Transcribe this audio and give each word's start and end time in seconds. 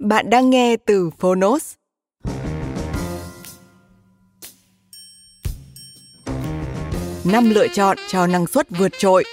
Bạn 0.00 0.30
đang 0.30 0.50
nghe 0.50 0.76
từ 0.76 1.10
Phonos. 1.18 1.74
Năm 7.24 7.50
lựa 7.50 7.68
chọn 7.68 7.98
cho 8.08 8.26
năng 8.26 8.46
suất 8.46 8.70
vượt 8.70 8.92
trội. 8.98 9.24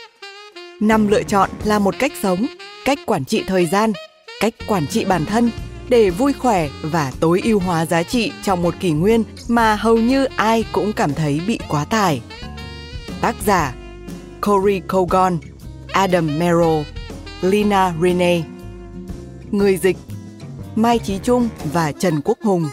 Năm 0.81 1.07
lựa 1.07 1.23
chọn 1.23 1.49
là 1.63 1.79
một 1.79 1.95
cách 1.99 2.11
sống, 2.21 2.45
cách 2.85 2.99
quản 3.05 3.25
trị 3.25 3.43
thời 3.47 3.65
gian, 3.65 3.91
cách 4.39 4.53
quản 4.67 4.87
trị 4.87 5.05
bản 5.05 5.25
thân 5.25 5.51
để 5.89 6.09
vui 6.09 6.33
khỏe 6.33 6.69
và 6.83 7.11
tối 7.19 7.41
ưu 7.43 7.59
hóa 7.59 7.85
giá 7.85 8.03
trị 8.03 8.31
trong 8.43 8.61
một 8.61 8.73
kỷ 8.79 8.91
nguyên 8.91 9.23
mà 9.47 9.75
hầu 9.75 9.97
như 9.97 10.25
ai 10.25 10.65
cũng 10.71 10.93
cảm 10.93 11.13
thấy 11.13 11.41
bị 11.47 11.59
quá 11.69 11.85
tải. 11.85 12.21
Tác 13.21 13.35
giả 13.45 13.75
Cory 14.41 14.81
Kogon, 14.87 15.37
Adam 15.87 16.39
Merrill, 16.39 16.81
Lina 17.41 17.93
Rene 18.01 18.43
Người 19.51 19.77
dịch 19.77 19.97
Mai 20.77 20.99
Chí 20.99 21.19
Trung 21.23 21.49
và 21.73 21.91
Trần 21.91 22.21
Quốc 22.25 22.37
Hùng. 22.41 22.69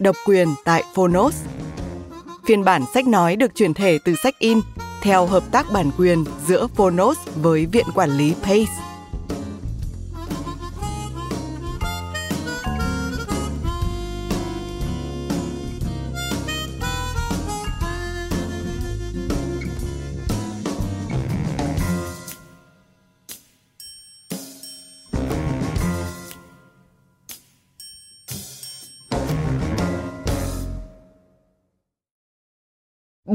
Độc 0.00 0.16
quyền 0.26 0.48
tại 0.64 0.84
Phonos. 0.94 1.34
Phiên 2.46 2.64
bản 2.64 2.84
sách 2.94 3.06
nói 3.06 3.36
được 3.36 3.54
chuyển 3.54 3.74
thể 3.74 3.98
từ 4.04 4.14
sách 4.22 4.38
in 4.38 4.60
theo 5.02 5.26
hợp 5.26 5.42
tác 5.52 5.66
bản 5.72 5.90
quyền 5.98 6.24
giữa 6.46 6.66
Phonos 6.66 7.18
với 7.42 7.66
Viện 7.66 7.86
Quản 7.94 8.10
lý 8.10 8.34
Pace. 8.42 8.95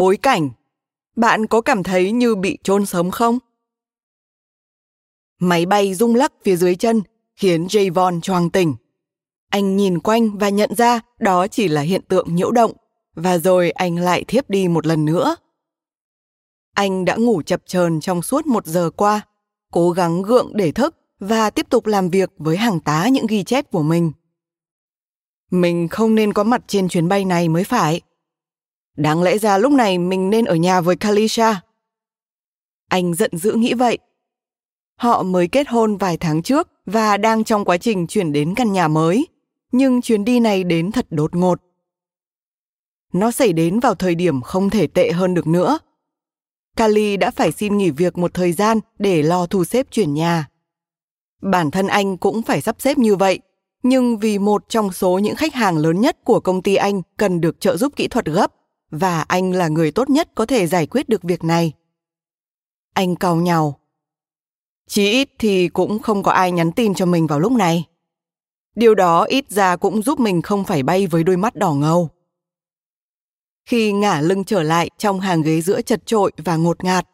Bối 0.01 0.17
cảnh 0.17 0.50
Bạn 1.16 1.47
có 1.47 1.62
cảm 1.62 1.84
thấy 1.84 2.12
như 2.12 2.35
bị 2.35 2.57
chôn 2.63 2.85
sống 2.85 3.12
không? 3.12 3.39
Máy 5.39 5.66
bay 5.66 5.94
rung 5.94 6.16
lắc 6.16 6.34
phía 6.44 6.56
dưới 6.56 6.75
chân 6.75 7.01
khiến 7.35 7.67
Javon 7.67 8.22
choàng 8.22 8.50
tỉnh. 8.50 8.75
Anh 9.50 9.78
nhìn 9.78 10.00
quanh 10.00 10.38
và 10.38 10.50
nhận 10.50 10.75
ra 10.75 11.00
đó 11.19 11.47
chỉ 11.47 11.67
là 11.67 11.81
hiện 11.81 12.01
tượng 12.01 12.35
nhiễu 12.35 12.51
động, 12.51 12.72
và 13.16 13.38
rồi 13.38 13.72
anh 13.72 13.97
lại 13.97 14.23
thiếp 14.28 14.50
đi 14.50 14.67
một 14.67 14.88
lần 14.88 15.06
nữa. 15.06 15.35
Anh 16.73 17.06
đã 17.06 17.16
ngủ 17.16 17.41
chập 17.41 17.61
chờn 17.66 18.00
trong 18.00 18.22
suốt 18.22 18.47
một 18.47 18.66
giờ 18.66 18.90
qua, 18.95 19.22
cố 19.72 19.91
gắng 19.91 20.22
gượng 20.22 20.51
để 20.53 20.72
thức 20.72 20.95
và 21.19 21.50
tiếp 21.50 21.69
tục 21.69 21.85
làm 21.85 22.09
việc 22.09 22.31
với 22.38 22.57
hàng 22.57 22.79
tá 22.79 23.07
những 23.07 23.28
ghi 23.28 23.44
chép 23.44 23.72
của 23.72 23.84
mình. 23.84 24.11
Mình 25.51 25.88
không 25.88 26.16
nên 26.16 26.34
có 26.34 26.44
mặt 26.44 26.61
trên 26.67 26.88
chuyến 26.88 27.07
bay 27.07 27.25
này 27.25 27.50
mới 27.50 27.63
phải. 27.63 28.01
Đáng 28.97 29.24
lẽ 29.24 29.38
ra 29.38 29.57
lúc 29.57 29.72
này 29.72 29.97
mình 29.97 30.29
nên 30.29 30.46
ở 30.46 30.56
nhà 30.56 30.81
với 30.81 30.96
Kalisha. 30.96 31.62
Anh 32.90 33.13
giận 33.13 33.31
dữ 33.38 33.53
nghĩ 33.53 33.74
vậy. 33.74 33.97
Họ 34.96 35.24
mới 35.24 35.47
kết 35.47 35.68
hôn 35.68 35.97
vài 35.97 36.18
tháng 36.18 36.41
trước 36.41 36.69
và 36.85 37.18
đang 37.18 37.44
trong 37.44 37.66
quá 37.66 37.78
trình 37.78 38.07
chuyển 38.07 38.34
đến 38.34 38.56
căn 38.56 38.74
nhà 38.74 38.88
mới, 38.88 39.28
nhưng 39.72 40.02
chuyến 40.02 40.25
đi 40.25 40.40
này 40.40 40.63
đến 40.63 40.91
thật 40.91 41.06
đột 41.09 41.35
ngột. 41.35 41.62
Nó 43.13 43.31
xảy 43.31 43.53
đến 43.53 43.79
vào 43.79 43.96
thời 43.96 44.16
điểm 44.16 44.41
không 44.41 44.69
thể 44.69 44.88
tệ 44.88 45.12
hơn 45.12 45.34
được 45.34 45.47
nữa. 45.47 45.79
Kali 46.75 47.18
đã 47.18 47.31
phải 47.31 47.52
xin 47.52 47.78
nghỉ 47.78 47.90
việc 47.90 48.18
một 48.18 48.34
thời 48.34 48.52
gian 48.52 48.79
để 49.00 49.23
lo 49.23 49.46
thu 49.46 49.63
xếp 49.66 49.88
chuyển 49.91 50.13
nhà. 50.13 50.47
Bản 51.41 51.72
thân 51.72 51.88
anh 51.88 52.18
cũng 52.18 52.41
phải 52.41 52.62
sắp 52.62 52.75
xếp 52.79 52.97
như 52.97 53.16
vậy, 53.16 53.40
nhưng 53.84 54.18
vì 54.18 54.40
một 54.40 54.69
trong 54.69 54.91
số 54.91 55.19
những 55.19 55.35
khách 55.35 55.53
hàng 55.53 55.78
lớn 55.78 56.02
nhất 56.02 56.18
của 56.23 56.40
công 56.40 56.62
ty 56.62 56.75
anh 56.75 57.02
cần 57.18 57.41
được 57.41 57.59
trợ 57.59 57.78
giúp 57.78 57.94
kỹ 57.96 58.08
thuật 58.08 58.25
gấp, 58.25 58.53
và 58.91 59.22
anh 59.22 59.52
là 59.52 59.68
người 59.68 59.91
tốt 59.91 60.09
nhất 60.09 60.29
có 60.35 60.46
thể 60.46 60.68
giải 60.68 60.88
quyết 60.88 61.09
được 61.09 61.24
việc 61.24 61.44
này. 61.44 61.74
Anh 62.94 63.16
cau 63.16 63.35
nhàu. 63.35 63.79
Chí 64.88 65.09
ít 65.09 65.29
thì 65.40 65.68
cũng 65.68 66.00
không 66.00 66.24
có 66.24 66.31
ai 66.31 66.52
nhắn 66.52 66.72
tin 66.72 66.94
cho 66.94 67.06
mình 67.06 67.28
vào 67.28 67.40
lúc 67.40 67.52
này. 67.52 67.85
Điều 68.75 68.96
đó 68.96 69.24
ít 69.24 69.46
ra 69.50 69.75
cũng 69.75 70.02
giúp 70.02 70.19
mình 70.19 70.41
không 70.41 70.63
phải 70.63 70.84
bay 70.84 71.07
với 71.07 71.24
đôi 71.24 71.38
mắt 71.38 71.56
đỏ 71.56 71.74
ngầu. 71.74 72.09
Khi 73.66 73.91
ngả 73.91 74.22
lưng 74.22 74.44
trở 74.44 74.63
lại 74.63 74.90
trong 74.97 75.19
hàng 75.19 75.41
ghế 75.41 75.62
giữa 75.62 75.81
chật 75.81 76.06
trội 76.06 76.31
và 76.38 76.56
ngột 76.56 76.84
ngạt, 76.84 77.08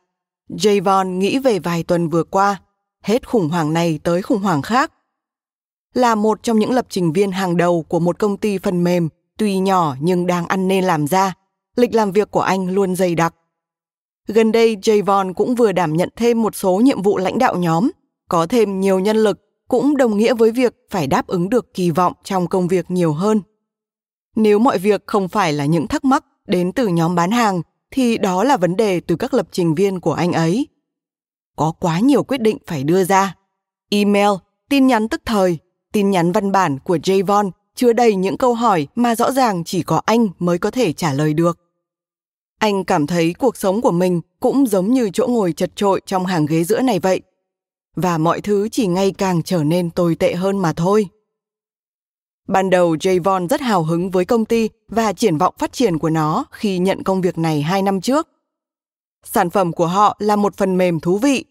Javon 0.50 1.18
nghĩ 1.18 1.40
về 1.40 1.60
vài 1.60 1.84
tuần 1.84 2.10
vừa 2.10 2.24
qua, 2.24 2.62
hết 3.04 3.28
khủng 3.28 3.50
hoảng 3.50 3.74
này 3.74 4.00
tới 4.04 4.22
khủng 4.22 4.42
hoảng 4.42 4.62
khác. 4.62 4.94
Là 5.94 6.16
một 6.16 6.44
trong 6.44 6.60
những 6.60 6.72
lập 6.72 6.86
trình 6.90 7.14
viên 7.14 7.32
hàng 7.32 7.58
đầu 7.58 7.84
của 7.84 8.00
một 8.00 8.20
công 8.20 8.38
ty 8.38 8.58
phần 8.58 8.84
mềm, 8.84 9.10
tuy 9.38 9.60
nhỏ 9.60 9.96
nhưng 10.00 10.28
đang 10.28 10.46
ăn 10.48 10.68
nên 10.68 10.84
làm 10.84 11.08
ra, 11.08 11.34
lịch 11.78 11.96
làm 11.96 12.12
việc 12.12 12.32
của 12.32 12.42
anh 12.42 12.70
luôn 12.70 12.96
dày 12.96 13.16
đặc. 13.16 13.36
Gần 14.28 14.52
đây, 14.52 14.76
Javon 14.76 15.34
cũng 15.34 15.56
vừa 15.56 15.72
đảm 15.72 15.94
nhận 15.94 16.10
thêm 16.16 16.42
một 16.42 16.56
số 16.56 16.76
nhiệm 16.76 17.02
vụ 17.02 17.18
lãnh 17.18 17.40
đạo 17.40 17.56
nhóm, 17.56 17.92
có 18.30 18.48
thêm 18.48 18.80
nhiều 18.80 19.00
nhân 19.00 19.18
lực 19.18 19.40
cũng 19.68 19.98
đồng 19.98 20.18
nghĩa 20.18 20.34
với 20.34 20.52
việc 20.52 20.76
phải 20.90 21.08
đáp 21.08 21.28
ứng 21.28 21.50
được 21.50 21.74
kỳ 21.74 21.92
vọng 21.92 22.14
trong 22.24 22.48
công 22.48 22.68
việc 22.68 22.92
nhiều 22.92 23.14
hơn. 23.14 23.42
Nếu 24.36 24.60
mọi 24.60 24.78
việc 24.78 25.04
không 25.08 25.28
phải 25.28 25.54
là 25.54 25.66
những 25.66 25.88
thắc 25.88 26.06
mắc 26.06 26.26
đến 26.48 26.72
từ 26.72 26.88
nhóm 26.88 27.16
bán 27.16 27.32
hàng, 27.32 27.62
thì 27.92 28.18
đó 28.18 28.44
là 28.44 28.58
vấn 28.58 28.76
đề 28.76 29.00
từ 29.00 29.16
các 29.16 29.34
lập 29.34 29.48
trình 29.52 29.76
viên 29.76 30.00
của 30.00 30.14
anh 30.14 30.34
ấy. 30.34 30.68
Có 31.56 31.72
quá 31.80 32.00
nhiều 32.00 32.24
quyết 32.24 32.42
định 32.42 32.58
phải 32.68 32.84
đưa 32.84 33.04
ra. 33.04 33.36
Email, 33.90 34.30
tin 34.70 34.88
nhắn 34.88 35.10
tức 35.10 35.22
thời, 35.26 35.58
tin 35.94 36.12
nhắn 36.12 36.32
văn 36.32 36.52
bản 36.52 36.80
của 36.80 36.98
Javon 36.98 37.52
chứa 37.76 37.94
đầy 37.94 38.16
những 38.16 38.38
câu 38.38 38.54
hỏi 38.54 38.88
mà 38.96 39.16
rõ 39.16 39.32
ràng 39.32 39.64
chỉ 39.64 39.84
có 39.84 40.02
anh 40.06 40.28
mới 40.40 40.58
có 40.58 40.72
thể 40.72 40.94
trả 40.94 41.14
lời 41.14 41.34
được 41.34 41.67
anh 42.60 42.84
cảm 42.84 43.08
thấy 43.08 43.34
cuộc 43.34 43.58
sống 43.58 43.82
của 43.82 43.92
mình 43.92 44.22
cũng 44.40 44.68
giống 44.68 44.94
như 44.94 45.10
chỗ 45.14 45.28
ngồi 45.28 45.54
chật 45.54 45.76
trội 45.76 46.02
trong 46.06 46.26
hàng 46.26 46.46
ghế 46.46 46.64
giữa 46.64 46.82
này 46.82 47.00
vậy. 47.00 47.22
Và 47.96 48.18
mọi 48.18 48.42
thứ 48.42 48.70
chỉ 48.70 48.88
ngày 48.88 49.12
càng 49.18 49.44
trở 49.44 49.64
nên 49.64 49.90
tồi 49.90 50.16
tệ 50.16 50.36
hơn 50.36 50.60
mà 50.60 50.74
thôi. 50.74 51.08
Ban 52.48 52.70
đầu 52.70 52.96
Javon 52.96 53.48
rất 53.48 53.62
hào 53.62 53.84
hứng 53.84 54.10
với 54.10 54.26
công 54.26 54.46
ty 54.46 54.70
và 54.88 55.14
triển 55.14 55.38
vọng 55.38 55.56
phát 55.58 55.74
triển 55.74 55.98
của 56.00 56.10
nó 56.10 56.46
khi 56.52 56.78
nhận 56.78 57.04
công 57.04 57.22
việc 57.22 57.38
này 57.38 57.62
hai 57.62 57.82
năm 57.82 58.02
trước. 58.02 58.28
Sản 59.24 59.50
phẩm 59.50 59.74
của 59.74 59.88
họ 59.88 60.18
là 60.20 60.36
một 60.36 60.58
phần 60.58 60.78
mềm 60.78 61.00
thú 61.00 61.18
vị. 61.18 61.46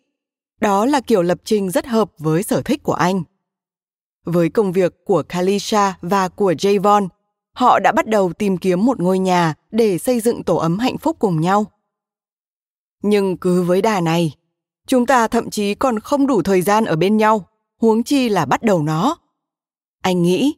Đó 0.60 0.86
là 0.86 1.00
kiểu 1.00 1.22
lập 1.22 1.38
trình 1.44 1.70
rất 1.70 1.86
hợp 1.86 2.10
với 2.18 2.42
sở 2.42 2.62
thích 2.62 2.82
của 2.82 2.92
anh. 2.92 3.22
Với 4.24 4.48
công 4.48 4.72
việc 4.72 5.04
của 5.04 5.22
Kalisha 5.22 5.94
và 6.00 6.28
của 6.28 6.52
Javon 6.52 7.08
họ 7.56 7.78
đã 7.78 7.92
bắt 7.92 8.06
đầu 8.06 8.32
tìm 8.32 8.58
kiếm 8.58 8.84
một 8.84 9.00
ngôi 9.00 9.18
nhà 9.18 9.54
để 9.70 9.98
xây 9.98 10.20
dựng 10.20 10.42
tổ 10.42 10.56
ấm 10.56 10.78
hạnh 10.78 10.98
phúc 10.98 11.16
cùng 11.18 11.40
nhau. 11.40 11.66
Nhưng 13.02 13.36
cứ 13.36 13.62
với 13.62 13.82
đà 13.82 14.00
này, 14.00 14.34
chúng 14.86 15.06
ta 15.06 15.28
thậm 15.28 15.50
chí 15.50 15.74
còn 15.74 15.98
không 16.00 16.26
đủ 16.26 16.42
thời 16.42 16.62
gian 16.62 16.84
ở 16.84 16.96
bên 16.96 17.16
nhau, 17.16 17.48
huống 17.80 18.02
chi 18.02 18.28
là 18.28 18.44
bắt 18.44 18.62
đầu 18.62 18.82
nó. 18.82 19.16
Anh 20.02 20.22
nghĩ. 20.22 20.54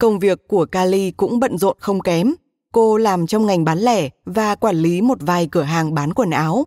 Công 0.00 0.18
việc 0.18 0.48
của 0.48 0.66
Kali 0.66 1.10
cũng 1.10 1.40
bận 1.40 1.58
rộn 1.58 1.76
không 1.80 2.00
kém. 2.00 2.34
Cô 2.72 2.96
làm 2.96 3.26
trong 3.26 3.46
ngành 3.46 3.64
bán 3.64 3.78
lẻ 3.78 4.08
và 4.24 4.54
quản 4.54 4.76
lý 4.76 5.00
một 5.00 5.18
vài 5.20 5.48
cửa 5.50 5.62
hàng 5.62 5.94
bán 5.94 6.14
quần 6.14 6.30
áo. 6.30 6.64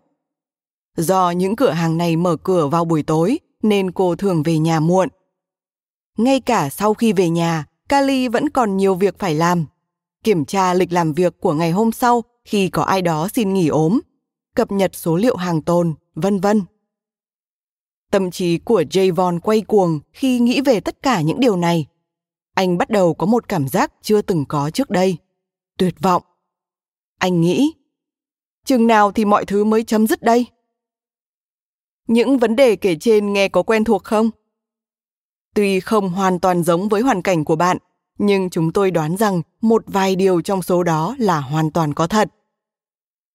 Do 0.96 1.30
những 1.30 1.56
cửa 1.56 1.70
hàng 1.70 1.96
này 1.96 2.16
mở 2.16 2.36
cửa 2.36 2.66
vào 2.66 2.84
buổi 2.84 3.02
tối 3.02 3.38
nên 3.62 3.90
cô 3.92 4.16
thường 4.16 4.42
về 4.42 4.58
nhà 4.58 4.80
muộn. 4.80 5.08
Ngay 6.18 6.40
cả 6.40 6.70
sau 6.70 6.94
khi 6.94 7.12
về 7.12 7.28
nhà, 7.28 7.66
Kali 7.88 8.28
vẫn 8.28 8.50
còn 8.50 8.76
nhiều 8.76 8.94
việc 8.94 9.18
phải 9.18 9.34
làm. 9.34 9.66
Kiểm 10.24 10.44
tra 10.44 10.74
lịch 10.74 10.92
làm 10.92 11.12
việc 11.12 11.40
của 11.40 11.52
ngày 11.52 11.70
hôm 11.70 11.92
sau 11.92 12.22
khi 12.44 12.68
có 12.68 12.82
ai 12.82 13.02
đó 13.02 13.28
xin 13.28 13.54
nghỉ 13.54 13.68
ốm, 13.68 14.00
cập 14.54 14.72
nhật 14.72 14.94
số 14.94 15.16
liệu 15.16 15.36
hàng 15.36 15.62
tồn, 15.62 15.94
vân 16.14 16.40
vân. 16.40 16.62
Tâm 18.10 18.30
trí 18.30 18.58
của 18.58 18.82
Javon 18.90 19.40
quay 19.40 19.60
cuồng 19.60 20.00
khi 20.12 20.38
nghĩ 20.38 20.60
về 20.60 20.80
tất 20.80 21.02
cả 21.02 21.20
những 21.20 21.40
điều 21.40 21.56
này. 21.56 21.86
Anh 22.54 22.78
bắt 22.78 22.90
đầu 22.90 23.14
có 23.14 23.26
một 23.26 23.48
cảm 23.48 23.68
giác 23.68 23.92
chưa 24.02 24.22
từng 24.22 24.44
có 24.48 24.70
trước 24.70 24.90
đây. 24.90 25.16
Tuyệt 25.78 25.94
vọng. 26.00 26.22
Anh 27.18 27.40
nghĩ, 27.40 27.72
chừng 28.64 28.86
nào 28.86 29.12
thì 29.12 29.24
mọi 29.24 29.44
thứ 29.44 29.64
mới 29.64 29.84
chấm 29.84 30.06
dứt 30.06 30.22
đây? 30.22 30.46
Những 32.08 32.38
vấn 32.38 32.56
đề 32.56 32.76
kể 32.76 32.96
trên 33.00 33.32
nghe 33.32 33.48
có 33.48 33.62
quen 33.62 33.84
thuộc 33.84 34.04
không? 34.04 34.30
Tuy 35.56 35.80
không 35.80 36.08
hoàn 36.08 36.38
toàn 36.38 36.62
giống 36.62 36.88
với 36.88 37.02
hoàn 37.02 37.22
cảnh 37.22 37.44
của 37.44 37.56
bạn, 37.56 37.76
nhưng 38.18 38.50
chúng 38.50 38.72
tôi 38.72 38.90
đoán 38.90 39.16
rằng 39.16 39.42
một 39.60 39.82
vài 39.86 40.16
điều 40.16 40.40
trong 40.40 40.62
số 40.62 40.82
đó 40.82 41.16
là 41.18 41.40
hoàn 41.40 41.70
toàn 41.70 41.94
có 41.94 42.06
thật. 42.06 42.28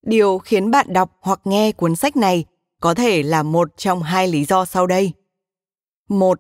Điều 0.06 0.38
khiến 0.38 0.71
bạn 0.71 0.94
đọc 0.94 1.18
hoặc 1.21 1.39
nghe 1.44 1.71
cuốn 1.71 1.95
sách 1.95 2.15
này 2.15 2.45
có 2.81 2.94
thể 2.94 3.23
là 3.23 3.44
một 3.44 3.77
trong 3.77 4.03
hai 4.03 4.27
lý 4.27 4.45
do 4.45 4.65
sau 4.65 4.88
đây. 4.88 5.12
Một, 6.09 6.39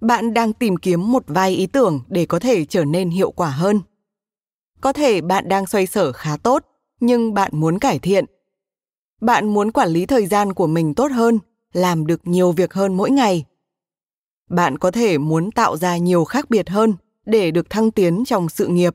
bạn 0.00 0.34
đang 0.34 0.52
tìm 0.52 0.76
kiếm 0.76 1.12
một 1.12 1.24
vài 1.26 1.50
ý 1.50 1.66
tưởng 1.66 2.00
để 2.08 2.26
có 2.26 2.38
thể 2.38 2.64
trở 2.64 2.84
nên 2.84 3.10
hiệu 3.10 3.30
quả 3.30 3.50
hơn. 3.50 3.80
Có 4.80 4.92
thể 4.92 5.20
bạn 5.20 5.48
đang 5.48 5.66
xoay 5.66 5.86
sở 5.86 6.12
khá 6.12 6.36
tốt, 6.36 6.64
nhưng 7.00 7.34
bạn 7.34 7.50
muốn 7.54 7.78
cải 7.78 7.98
thiện. 7.98 8.24
Bạn 9.20 9.54
muốn 9.54 9.72
quản 9.72 9.88
lý 9.88 10.06
thời 10.06 10.26
gian 10.26 10.52
của 10.52 10.66
mình 10.66 10.94
tốt 10.94 11.12
hơn, 11.12 11.38
làm 11.72 12.06
được 12.06 12.20
nhiều 12.26 12.52
việc 12.52 12.74
hơn 12.74 12.96
mỗi 12.96 13.10
ngày. 13.10 13.44
Bạn 14.50 14.78
có 14.78 14.90
thể 14.90 15.18
muốn 15.18 15.50
tạo 15.50 15.76
ra 15.76 15.96
nhiều 15.96 16.24
khác 16.24 16.50
biệt 16.50 16.68
hơn 16.68 16.94
để 17.26 17.50
được 17.50 17.70
thăng 17.70 17.90
tiến 17.90 18.24
trong 18.24 18.48
sự 18.48 18.66
nghiệp 18.66 18.94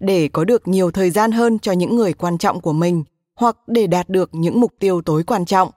để 0.00 0.28
có 0.28 0.44
được 0.44 0.68
nhiều 0.68 0.90
thời 0.90 1.10
gian 1.10 1.32
hơn 1.32 1.58
cho 1.58 1.72
những 1.72 1.96
người 1.96 2.12
quan 2.12 2.38
trọng 2.38 2.60
của 2.60 2.72
mình 2.72 3.04
hoặc 3.34 3.56
để 3.66 3.86
đạt 3.86 4.08
được 4.08 4.30
những 4.32 4.60
mục 4.60 4.72
tiêu 4.78 5.02
tối 5.02 5.24
quan 5.26 5.44
trọng. 5.44 5.70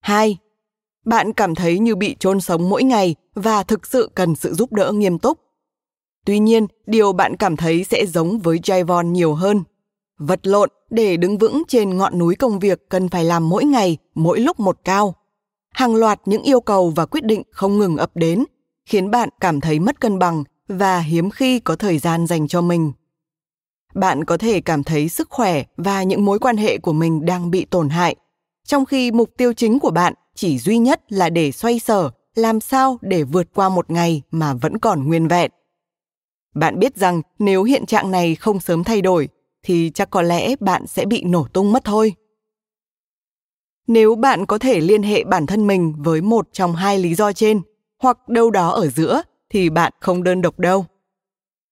2. 0.00 0.38
Bạn 1.04 1.32
cảm 1.32 1.54
thấy 1.54 1.78
như 1.78 1.96
bị 1.96 2.16
chôn 2.18 2.40
sống 2.40 2.68
mỗi 2.68 2.82
ngày 2.82 3.14
và 3.34 3.62
thực 3.62 3.86
sự 3.86 4.10
cần 4.14 4.36
sự 4.36 4.54
giúp 4.54 4.72
đỡ 4.72 4.92
nghiêm 4.92 5.18
túc. 5.18 5.38
Tuy 6.26 6.38
nhiên, 6.38 6.66
điều 6.86 7.12
bạn 7.12 7.36
cảm 7.36 7.56
thấy 7.56 7.84
sẽ 7.84 8.06
giống 8.06 8.38
với 8.38 8.58
Javon 8.58 9.02
nhiều 9.02 9.34
hơn. 9.34 9.62
Vật 10.18 10.46
lộn 10.46 10.68
để 10.90 11.16
đứng 11.16 11.38
vững 11.38 11.62
trên 11.68 11.96
ngọn 11.96 12.18
núi 12.18 12.34
công 12.34 12.58
việc 12.58 12.88
cần 12.88 13.08
phải 13.08 13.24
làm 13.24 13.48
mỗi 13.48 13.64
ngày, 13.64 13.96
mỗi 14.14 14.40
lúc 14.40 14.60
một 14.60 14.78
cao. 14.84 15.14
Hàng 15.74 15.94
loạt 15.94 16.20
những 16.24 16.42
yêu 16.42 16.60
cầu 16.60 16.90
và 16.90 17.06
quyết 17.06 17.24
định 17.24 17.42
không 17.50 17.78
ngừng 17.78 17.96
ập 17.96 18.10
đến, 18.14 18.44
khiến 18.86 19.10
bạn 19.10 19.28
cảm 19.40 19.60
thấy 19.60 19.78
mất 19.78 20.00
cân 20.00 20.18
bằng 20.18 20.44
và 20.68 20.98
hiếm 20.98 21.30
khi 21.30 21.60
có 21.60 21.76
thời 21.76 21.98
gian 21.98 22.26
dành 22.26 22.48
cho 22.48 22.60
mình. 22.60 22.92
Bạn 23.94 24.24
có 24.24 24.36
thể 24.36 24.60
cảm 24.60 24.84
thấy 24.84 25.08
sức 25.08 25.30
khỏe 25.30 25.62
và 25.76 26.02
những 26.02 26.24
mối 26.24 26.38
quan 26.38 26.56
hệ 26.56 26.78
của 26.78 26.92
mình 26.92 27.24
đang 27.24 27.50
bị 27.50 27.64
tổn 27.64 27.88
hại 27.88 28.16
trong 28.66 28.84
khi 28.84 29.12
mục 29.12 29.30
tiêu 29.36 29.52
chính 29.52 29.78
của 29.80 29.90
bạn 29.90 30.14
chỉ 30.34 30.58
duy 30.58 30.78
nhất 30.78 31.12
là 31.12 31.30
để 31.30 31.52
xoay 31.52 31.78
sở 31.78 32.10
làm 32.34 32.60
sao 32.60 32.98
để 33.00 33.22
vượt 33.22 33.46
qua 33.54 33.68
một 33.68 33.90
ngày 33.90 34.22
mà 34.30 34.54
vẫn 34.54 34.78
còn 34.78 35.08
nguyên 35.08 35.28
vẹn. 35.28 35.50
Bạn 36.54 36.78
biết 36.78 36.96
rằng 36.96 37.22
nếu 37.38 37.62
hiện 37.62 37.86
trạng 37.86 38.10
này 38.10 38.34
không 38.34 38.60
sớm 38.60 38.84
thay 38.84 39.02
đổi 39.02 39.28
thì 39.62 39.90
chắc 39.94 40.10
có 40.10 40.22
lẽ 40.22 40.56
bạn 40.60 40.86
sẽ 40.86 41.04
bị 41.04 41.22
nổ 41.24 41.46
tung 41.52 41.72
mất 41.72 41.84
thôi 41.84 42.14
nếu 43.86 44.14
bạn 44.14 44.46
có 44.46 44.58
thể 44.58 44.80
liên 44.80 45.02
hệ 45.02 45.24
bản 45.24 45.46
thân 45.46 45.66
mình 45.66 45.94
với 45.98 46.20
một 46.20 46.48
trong 46.52 46.74
hai 46.74 46.98
lý 46.98 47.14
do 47.14 47.32
trên 47.32 47.60
hoặc 48.02 48.28
đâu 48.28 48.50
đó 48.50 48.70
ở 48.70 48.86
giữa 48.88 49.22
thì 49.50 49.70
bạn 49.70 49.92
không 50.00 50.22
đơn 50.22 50.42
độc 50.42 50.58
đâu. 50.58 50.86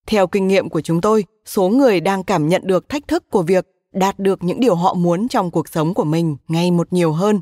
Theo 0.06 0.26
kinh 0.26 0.49
nghiệm 0.49 0.69
của 0.69 0.81
chúng 0.81 1.00
tôi, 1.00 1.25
số 1.44 1.69
người 1.69 2.00
đang 2.00 2.25
cảm 2.25 2.49
nhận 2.49 2.62
được 2.64 2.88
thách 2.88 3.09
thức 3.09 3.31
của 3.31 3.43
việc 3.43 3.67
đạt 3.93 4.19
được 4.19 4.43
những 4.43 4.61
điều 4.61 4.75
họ 4.75 4.94
muốn 4.94 5.29
trong 5.29 5.50
cuộc 5.50 5.69
sống 5.69 5.94
của 5.94 6.05
mình 6.05 6.37
ngày 6.49 6.70
một 6.70 6.93
nhiều 6.93 7.12
hơn. 7.12 7.41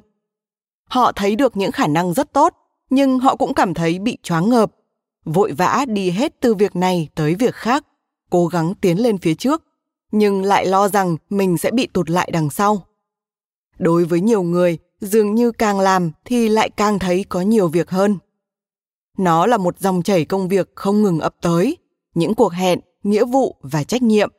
Họ 0.88 1.12
thấy 1.12 1.37
được 1.37 1.56
những 1.56 1.73
khả 1.73 1.87
năng 1.87 2.14
rất 2.14 2.32
tốt, 2.32 2.55
nhưng 2.90 3.19
họ 3.19 3.37
cũng 3.37 3.55
cảm 3.55 3.75
thấy 3.75 3.99
bị 3.99 4.19
choáng 4.23 4.49
ngợp, 4.49 4.73
vội 5.25 5.52
vã 5.52 5.84
đi 5.88 6.11
hết 6.11 6.40
từ 6.40 6.55
việc 6.55 6.76
này 6.76 7.08
tới 7.14 7.34
việc 7.34 7.55
khác, 7.55 7.87
cố 8.31 8.46
gắng 8.46 8.75
tiến 8.75 9.02
lên 9.02 9.19
phía 9.19 9.34
trước, 9.34 9.62
nhưng 10.12 10.43
lại 10.43 10.66
lo 10.66 10.88
rằng 10.88 11.16
mình 11.31 11.58
sẽ 11.58 11.70
bị 11.70 11.87
tụt 11.87 12.11
lại 12.11 12.31
đằng 12.32 12.50
sau. 12.50 12.87
Đối 13.80 14.04
với 14.04 14.20
nhiều 14.20 14.42
người, 14.42 14.78
dường 15.00 15.34
như 15.34 15.52
càng 15.52 15.80
làm 15.80 16.10
thì 16.24 16.48
lại 16.48 16.70
càng 16.70 16.98
thấy 16.98 17.24
có 17.28 17.40
nhiều 17.40 17.68
việc 17.68 17.90
hơn. 17.90 18.18
Nó 19.18 19.46
là 19.46 19.56
một 19.56 19.78
dòng 19.78 20.02
chảy 20.02 20.24
công 20.24 20.48
việc 20.48 20.70
không 20.74 21.02
ngừng 21.02 21.20
ập 21.20 21.34
tới 21.42 21.76
những 22.14 22.34
cuộc 22.34 22.52
hẹn 22.52 22.80
nghĩa 23.02 23.24
vụ 23.24 23.56
và 23.62 23.84
trách 23.84 24.02
nhiệm. 24.02 24.30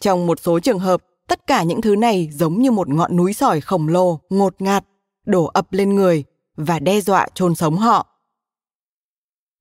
Trong 0.00 0.26
một 0.26 0.40
số 0.40 0.60
trường 0.60 0.78
hợp 0.78 1.02
tất 1.28 1.46
cả 1.46 1.62
những 1.62 1.80
thứ 1.80 1.96
này 1.96 2.30
giống 2.32 2.62
như 2.62 2.70
một 2.70 2.88
ngọn 2.88 3.16
núi 3.16 3.32
sỏi 3.32 3.60
khổng 3.60 3.88
lồ 3.88 4.20
ngột 4.30 4.62
ngạt 4.62 4.84
đổ 5.26 5.44
ập 5.44 5.72
lên 5.72 5.94
người 5.94 6.24
và 6.56 6.78
đe 6.78 7.00
dọa 7.00 7.26
chôn 7.34 7.54
sống 7.54 7.76
họ. 7.76 8.06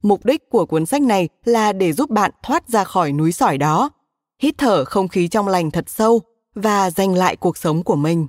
Mục 0.04 0.26
đích 0.26 0.50
của 0.50 0.66
cuốn 0.66 0.86
sách 0.86 1.02
này 1.02 1.30
là 1.46 1.74
để 1.74 1.94
giúp 1.94 2.10
bạn 2.10 2.32
thoát 2.44 2.70
ra 2.70 2.84
khỏi 2.84 3.12
núi 3.12 3.32
sỏi 3.32 3.58
đó 3.58 3.90
hít 4.42 4.58
thở 4.58 4.86
không 4.86 5.08
khí 5.08 5.28
trong 5.28 5.48
lành 5.48 5.72
thật 5.72 5.90
sâu 5.90 6.22
và 6.56 6.92
giành 6.92 7.14
lại 7.14 7.36
cuộc 7.36 7.58
sống 7.58 7.84
của 7.84 7.96
mình 7.96 8.28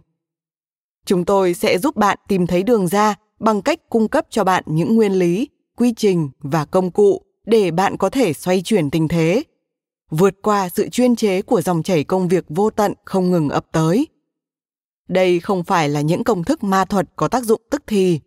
chúng 1.07 1.25
tôi 1.25 1.55
sẽ 1.55 1.79
giúp 1.79 1.97
bạn 1.97 2.19
tìm 2.29 2.47
thấy 2.47 2.63
đường 2.63 2.89
ra 2.89 3.15
bằng 3.39 3.63
cách 3.63 3.79
cung 3.91 4.09
cấp 4.09 4.27
cho 4.31 4.45
bạn 4.45 4.65
những 4.67 4.97
nguyên 4.97 5.13
lý, 5.13 5.49
quy 5.77 5.95
trình 5.97 6.31
và 6.41 6.65
công 6.65 6.91
cụ 6.91 7.23
để 7.47 7.71
bạn 7.71 7.97
có 7.97 8.11
thể 8.11 8.33
xoay 8.33 8.63
chuyển 8.63 8.91
tình 8.91 9.09
thế. 9.09 9.43
Vượt 10.11 10.35
qua 10.43 10.69
sự 10.69 10.89
chuyên 10.89 11.17
chế 11.17 11.43
của 11.43 11.61
dòng 11.61 11.83
chảy 11.83 12.05
công 12.05 12.29
việc 12.29 12.45
vô 12.49 12.71
tận 12.71 12.93
không 13.05 13.31
ngừng 13.31 13.49
ập 13.49 13.67
tới. 13.73 14.07
Đây 15.09 15.41
không 15.41 15.65
phải 15.65 15.89
là 15.89 16.01
những 16.01 16.25
công 16.25 16.45
thức 16.45 16.65
ma 16.65 16.85
thuật 16.85 17.09
có 17.17 17.29
tác 17.29 17.45
dụng 17.45 17.63
tức 17.71 17.83
thì. 17.87 18.21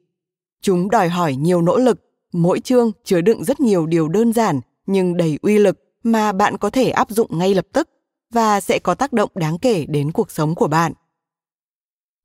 Chúng 0.62 0.90
đòi 0.90 1.10
hỏi 1.10 1.36
nhiều 1.36 1.62
nỗ 1.62 1.78
lực, 1.78 2.00
mỗi 2.34 2.60
chương 2.60 2.92
chứa 3.04 3.22
đựng 3.22 3.44
rất 3.44 3.60
nhiều 3.60 3.86
điều 3.86 4.08
đơn 4.08 4.34
giản 4.34 4.60
nhưng 4.86 5.18
đầy 5.18 5.40
uy 5.42 5.58
lực 5.58 5.80
mà 6.04 6.32
bạn 6.32 6.58
có 6.58 6.70
thể 6.70 6.90
áp 6.90 7.10
dụng 7.10 7.38
ngay 7.38 7.54
lập 7.54 7.66
tức 7.74 7.90
và 8.34 8.62
sẽ 8.62 8.80
có 8.80 8.96
tác 8.96 9.14
động 9.14 9.30
đáng 9.36 9.58
kể 9.60 9.86
đến 9.86 10.12
cuộc 10.12 10.32
sống 10.32 10.56
của 10.56 10.68
bạn 10.68 10.94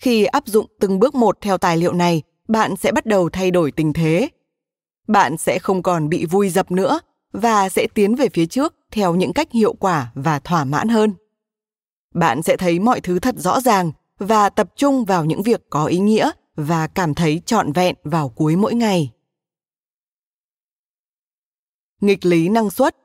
khi 0.00 0.24
áp 0.24 0.46
dụng 0.46 0.66
từng 0.80 0.98
bước 0.98 1.14
một 1.14 1.38
theo 1.40 1.58
tài 1.58 1.76
liệu 1.76 1.92
này, 1.92 2.22
bạn 2.48 2.76
sẽ 2.76 2.92
bắt 2.92 3.06
đầu 3.06 3.28
thay 3.28 3.50
đổi 3.50 3.72
tình 3.72 3.92
thế. 3.92 4.28
Bạn 5.08 5.36
sẽ 5.36 5.58
không 5.58 5.82
còn 5.82 6.08
bị 6.08 6.24
vui 6.24 6.48
dập 6.48 6.70
nữa 6.70 7.00
và 7.32 7.68
sẽ 7.68 7.86
tiến 7.94 8.14
về 8.14 8.28
phía 8.28 8.46
trước 8.46 8.74
theo 8.90 9.14
những 9.14 9.32
cách 9.32 9.52
hiệu 9.52 9.72
quả 9.72 10.12
và 10.14 10.38
thỏa 10.38 10.64
mãn 10.64 10.88
hơn. 10.88 11.14
Bạn 12.14 12.42
sẽ 12.42 12.56
thấy 12.56 12.78
mọi 12.78 13.00
thứ 13.00 13.18
thật 13.18 13.34
rõ 13.38 13.60
ràng 13.60 13.92
và 14.18 14.48
tập 14.48 14.70
trung 14.76 15.04
vào 15.04 15.24
những 15.24 15.42
việc 15.42 15.60
có 15.70 15.86
ý 15.86 15.98
nghĩa 15.98 16.30
và 16.56 16.86
cảm 16.86 17.14
thấy 17.14 17.42
trọn 17.46 17.72
vẹn 17.72 17.96
vào 18.04 18.28
cuối 18.28 18.56
mỗi 18.56 18.74
ngày. 18.74 19.10
Nghịch 22.00 22.26
lý 22.26 22.48
năng 22.48 22.70
suất 22.70 22.96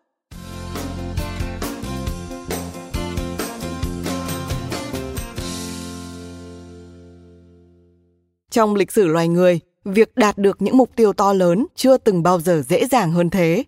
trong 8.55 8.75
lịch 8.75 8.91
sử 8.91 9.07
loài 9.07 9.27
người, 9.27 9.59
việc 9.85 10.15
đạt 10.15 10.37
được 10.37 10.61
những 10.61 10.77
mục 10.77 10.89
tiêu 10.95 11.13
to 11.13 11.33
lớn 11.33 11.65
chưa 11.75 11.97
từng 11.97 12.23
bao 12.23 12.39
giờ 12.39 12.63
dễ 12.67 12.85
dàng 12.85 13.11
hơn 13.11 13.29
thế. 13.29 13.63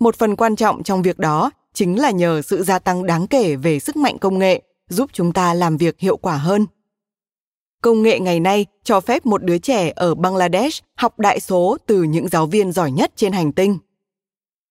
Một 0.00 0.16
phần 0.16 0.36
quan 0.36 0.56
trọng 0.56 0.82
trong 0.82 1.02
việc 1.02 1.18
đó 1.18 1.50
chính 1.74 2.00
là 2.00 2.10
nhờ 2.10 2.42
sự 2.42 2.62
gia 2.62 2.78
tăng 2.78 3.06
đáng 3.06 3.26
kể 3.26 3.56
về 3.56 3.78
sức 3.78 3.96
mạnh 3.96 4.18
công 4.18 4.38
nghệ 4.38 4.62
giúp 4.88 5.10
chúng 5.12 5.32
ta 5.32 5.54
làm 5.54 5.76
việc 5.76 5.98
hiệu 5.98 6.16
quả 6.16 6.36
hơn. 6.36 6.66
Công 7.82 8.02
nghệ 8.02 8.20
ngày 8.20 8.40
nay 8.40 8.66
cho 8.84 9.00
phép 9.00 9.26
một 9.26 9.44
đứa 9.44 9.58
trẻ 9.58 9.92
ở 9.96 10.14
bangladesh 10.14 10.84
học 10.96 11.18
đại 11.18 11.40
số 11.40 11.76
từ 11.86 12.02
những 12.02 12.28
giáo 12.28 12.46
viên 12.46 12.72
giỏi 12.72 12.90
nhất 12.90 13.12
trên 13.16 13.32
hành 13.32 13.52
tinh. 13.52 13.78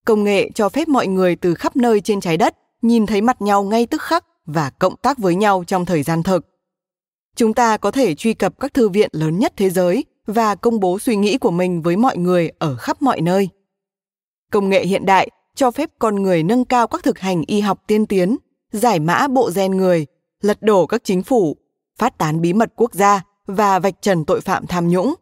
Công 0.06 0.24
nghệ 0.24 0.50
cho 0.56 0.70
phép 0.70 0.88
mọi 0.88 1.08
người 1.08 1.36
từ 1.36 1.54
khắp 1.54 1.76
nơi 1.76 2.02
trên 2.02 2.22
trái 2.22 2.38
đất 2.38 2.58
nhìn 2.82 3.06
thấy 3.06 3.22
mặt 3.22 3.42
nhau 3.42 3.64
ngay 3.64 3.86
tức 3.86 4.02
khắc 4.02 4.26
và 4.46 4.70
cộng 4.70 4.96
tác 4.98 5.18
với 5.18 5.36
nhau 5.36 5.64
trong 5.68 5.86
thời 5.86 6.04
gian 6.04 6.24
thực 6.24 6.51
chúng 7.42 7.54
ta 7.54 7.78
có 7.78 7.92
thể 7.92 8.16
truy 8.16 8.34
cập 8.34 8.60
các 8.60 8.74
thư 8.74 8.90
viện 8.90 9.10
lớn 9.12 9.40
nhất 9.40 9.54
thế 9.58 9.70
giới 9.70 10.06
và 10.26 10.56
công 10.56 10.80
bố 10.80 11.00
suy 11.00 11.16
nghĩ 11.16 11.38
của 11.38 11.52
mình 11.52 11.82
với 11.82 11.98
mọi 11.98 12.18
người 12.18 12.52
ở 12.60 12.76
khắp 12.76 13.02
mọi 13.02 13.22
nơi. 13.22 13.50
Công 14.52 14.70
nghệ 14.70 14.86
hiện 14.86 15.06
đại 15.06 15.30
cho 15.56 15.72
phép 15.72 15.90
con 16.00 16.24
người 16.24 16.44
nâng 16.44 16.66
cao 16.66 16.88
các 16.88 17.04
thực 17.04 17.20
hành 17.20 17.44
y 17.48 17.60
học 17.60 17.84
tiên 17.88 18.06
tiến 18.06 18.38
giải 18.72 19.00
mã 19.00 19.28
bộ 19.28 19.50
gen 19.56 19.72
người 19.72 20.06
lật 20.42 20.62
đổ 20.62 20.86
các 20.86 21.04
chính 21.04 21.24
phủ 21.24 21.58
phát 21.98 22.18
tán 22.18 22.42
bí 22.42 22.54
mật 22.54 22.72
quốc 22.76 22.94
gia 22.94 23.22
và 23.46 23.80
vạch 23.80 24.02
trần 24.02 24.26
tội 24.26 24.42
phạm 24.42 24.68
tham 24.68 24.88
nhũng. 24.88 25.14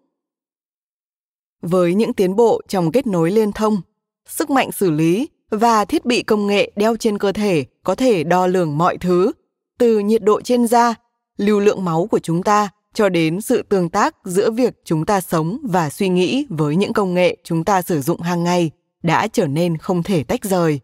Với 1.61 1.93
những 1.93 2.13
tiến 2.13 2.35
bộ 2.35 2.61
trong 2.67 2.91
kết 2.91 3.07
nối 3.07 3.31
liên 3.31 3.51
thông 3.51 3.81
sức 4.27 4.49
mạnh 4.49 4.71
xử 4.71 4.91
lý 4.91 5.29
và 5.49 5.85
thiết 5.85 6.05
bị 6.05 6.23
công 6.23 6.47
nghệ 6.47 6.71
đeo 6.75 6.95
trên 6.95 7.17
cơ 7.17 7.31
thể 7.31 7.65
có 7.83 7.95
thể 7.95 8.23
đo 8.23 8.47
lường 8.47 8.77
mọi 8.77 8.97
thứ, 8.97 9.31
từ 9.77 9.99
nhiệt 9.99 10.23
độ 10.23 10.41
trên 10.41 10.67
da, 10.67 10.95
lưu 11.39 11.60
lượng 11.60 11.86
máu 11.86 12.08
của 12.12 12.19
chúng 12.19 12.43
ta 12.43 12.69
cho 12.93 13.10
đến 13.10 13.41
sự 13.41 13.62
tương 13.62 13.89
tác 13.89 14.15
giữa 14.25 14.51
việc 14.51 14.74
chúng 14.86 15.05
ta 15.05 15.22
sống 15.22 15.58
và 15.63 15.89
suy 15.89 16.10
nghĩ 16.10 16.46
với 16.50 16.75
những 16.75 16.93
công 16.93 17.13
nghệ 17.13 17.38
chúng 17.43 17.63
ta 17.63 17.81
sử 17.81 18.01
dụng 18.01 18.22
hàng 18.22 18.43
ngày 18.43 18.72
đã 19.03 19.27
trở 19.27 19.48
nên 19.48 19.77
không 19.77 20.03
thể 20.03 20.24
tách 20.24 20.43
rời. 20.43 20.79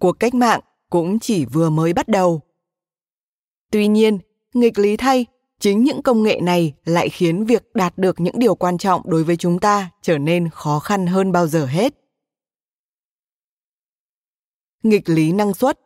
Cuộc 0.00 0.12
cách 0.12 0.34
mạng 0.34 0.60
cũng 0.90 1.18
chỉ 1.18 1.44
vừa 1.44 1.70
mới 1.70 1.92
bắt 1.92 2.08
đầu. 2.08 2.40
Tuy 3.70 3.86
nhiên, 3.88 4.18
nghịch 4.54 4.78
lý 4.78 4.96
thay, 4.96 5.26
chính 5.60 5.84
những 5.84 6.02
công 6.02 6.22
nghệ 6.22 6.40
này 6.42 6.74
lại 6.84 7.08
khiến 7.08 7.44
việc 7.44 7.74
đạt 7.74 7.98
được 7.98 8.20
những 8.20 8.38
điều 8.38 8.54
quan 8.54 8.78
trọng 8.78 9.10
đối 9.10 9.24
với 9.24 9.36
chúng 9.36 9.58
ta 9.58 9.90
trở 10.02 10.18
nên 10.18 10.48
khó 10.48 10.78
khăn 10.78 11.06
hơn 11.06 11.32
bao 11.32 11.46
giờ 11.46 11.66
hết. 11.66 11.94
Nghịch 14.82 15.08
lý 15.08 15.32
năng 15.32 15.54
suất 15.54 15.80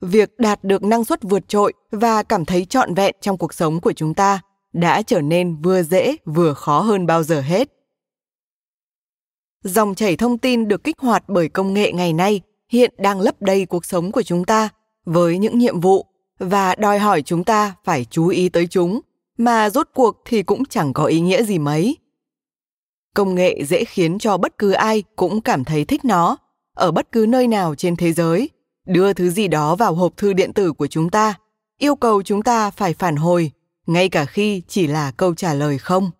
việc 0.00 0.38
đạt 0.38 0.64
được 0.64 0.82
năng 0.82 1.04
suất 1.04 1.22
vượt 1.22 1.48
trội 1.48 1.72
và 1.90 2.22
cảm 2.22 2.44
thấy 2.44 2.64
trọn 2.64 2.94
vẹn 2.94 3.14
trong 3.20 3.38
cuộc 3.38 3.54
sống 3.54 3.80
của 3.80 3.92
chúng 3.92 4.14
ta 4.14 4.40
đã 4.72 5.02
trở 5.02 5.20
nên 5.20 5.56
vừa 5.56 5.82
dễ 5.82 6.16
vừa 6.24 6.54
khó 6.54 6.80
hơn 6.80 7.06
bao 7.06 7.22
giờ 7.22 7.40
hết. 7.40 7.68
Dòng 9.64 9.94
chảy 9.94 10.16
thông 10.16 10.38
tin 10.38 10.68
được 10.68 10.84
kích 10.84 10.98
hoạt 10.98 11.28
bởi 11.28 11.48
công 11.48 11.74
nghệ 11.74 11.92
ngày 11.92 12.12
nay 12.12 12.40
hiện 12.68 12.94
đang 12.98 13.20
lấp 13.20 13.42
đầy 13.42 13.66
cuộc 13.66 13.84
sống 13.84 14.12
của 14.12 14.22
chúng 14.22 14.44
ta 14.44 14.68
với 15.04 15.38
những 15.38 15.58
nhiệm 15.58 15.80
vụ 15.80 16.06
và 16.38 16.74
đòi 16.74 16.98
hỏi 16.98 17.22
chúng 17.22 17.44
ta 17.44 17.74
phải 17.84 18.04
chú 18.04 18.28
ý 18.28 18.48
tới 18.48 18.66
chúng, 18.66 19.00
mà 19.38 19.70
rốt 19.70 19.88
cuộc 19.94 20.16
thì 20.24 20.42
cũng 20.42 20.64
chẳng 20.64 20.92
có 20.92 21.04
ý 21.04 21.20
nghĩa 21.20 21.42
gì 21.42 21.58
mấy. 21.58 21.96
Công 23.14 23.34
nghệ 23.34 23.64
dễ 23.64 23.84
khiến 23.84 24.18
cho 24.18 24.36
bất 24.36 24.58
cứ 24.58 24.72
ai 24.72 25.02
cũng 25.16 25.40
cảm 25.40 25.64
thấy 25.64 25.84
thích 25.84 26.04
nó, 26.04 26.36
ở 26.74 26.90
bất 26.90 27.12
cứ 27.12 27.26
nơi 27.28 27.46
nào 27.46 27.74
trên 27.74 27.96
thế 27.96 28.12
giới 28.12 28.50
đưa 28.88 29.12
thứ 29.12 29.30
gì 29.30 29.48
đó 29.48 29.76
vào 29.76 29.94
hộp 29.94 30.16
thư 30.16 30.32
điện 30.32 30.52
tử 30.52 30.72
của 30.72 30.86
chúng 30.86 31.10
ta. 31.10 31.34
Yêu 31.78 31.96
cầu 31.96 32.22
chúng 32.22 32.42
ta 32.42 32.70
phải 32.70 32.94
phản 32.94 33.16
hồi, 33.16 33.50
ngay 33.86 34.08
cả 34.08 34.24
khi 34.24 34.62
chỉ 34.68 34.86
là 34.86 35.10
câu 35.10 35.34
trả 35.34 35.54
lời 35.54 35.78
không. 35.78 36.10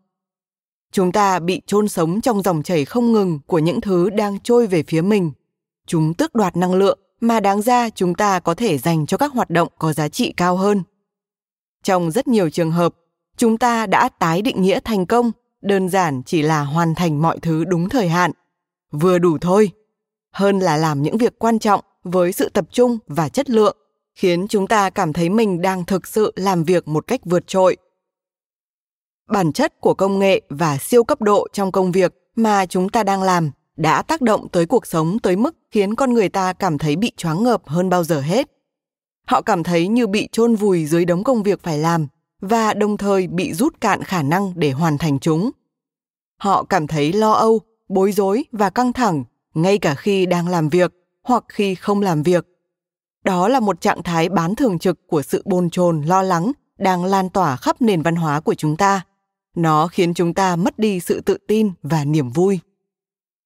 Chúng 0.93 1.13
ta 1.13 1.39
bị 1.39 1.61
chôn 1.67 1.89
sống 1.89 2.21
trong 2.21 2.43
dòng 2.43 2.63
chảy 2.63 2.85
không 2.85 3.13
ngừng 3.13 3.41
của 3.47 3.59
những 3.59 3.81
thứ 3.81 4.11
đang 4.11 4.41
trôi 4.41 4.67
về 4.67 4.83
phía 4.83 5.03
mình. 5.03 5.33
Chúng 5.87 6.15
tước 6.15 6.35
đoạt 6.35 6.57
năng 6.57 6.75
lượng 6.75 6.99
mà 7.21 7.41
đáng 7.41 7.63
ra 7.63 7.91
chúng 7.91 8.15
ta 8.15 8.41
có 8.41 8.55
thể 8.55 8.79
dành 8.79 9.07
cho 9.07 9.17
các 9.17 9.33
hoạt 9.33 9.51
động 9.51 9.69
có 9.79 9.93
giá 9.93 10.09
trị 10.09 10.33
cao 10.37 10.57
hơn. 10.57 10.83
Trong 11.83 12.11
rất 12.11 12.29
nhiều 12.29 12.51
trường 12.51 12.71
hợp, 12.71 12.95
chúng 13.37 13.59
ta 13.59 13.87
đã 13.87 14.09
tái 14.09 14.43
định 14.43 14.63
nghĩa 14.63 14.81
thành 14.85 15.07
công, 15.07 15.33
đơn 15.63 15.89
giản 15.89 16.23
chỉ 16.23 16.43
là 16.43 16.63
hoàn 16.63 16.95
thành 16.95 17.23
mọi 17.23 17.39
thứ 17.39 17.65
đúng 17.65 17.89
thời 17.89 18.09
hạn. 18.09 18.31
Vừa 18.91 19.19
đủ 19.19 19.39
thôi. 19.39 19.71
Hơn 20.33 20.59
là 20.59 20.77
làm 20.77 21.03
những 21.03 21.19
việc 21.19 21.39
quan 21.39 21.59
trọng 21.59 21.81
với 22.11 22.33
sự 22.33 22.49
tập 22.49 22.65
trung 22.73 22.99
và 23.07 23.29
chất 23.29 23.51
lượng, 23.51 23.77
khiến 24.15 24.49
chúng 24.49 24.67
ta 24.67 24.91
cảm 24.91 25.13
thấy 25.13 25.29
mình 25.29 25.63
đang 25.63 25.85
thực 25.85 26.07
sự 26.07 26.33
làm 26.37 26.65
việc 26.65 26.89
một 26.89 27.07
cách 27.07 27.21
vượt 27.25 27.47
trội. 27.47 27.77
Bản 29.29 29.53
chất 29.53 29.81
của 29.81 29.95
công 29.95 30.19
nghệ 30.19 30.41
và 30.49 30.77
siêu 30.77 31.05
cấp 31.05 31.23
độ 31.23 31.47
trong 31.53 31.73
công 31.73 31.93
việc 31.93 32.15
mà 32.37 32.67
chúng 32.67 32.89
ta 32.89 33.03
đang 33.03 33.23
làm 33.23 33.51
đã 33.77 34.03
tác 34.03 34.21
động 34.21 34.49
tới 34.49 34.67
cuộc 34.67 34.87
sống 34.87 35.19
tới 35.19 35.37
mức 35.37 35.57
khiến 35.71 35.95
con 35.95 36.15
người 36.15 36.29
ta 36.29 36.53
cảm 36.53 36.79
thấy 36.79 36.97
bị 36.97 37.13
choáng 37.17 37.43
ngợp 37.45 37.69
hơn 37.69 37.89
bao 37.89 38.05
giờ 38.05 38.21
hết. 38.21 38.51
Họ 39.27 39.43
cảm 39.43 39.63
thấy 39.63 39.89
như 39.89 40.07
bị 40.07 40.29
chôn 40.33 40.55
vùi 40.55 40.87
dưới 40.87 41.05
đống 41.05 41.25
công 41.25 41.43
việc 41.43 41.63
phải 41.63 41.79
làm 41.79 42.07
và 42.41 42.75
đồng 42.75 42.97
thời 42.97 43.27
bị 43.27 43.53
rút 43.53 43.81
cạn 43.81 44.03
khả 44.03 44.23
năng 44.23 44.53
để 44.57 44.71
hoàn 44.71 44.99
thành 44.99 45.19
chúng. 45.19 45.51
Họ 46.41 46.65
cảm 46.65 46.87
thấy 46.87 47.13
lo 47.13 47.33
âu, 47.33 47.61
bối 47.89 48.13
rối 48.13 48.45
và 48.53 48.71
căng 48.71 48.93
thẳng 48.93 49.25
ngay 49.55 49.79
cả 49.79 49.95
khi 49.95 50.27
đang 50.27 50.49
làm 50.49 50.69
việc 50.69 50.93
hoặc 51.29 51.45
khi 51.49 51.75
không 51.75 52.01
làm 52.01 52.23
việc. 52.23 52.47
Đó 53.25 53.49
là 53.49 53.61
một 53.61 53.81
trạng 53.81 54.03
thái 54.03 54.29
bán 54.29 54.55
thường 54.55 54.79
trực 54.79 55.07
của 55.07 55.23
sự 55.23 55.43
bồn 55.45 55.71
chồn, 55.71 56.03
lo 56.03 56.23
lắng 56.23 56.53
đang 56.79 57.05
lan 57.05 57.29
tỏa 57.31 57.57
khắp 57.57 57.83
nền 57.83 58.03
văn 58.03 58.17
hóa 58.17 58.41
của 58.41 58.55
chúng 58.55 58.77
ta. 58.77 59.03
Nó 59.57 59.87
khiến 59.87 60.15
chúng 60.15 60.35
ta 60.35 60.57
mất 60.57 60.79
đi 60.79 61.01
sự 61.01 61.21
tự 61.21 61.39
tin 61.49 61.73
và 61.83 62.05
niềm 62.05 62.31
vui. 62.31 62.61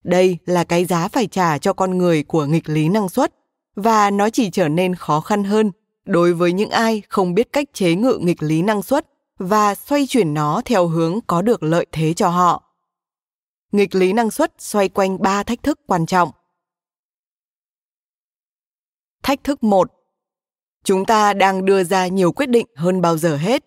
Đây 0.04 0.38
là 0.46 0.64
cái 0.64 0.84
giá 0.84 1.08
phải 1.08 1.26
trả 1.26 1.58
cho 1.58 1.72
con 1.72 1.98
người 1.98 2.22
của 2.22 2.46
nghịch 2.46 2.68
lý 2.68 2.88
năng 2.88 3.08
suất, 3.08 3.34
và 3.76 4.10
nó 4.10 4.30
chỉ 4.30 4.50
trở 4.50 4.68
nên 4.68 4.94
khó 4.94 5.20
khăn 5.20 5.44
hơn 5.44 5.70
đối 6.04 6.32
với 6.34 6.52
những 6.52 6.70
ai 6.70 7.02
không 7.08 7.34
biết 7.34 7.52
cách 7.52 7.68
chế 7.72 7.94
ngự 7.94 8.18
nghịch 8.22 8.42
lý 8.42 8.62
năng 8.62 8.82
suất 8.82 9.06
và 9.38 9.74
xoay 9.74 10.06
chuyển 10.06 10.34
nó 10.34 10.62
theo 10.64 10.86
hướng 10.86 11.18
có 11.26 11.42
được 11.42 11.62
lợi 11.62 11.86
thế 11.92 12.14
cho 12.14 12.28
họ. 12.28 12.62
Nghịch 13.72 13.94
lý 13.94 14.12
năng 14.12 14.30
suất 14.30 14.54
xoay 14.58 14.88
quanh 14.88 15.22
ba 15.22 15.42
thách 15.42 15.62
thức 15.62 15.80
quan 15.86 16.06
trọng 16.06 16.30
thách 19.22 19.44
thức 19.44 19.62
một 19.62 19.92
chúng 20.84 21.04
ta 21.04 21.34
đang 21.34 21.64
đưa 21.64 21.84
ra 21.84 22.06
nhiều 22.06 22.32
quyết 22.32 22.48
định 22.48 22.66
hơn 22.76 23.00
bao 23.00 23.16
giờ 23.16 23.36
hết 23.36 23.64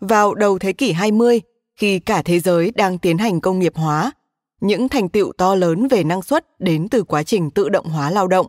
Vào 0.00 0.34
đầu 0.34 0.58
thế 0.58 0.72
kỷ 0.72 0.92
20, 0.92 1.40
khi 1.76 1.98
cả 1.98 2.22
thế 2.22 2.40
giới 2.40 2.70
đang 2.70 2.98
tiến 2.98 3.18
hành 3.18 3.40
công 3.40 3.58
nghiệp 3.58 3.72
hóa, 3.76 4.12
những 4.60 4.88
thành 4.88 5.08
tựu 5.08 5.32
to 5.32 5.54
lớn 5.54 5.88
về 5.88 6.04
năng 6.04 6.22
suất 6.22 6.60
đến 6.60 6.88
từ 6.88 7.02
quá 7.02 7.22
trình 7.22 7.50
tự 7.50 7.68
động 7.68 7.86
hóa 7.86 8.10
lao 8.10 8.28
động. 8.28 8.46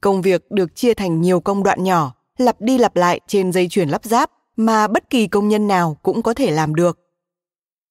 Công 0.00 0.22
việc 0.22 0.50
được 0.50 0.76
chia 0.76 0.94
thành 0.94 1.20
nhiều 1.20 1.40
công 1.40 1.62
đoạn 1.62 1.84
nhỏ, 1.84 2.14
lặp 2.38 2.60
đi 2.60 2.78
lặp 2.78 2.96
lại 2.96 3.20
trên 3.26 3.52
dây 3.52 3.68
chuyền 3.68 3.88
lắp 3.88 4.04
ráp 4.04 4.30
mà 4.56 4.88
bất 4.88 5.10
kỳ 5.10 5.26
công 5.26 5.48
nhân 5.48 5.68
nào 5.68 5.96
cũng 6.02 6.22
có 6.22 6.34
thể 6.34 6.50
làm 6.50 6.74
được. 6.74 7.03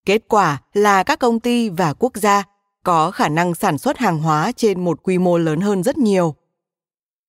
Kết 0.06 0.24
quả 0.28 0.62
là 0.74 1.04
các 1.04 1.20
công 1.20 1.40
ty 1.40 1.70
và 1.70 1.94
quốc 1.94 2.16
gia 2.16 2.44
có 2.84 3.12
khả 3.12 3.30
năng 3.30 3.56
sản 3.56 3.78
xuất 3.78 3.98
hàng 3.98 4.20
hóa 4.20 4.52
trên 4.56 4.84
một 4.84 5.04
quy 5.04 5.18
mô 5.18 5.38
lớn 5.38 5.62
hơn 5.62 5.84
rất 5.84 5.98
nhiều. 5.98 6.36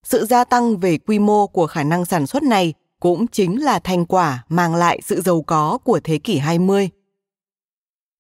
Sự 0.03 0.27
gia 0.27 0.45
tăng 0.45 0.77
về 0.77 0.99
quy 0.99 1.19
mô 1.19 1.47
của 1.47 1.67
khả 1.67 1.83
năng 1.83 2.05
sản 2.05 2.27
xuất 2.27 2.43
này 2.43 2.75
cũng 3.01 3.27
chính 3.27 3.65
là 3.65 3.79
thành 3.79 4.07
quả 4.07 4.45
mang 4.49 4.75
lại 4.75 5.01
sự 5.05 5.21
giàu 5.21 5.43
có 5.43 5.79
của 5.85 6.01
thế 6.05 6.19
kỷ 6.19 6.39
20. 6.39 6.91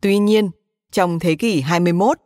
Tuy 0.02 0.18
nhiên, 0.18 0.50
trong 0.92 1.18
thế 1.18 1.34
kỷ 1.34 1.61
21, 1.61 2.18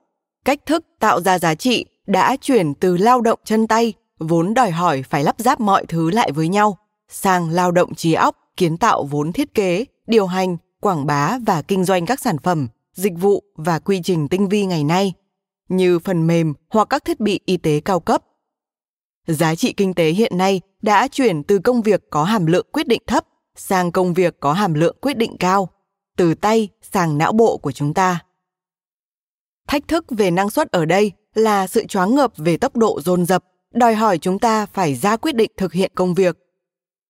cách 0.44 0.66
thức 0.66 0.85
tạo 0.99 1.20
ra 1.20 1.38
giá 1.38 1.54
trị 1.54 1.87
đã 2.06 2.37
chuyển 2.40 2.75
từ 2.75 2.97
lao 2.97 3.20
động 3.20 3.38
chân 3.44 3.66
tay 3.66 3.92
vốn 4.18 4.54
đòi 4.54 4.70
hỏi 4.70 5.02
phải 5.02 5.25
lắp 5.25 5.35
ráp 5.38 5.61
mọi 5.61 5.87
thứ 5.87 6.11
lại 6.11 6.32
với 6.32 6.49
nhau 6.49 6.78
sang 7.08 7.50
lao 7.50 7.70
động 7.70 7.94
trí 7.94 8.12
óc 8.12 8.37
kiến 8.56 8.76
tạo 8.76 9.04
vốn 9.04 9.32
thiết 9.32 9.54
kế, 9.54 9.85
điều 10.06 10.26
hành, 10.26 10.56
quảng 10.80 11.06
bá 11.06 11.38
và 11.47 11.62
kinh 11.62 11.85
doanh 11.85 12.06
các 12.06 12.20
sản 12.20 12.38
phẩm, 12.38 12.68
dịch 12.94 13.14
vụ 13.20 13.44
và 13.56 13.78
quy 13.78 14.00
trình 14.04 14.28
tinh 14.28 14.49
vi 14.49 14.66
ngày 14.66 14.85
nay 14.85 15.12
như 15.68 15.99
phần 15.99 16.26
mềm 16.26 16.54
hoặc 16.68 16.85
các 16.90 17.04
thiết 17.04 17.20
bị 17.20 17.40
y 17.47 17.56
tế 17.56 17.80
cao 17.80 18.00
cấp 18.00 18.23
giá 19.26 19.54
trị 19.54 19.73
kinh 19.73 19.94
tế 19.94 20.08
hiện 20.11 20.38
nay 20.38 20.61
đã 20.82 21.08
chuyển 21.08 21.42
từ 21.42 21.58
công 21.58 21.82
việc 21.82 22.11
có 22.11 22.25
hàm 22.25 22.47
lượng 22.47 22.66
quyết 22.73 22.87
định 22.87 23.02
thấp 23.06 23.26
sang 23.56 23.92
công 23.92 24.14
việc 24.14 24.40
có 24.40 24.52
hàm 24.52 24.75
lượng 24.75 24.97
quyết 25.00 25.16
định 25.16 25.37
cao, 25.40 25.68
từ 26.16 26.35
tay 26.35 26.68
sang 26.82 27.18
não 27.18 27.32
bộ 27.32 27.56
của 27.56 27.73
chúng 27.73 27.94
ta. 27.94 28.25
Thách 29.68 29.88
thức 29.88 30.04
về 30.11 30.30
năng 30.30 30.50
suất 30.50 30.70
ở 30.70 30.85
đây 30.85 31.12
là 31.35 31.66
sự 31.66 31.87
choáng 31.87 32.14
ngợp 32.14 32.32
về 32.37 32.56
tốc 32.56 32.76
độ 32.76 33.00
dồn 33.00 33.26
dập, 33.26 33.44
đòi 33.75 33.94
hỏi 33.94 34.18
chúng 34.18 34.38
ta 34.38 34.66
phải 34.66 34.94
ra 34.94 35.16
quyết 35.16 35.35
định 35.35 35.50
thực 35.56 35.73
hiện 35.73 35.92
công 35.94 36.14
việc. 36.14 36.38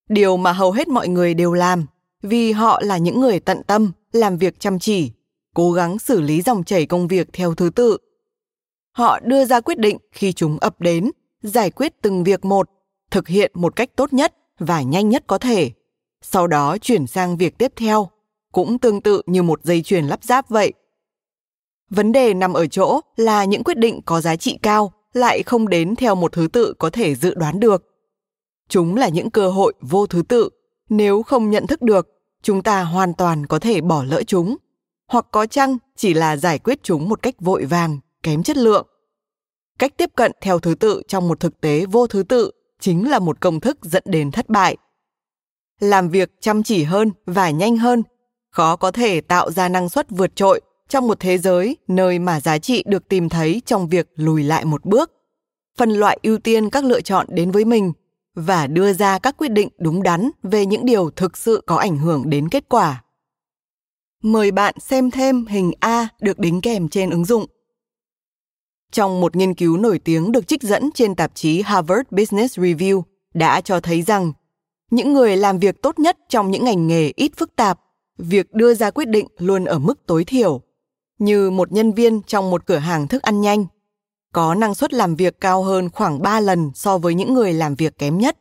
Điều 0.09 0.37
mà 0.37 0.53
hầu 0.53 0.73
hết 0.73 0.89
mọi 0.89 1.09
người 1.09 1.35
đều 1.35 1.53
làm, 1.53 1.87
vì 2.23 2.53
họ 2.53 2.81
là 2.85 2.99
những 2.99 3.21
người 3.21 3.41
tận 3.41 3.63
tâm, 3.67 3.93
làm 4.13 4.39
việc 4.39 4.61
chăm 4.61 4.79
chỉ, 4.79 5.11
cố 5.55 5.73
gắng 5.73 5.99
xử 5.99 6.21
lý 6.21 6.43
dòng 6.43 6.65
chảy 6.65 6.87
công 6.87 7.09
việc 7.09 7.29
theo 7.33 7.55
thứ 7.55 7.71
tự. 7.71 7.97
Họ 8.93 9.21
đưa 9.21 9.45
ra 9.45 9.61
quyết 9.61 9.79
định 9.79 9.99
khi 10.13 10.33
chúng 10.33 10.59
ập 10.59 10.81
đến 10.81 11.11
giải 11.43 11.71
quyết 11.71 12.03
từng 12.03 12.25
việc 12.25 12.45
một 12.45 12.71
thực 13.11 13.29
hiện 13.29 13.53
một 13.55 13.77
cách 13.77 13.91
tốt 13.97 14.13
nhất 14.13 14.35
và 14.59 14.83
nhanh 14.83 15.09
nhất 15.09 15.25
có 15.27 15.39
thể. 15.39 15.71
Sau 16.23 16.47
đó 16.47 16.79
chuyển 16.79 17.07
sang 17.07 17.37
việc 17.37 17.59
tiếp 17.59 17.73
theo 17.77 18.11
cũng 18.53 18.79
tương 18.79 19.01
tự 19.01 19.23
như 19.27 19.43
một 19.43 19.65
dây 19.65 19.83
chuyền 19.83 20.05
lắp 20.05 20.25
ráp 20.25 20.49
vậy. 20.49 20.73
Vấn 21.91 22.13
đề 22.13 22.35
nằm 22.35 22.53
ở 22.53 22.67
chỗ 22.67 23.01
là 23.17 23.45
những 23.45 23.65
quyết 23.65 23.79
định 23.79 24.01
có 24.05 24.21
giá 24.21 24.37
trị 24.37 24.59
cao 24.63 24.93
lại 25.13 25.43
không 25.43 25.69
đến 25.69 25.97
theo 25.97 26.15
một 26.15 26.33
thứ 26.33 26.49
tự 26.53 26.75
có 26.79 26.91
thể 26.91 27.15
dự 27.15 27.35
đoán 27.35 27.61
được. 27.61 27.85
Chúng 28.69 28.97
là 28.97 29.09
những 29.09 29.31
cơ 29.31 29.51
hội 29.51 29.73
vô 29.81 30.07
thứ 30.07 30.23
tự 30.23 30.49
nếu 30.89 31.23
không 31.23 31.51
nhận 31.51 31.67
thức 31.67 31.83
được, 31.83 32.09
chúng 32.43 32.63
ta 32.63 32.83
hoàn 32.83 33.15
toàn 33.15 33.47
có 33.47 33.59
thể 33.59 33.81
bỏ 33.81 34.05
lỡ 34.05 34.23
chúng. 34.27 34.57
Hoặc 35.09 35.27
có 35.31 35.47
chăng 35.47 35.79
chỉ 35.97 36.15
là 36.15 36.37
giải 36.37 36.59
quyết 36.59 36.79
chúng 36.83 37.09
một 37.09 37.23
cách 37.23 37.35
vội 37.41 37.65
vàng, 37.65 37.99
kém 38.23 38.43
chất 38.43 38.57
lượng? 38.57 38.87
Cách 39.79 39.97
tiếp 39.97 40.11
cận 40.17 40.33
theo 40.41 40.59
thứ 40.59 40.75
tự 40.75 41.03
trong 41.09 41.29
một 41.29 41.41
thực 41.41 41.61
tế 41.61 41.87
vô 41.87 42.07
thứ 42.07 42.23
tự 42.23 42.51
chính 42.81 43.11
là 43.11 43.19
một 43.19 43.41
công 43.41 43.61
thức 43.61 43.79
dẫn 43.83 44.03
đến 44.07 44.31
thất 44.31 44.49
bại. 44.49 44.77
Làm 45.81 46.09
việc 46.09 46.31
chăm 46.41 46.63
chỉ 46.63 46.85
hơn 46.85 47.11
và 47.27 47.51
nhanh 47.51 47.77
hơn, 47.77 48.03
khó 48.51 48.77
có 48.77 48.91
thể 48.91 49.21
tạo 49.21 49.51
ra 49.51 49.69
năng 49.69 49.89
suất 49.89 50.11
vượt 50.11 50.37
trội 50.37 50.61
trong 50.89 51.07
một 51.07 51.21
thế 51.21 51.39
giới 51.39 51.77
nơi 51.89 52.19
mà 52.19 52.41
giá 52.41 52.59
trị 52.59 52.85
được 52.87 53.09
tìm 53.09 53.29
thấy 53.29 53.63
trong 53.67 53.89
việc 53.89 54.09
lùi 54.17 54.43
lại 54.43 54.65
một 54.65 54.85
bước. 54.85 55.13
Phân 55.79 55.91
loại 55.91 56.19
ưu 56.23 56.39
tiên 56.39 56.71
các 56.71 56.85
lựa 56.85 57.01
chọn 57.01 57.27
đến 57.31 57.51
với 57.51 57.65
mình 57.65 57.93
và 58.41 58.67
đưa 58.67 58.93
ra 58.93 59.19
các 59.19 59.37
quyết 59.37 59.49
định 59.49 59.69
đúng 59.79 60.03
đắn 60.03 60.31
về 60.43 60.67
những 60.67 60.87
điều 60.87 61.11
thực 61.11 61.37
sự 61.37 61.63
có 61.67 61.77
ảnh 61.77 61.97
hưởng 61.97 62.31
đến 62.31 62.49
kết 62.49 62.69
quả. 62.69 63.03
Mời 64.23 64.51
bạn 64.51 64.75
xem 64.81 65.11
thêm 65.11 65.47
hình 65.47 65.73
A 65.81 66.09
được 66.21 66.39
đính 66.39 66.61
kèm 66.61 66.89
trên 66.89 67.11
ứng 67.11 67.25
dụng. 67.25 67.47
Trong 68.93 69.21
một 69.21 69.37
nghiên 69.37 69.55
cứu 69.55 69.77
nổi 69.77 69.99
tiếng 69.99 70.33
được 70.33 70.49
trích 70.49 70.63
dẫn 70.63 70.91
trên 70.95 71.15
tạp 71.15 71.35
chí 71.35 71.63
Harvard 71.63 72.03
Business 72.11 72.59
Review 72.59 73.03
đã 73.35 73.61
cho 73.61 73.81
thấy 73.81 74.03
rằng 74.03 74.33
những 74.91 75.13
người 75.13 75.37
làm 75.37 75.59
việc 75.59 75.83
tốt 75.83 75.99
nhất 75.99 76.19
trong 76.29 76.51
những 76.51 76.65
ngành 76.65 76.87
nghề 76.87 77.13
ít 77.17 77.33
phức 77.37 77.57
tạp, 77.57 77.81
việc 78.19 78.53
đưa 78.53 78.75
ra 78.75 78.91
quyết 78.91 79.09
định 79.09 79.27
luôn 79.39 79.65
ở 79.65 79.79
mức 79.79 80.07
tối 80.07 80.25
thiểu, 80.25 80.61
như 81.19 81.51
một 81.51 81.73
nhân 81.73 81.93
viên 81.93 82.23
trong 82.23 82.51
một 82.51 82.67
cửa 82.67 82.79
hàng 82.79 83.09
thức 83.09 83.23
ăn 83.23 83.41
nhanh, 83.41 83.67
có 84.33 84.55
năng 84.55 84.75
suất 84.75 84.93
làm 84.93 85.17
việc 85.17 85.41
cao 85.41 85.63
hơn 85.63 85.91
khoảng 85.91 86.23
3 86.23 86.41
lần 86.41 86.71
so 86.75 86.99
với 86.99 87.15
những 87.15 87.35
người 87.35 87.53
làm 87.53 87.75
việc 87.75 87.99
kém 87.99 88.19
nhất. 88.19 88.39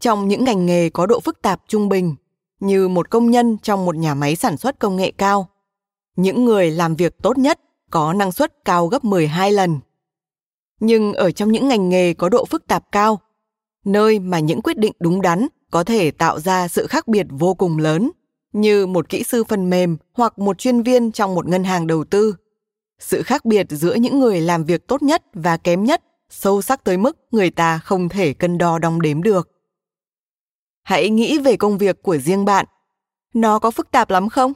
Trong 0.00 0.28
những 0.28 0.44
ngành 0.44 0.66
nghề 0.66 0.90
có 0.90 1.06
độ 1.06 1.20
phức 1.20 1.42
tạp 1.42 1.60
trung 1.68 1.88
bình, 1.88 2.14
như 2.60 2.88
một 2.88 3.10
công 3.10 3.30
nhân 3.30 3.58
trong 3.62 3.84
một 3.84 3.96
nhà 3.96 4.14
máy 4.14 4.36
sản 4.36 4.56
xuất 4.56 4.78
công 4.78 4.96
nghệ 4.96 5.12
cao, 5.18 5.48
những 6.16 6.44
người 6.44 6.70
làm 6.70 6.96
việc 6.96 7.14
tốt 7.22 7.38
nhất 7.38 7.60
có 7.90 8.12
năng 8.12 8.32
suất 8.32 8.64
cao 8.64 8.86
gấp 8.86 9.04
12 9.04 9.52
lần. 9.52 9.80
Nhưng 10.80 11.12
ở 11.12 11.30
trong 11.30 11.52
những 11.52 11.68
ngành 11.68 11.88
nghề 11.88 12.14
có 12.14 12.28
độ 12.28 12.44
phức 12.44 12.66
tạp 12.66 12.92
cao, 12.92 13.20
nơi 13.84 14.18
mà 14.18 14.38
những 14.38 14.62
quyết 14.62 14.78
định 14.78 14.92
đúng 15.00 15.22
đắn 15.22 15.46
có 15.70 15.84
thể 15.84 16.10
tạo 16.10 16.40
ra 16.40 16.68
sự 16.68 16.86
khác 16.86 17.08
biệt 17.08 17.26
vô 17.30 17.54
cùng 17.54 17.78
lớn, 17.78 18.10
như 18.52 18.86
một 18.86 19.08
kỹ 19.08 19.22
sư 19.22 19.44
phần 19.44 19.70
mềm 19.70 19.96
hoặc 20.12 20.38
một 20.38 20.58
chuyên 20.58 20.82
viên 20.82 21.12
trong 21.12 21.34
một 21.34 21.48
ngân 21.48 21.64
hàng 21.64 21.86
đầu 21.86 22.04
tư. 22.04 22.34
Sự 23.02 23.22
khác 23.22 23.44
biệt 23.44 23.66
giữa 23.70 23.94
những 23.94 24.20
người 24.20 24.40
làm 24.40 24.64
việc 24.64 24.86
tốt 24.88 25.02
nhất 25.02 25.22
và 25.34 25.56
kém 25.56 25.84
nhất, 25.84 26.02
sâu 26.30 26.62
sắc 26.62 26.84
tới 26.84 26.96
mức 26.96 27.18
người 27.30 27.50
ta 27.50 27.78
không 27.78 28.08
thể 28.08 28.34
cân 28.34 28.58
đo 28.58 28.78
đong 28.78 29.02
đếm 29.02 29.22
được. 29.22 29.50
Hãy 30.82 31.10
nghĩ 31.10 31.38
về 31.38 31.56
công 31.56 31.78
việc 31.78 32.02
của 32.02 32.16
riêng 32.16 32.44
bạn. 32.44 32.66
Nó 33.34 33.58
có 33.58 33.70
phức 33.70 33.90
tạp 33.90 34.10
lắm 34.10 34.28
không? 34.28 34.52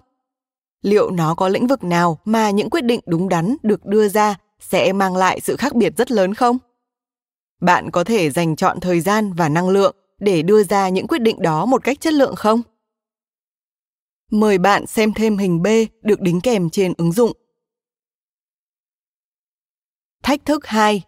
liệu 0.86 1.10
nó 1.10 1.34
có 1.34 1.48
lĩnh 1.48 1.66
vực 1.66 1.84
nào 1.84 2.18
mà 2.24 2.50
những 2.50 2.70
quyết 2.70 2.84
định 2.84 3.00
đúng 3.06 3.28
đắn 3.28 3.56
được 3.62 3.86
đưa 3.86 4.08
ra 4.08 4.34
sẽ 4.60 4.92
mang 4.92 5.16
lại 5.16 5.40
sự 5.40 5.56
khác 5.56 5.74
biệt 5.74 5.92
rất 5.96 6.10
lớn 6.10 6.34
không 6.34 6.58
bạn 7.60 7.90
có 7.90 8.04
thể 8.04 8.30
dành 8.30 8.56
chọn 8.56 8.80
thời 8.80 9.00
gian 9.00 9.32
và 9.32 9.48
năng 9.48 9.68
lượng 9.68 9.96
để 10.18 10.42
đưa 10.42 10.62
ra 10.62 10.88
những 10.88 11.06
quyết 11.06 11.18
định 11.18 11.42
đó 11.42 11.66
một 11.66 11.84
cách 11.84 12.00
chất 12.00 12.12
lượng 12.12 12.34
không 12.36 12.62
mời 14.30 14.58
bạn 14.58 14.86
xem 14.86 15.12
thêm 15.12 15.38
hình 15.38 15.62
b 15.62 15.66
được 16.02 16.20
đính 16.20 16.40
kèm 16.40 16.70
trên 16.70 16.92
ứng 16.98 17.12
dụng 17.12 17.32
thách 20.26 20.44
thức 20.44 20.66
2 20.66 21.02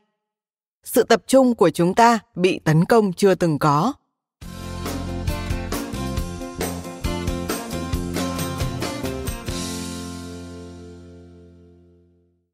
sự 0.85 1.03
tập 1.03 1.23
trung 1.27 1.55
của 1.55 1.71
chúng 1.71 1.95
ta 1.95 2.19
bị 2.35 2.61
tấn 2.65 2.85
công 2.85 3.13
chưa 3.13 3.35
từng 3.35 3.59
có. 3.59 3.93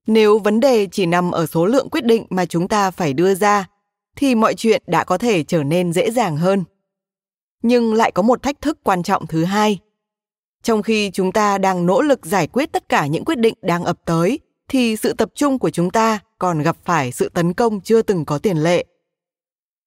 Nếu 0.06 0.38
vấn 0.38 0.60
đề 0.60 0.86
chỉ 0.86 1.06
nằm 1.06 1.30
ở 1.30 1.46
số 1.46 1.66
lượng 1.66 1.88
quyết 1.90 2.04
định 2.04 2.26
mà 2.30 2.46
chúng 2.46 2.68
ta 2.68 2.90
phải 2.90 3.12
đưa 3.12 3.34
ra, 3.34 3.66
thì 4.16 4.34
mọi 4.34 4.54
chuyện 4.54 4.82
đã 4.86 5.04
có 5.04 5.18
thể 5.18 5.44
trở 5.44 5.62
nên 5.62 5.92
dễ 5.92 6.10
dàng 6.10 6.36
hơn. 6.36 6.64
Nhưng 7.62 7.94
lại 7.94 8.12
có 8.12 8.22
một 8.22 8.42
thách 8.42 8.60
thức 8.60 8.78
quan 8.82 9.02
trọng 9.02 9.26
thứ 9.26 9.44
hai. 9.44 9.78
Trong 10.62 10.82
khi 10.82 11.10
chúng 11.10 11.32
ta 11.32 11.58
đang 11.58 11.86
nỗ 11.86 12.02
lực 12.02 12.26
giải 12.26 12.46
quyết 12.46 12.72
tất 12.72 12.88
cả 12.88 13.06
những 13.06 13.24
quyết 13.24 13.38
định 13.38 13.54
đang 13.62 13.84
ập 13.84 13.98
tới, 14.04 14.38
thì 14.68 14.96
sự 14.96 15.12
tập 15.12 15.30
trung 15.34 15.58
của 15.58 15.70
chúng 15.70 15.90
ta 15.90 16.18
còn 16.44 16.62
gặp 16.62 16.76
phải 16.84 17.12
sự 17.12 17.28
tấn 17.28 17.52
công 17.52 17.80
chưa 17.80 18.02
từng 18.02 18.24
có 18.24 18.38
tiền 18.38 18.56
lệ. 18.56 18.84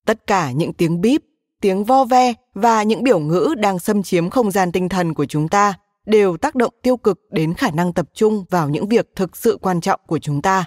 Tất 0.06 0.28
cả 0.28 0.52
những 0.52 0.74
tiếng 0.74 1.02
bíp 1.02 1.22
tiếng 1.62 1.84
vo 1.84 2.06
ve 2.06 2.34
và 2.54 2.84
những 2.84 3.04
biểu 3.04 3.20
ngữ 3.20 3.56
đang 3.58 3.80
xâm 3.80 4.04
chiếm 4.04 4.30
không 4.30 4.52
gian 4.52 4.72
tinh 4.72 4.90
thần 4.90 5.14
của 5.14 5.26
chúng 5.26 5.48
ta 5.48 5.74
đều 6.06 6.38
tác 6.38 6.56
động 6.56 6.74
tiêu 6.82 6.98
cực 6.98 7.20
đến 7.32 7.54
khả 7.54 7.72
năng 7.72 7.94
tập 7.94 8.10
trung 8.14 8.46
vào 8.50 8.70
những 8.70 8.88
việc 8.88 9.16
thực 9.16 9.38
sự 9.38 9.58
quan 9.62 9.82
trọng 9.82 10.00
của 10.08 10.20
chúng 10.20 10.42
ta. 10.42 10.66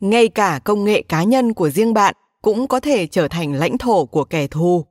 Ngay 0.00 0.28
cả 0.28 0.60
công 0.64 0.84
nghệ 0.84 1.02
cá 1.02 1.22
nhân 1.22 1.54
của 1.54 1.70
riêng 1.70 1.94
bạn 1.94 2.14
cũng 2.42 2.68
có 2.68 2.80
thể 2.80 3.06
trở 3.06 3.28
thành 3.28 3.52
lãnh 3.52 3.78
thổ 3.78 4.04
của 4.04 4.24
kẻ 4.24 4.46
thù. 4.46 4.86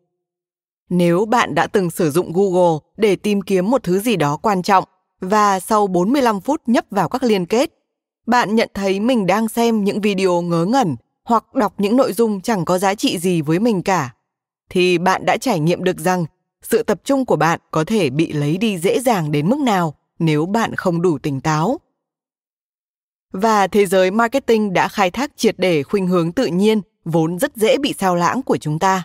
Nếu 0.89 1.25
bạn 1.25 1.55
đã 1.55 1.67
từng 1.67 1.91
sử 1.91 2.11
dụng 2.11 2.33
Google 2.33 2.79
để 2.97 3.15
tìm 3.15 3.41
kiếm 3.41 3.69
một 3.69 3.83
thứ 3.83 3.99
gì 3.99 4.15
đó 4.15 4.37
quan 4.37 4.61
trọng 4.61 4.83
và 5.21 5.59
sau 5.59 5.87
45 5.87 6.41
phút 6.41 6.61
nhấp 6.65 6.85
vào 6.91 7.09
các 7.09 7.23
liên 7.23 7.45
kết, 7.45 7.76
bạn 8.27 8.55
nhận 8.55 8.69
thấy 8.73 8.99
mình 8.99 9.25
đang 9.25 9.47
xem 9.47 9.83
những 9.83 10.01
video 10.01 10.41
ngớ 10.41 10.65
ngẩn 10.65 10.95
hoặc 11.23 11.55
đọc 11.55 11.73
những 11.77 11.97
nội 11.97 12.13
dung 12.13 12.41
chẳng 12.41 12.65
có 12.65 12.77
giá 12.77 12.95
trị 12.95 13.17
gì 13.17 13.41
với 13.41 13.59
mình 13.59 13.81
cả, 13.81 14.13
thì 14.69 14.97
bạn 14.97 15.25
đã 15.25 15.37
trải 15.37 15.59
nghiệm 15.59 15.83
được 15.83 15.99
rằng 15.99 16.25
sự 16.61 16.83
tập 16.83 17.01
trung 17.03 17.25
của 17.25 17.35
bạn 17.35 17.59
có 17.71 17.83
thể 17.83 18.09
bị 18.09 18.33
lấy 18.33 18.57
đi 18.57 18.77
dễ 18.77 18.99
dàng 18.99 19.31
đến 19.31 19.49
mức 19.49 19.59
nào 19.59 19.93
nếu 20.19 20.45
bạn 20.45 20.75
không 20.75 21.01
đủ 21.01 21.17
tỉnh 21.17 21.41
táo. 21.41 21.79
Và 23.33 23.67
thế 23.67 23.85
giới 23.85 24.11
marketing 24.11 24.73
đã 24.73 24.87
khai 24.87 25.11
thác 25.11 25.31
triệt 25.37 25.55
để 25.57 25.83
khuynh 25.83 26.07
hướng 26.07 26.31
tự 26.31 26.45
nhiên 26.45 26.81
vốn 27.05 27.39
rất 27.39 27.55
dễ 27.55 27.77
bị 27.77 27.93
sao 27.97 28.15
lãng 28.15 28.41
của 28.41 28.57
chúng 28.57 28.79
ta. 28.79 29.03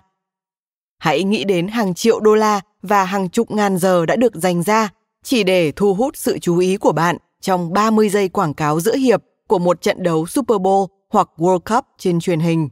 Hãy 0.99 1.25
nghĩ 1.25 1.45
đến 1.45 1.69
hàng 1.69 1.95
triệu 1.95 2.21
đô 2.21 2.35
la 2.35 2.61
và 2.83 3.05
hàng 3.05 3.29
chục 3.29 3.51
ngàn 3.51 3.77
giờ 3.77 4.07
đã 4.07 4.17
được 4.17 4.35
dành 4.35 4.63
ra 4.63 4.89
chỉ 5.23 5.45
để 5.45 5.73
thu 5.77 5.95
hút 5.95 6.17
sự 6.17 6.39
chú 6.39 6.59
ý 6.59 6.77
của 6.77 6.93
bạn 6.93 7.17
trong 7.43 7.73
30 7.73 8.09
giây 8.09 8.29
quảng 8.29 8.55
cáo 8.55 8.81
giữa 8.81 8.97
hiệp 8.97 9.23
của 9.47 9.59
một 9.59 9.81
trận 9.83 10.03
đấu 10.03 10.27
Super 10.27 10.57
Bowl 10.61 10.87
hoặc 11.09 11.29
World 11.37 11.59
Cup 11.59 11.85
trên 11.99 12.21
truyền 12.21 12.41
hình. 12.41 12.69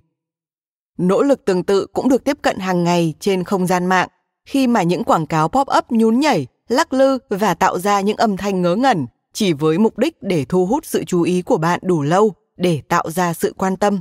Nỗ 0.99 1.23
lực 1.23 1.45
tương 1.45 1.63
tự 1.63 1.87
cũng 1.87 2.09
được 2.09 2.25
tiếp 2.25 2.39
cận 2.43 2.59
hàng 2.59 2.85
ngày 2.85 3.15
trên 3.21 3.45
không 3.45 3.67
gian 3.67 3.87
mạng 3.87 4.09
khi 4.47 4.67
mà 4.67 4.83
những 4.83 5.05
quảng 5.05 5.27
cáo 5.27 5.49
pop-up 5.49 5.83
nhún 5.89 6.21
nhảy, 6.21 6.47
lắc 6.69 6.93
lư 6.93 7.19
và 7.31 7.55
tạo 7.55 7.79
ra 7.79 8.01
những 8.01 8.17
âm 8.17 8.37
thanh 8.37 8.63
ngớ 8.63 8.77
ngẩn 8.77 9.07
chỉ 9.33 9.53
với 9.53 9.79
mục 9.79 9.99
đích 9.99 10.23
để 10.23 10.45
thu 10.45 10.67
hút 10.67 10.87
sự 10.87 11.05
chú 11.05 11.23
ý 11.23 11.43
của 11.43 11.57
bạn 11.57 11.81
đủ 11.83 12.03
lâu 12.03 12.35
để 12.57 12.83
tạo 12.89 13.11
ra 13.11 13.33
sự 13.33 13.55
quan 13.59 13.77
tâm. 13.77 14.01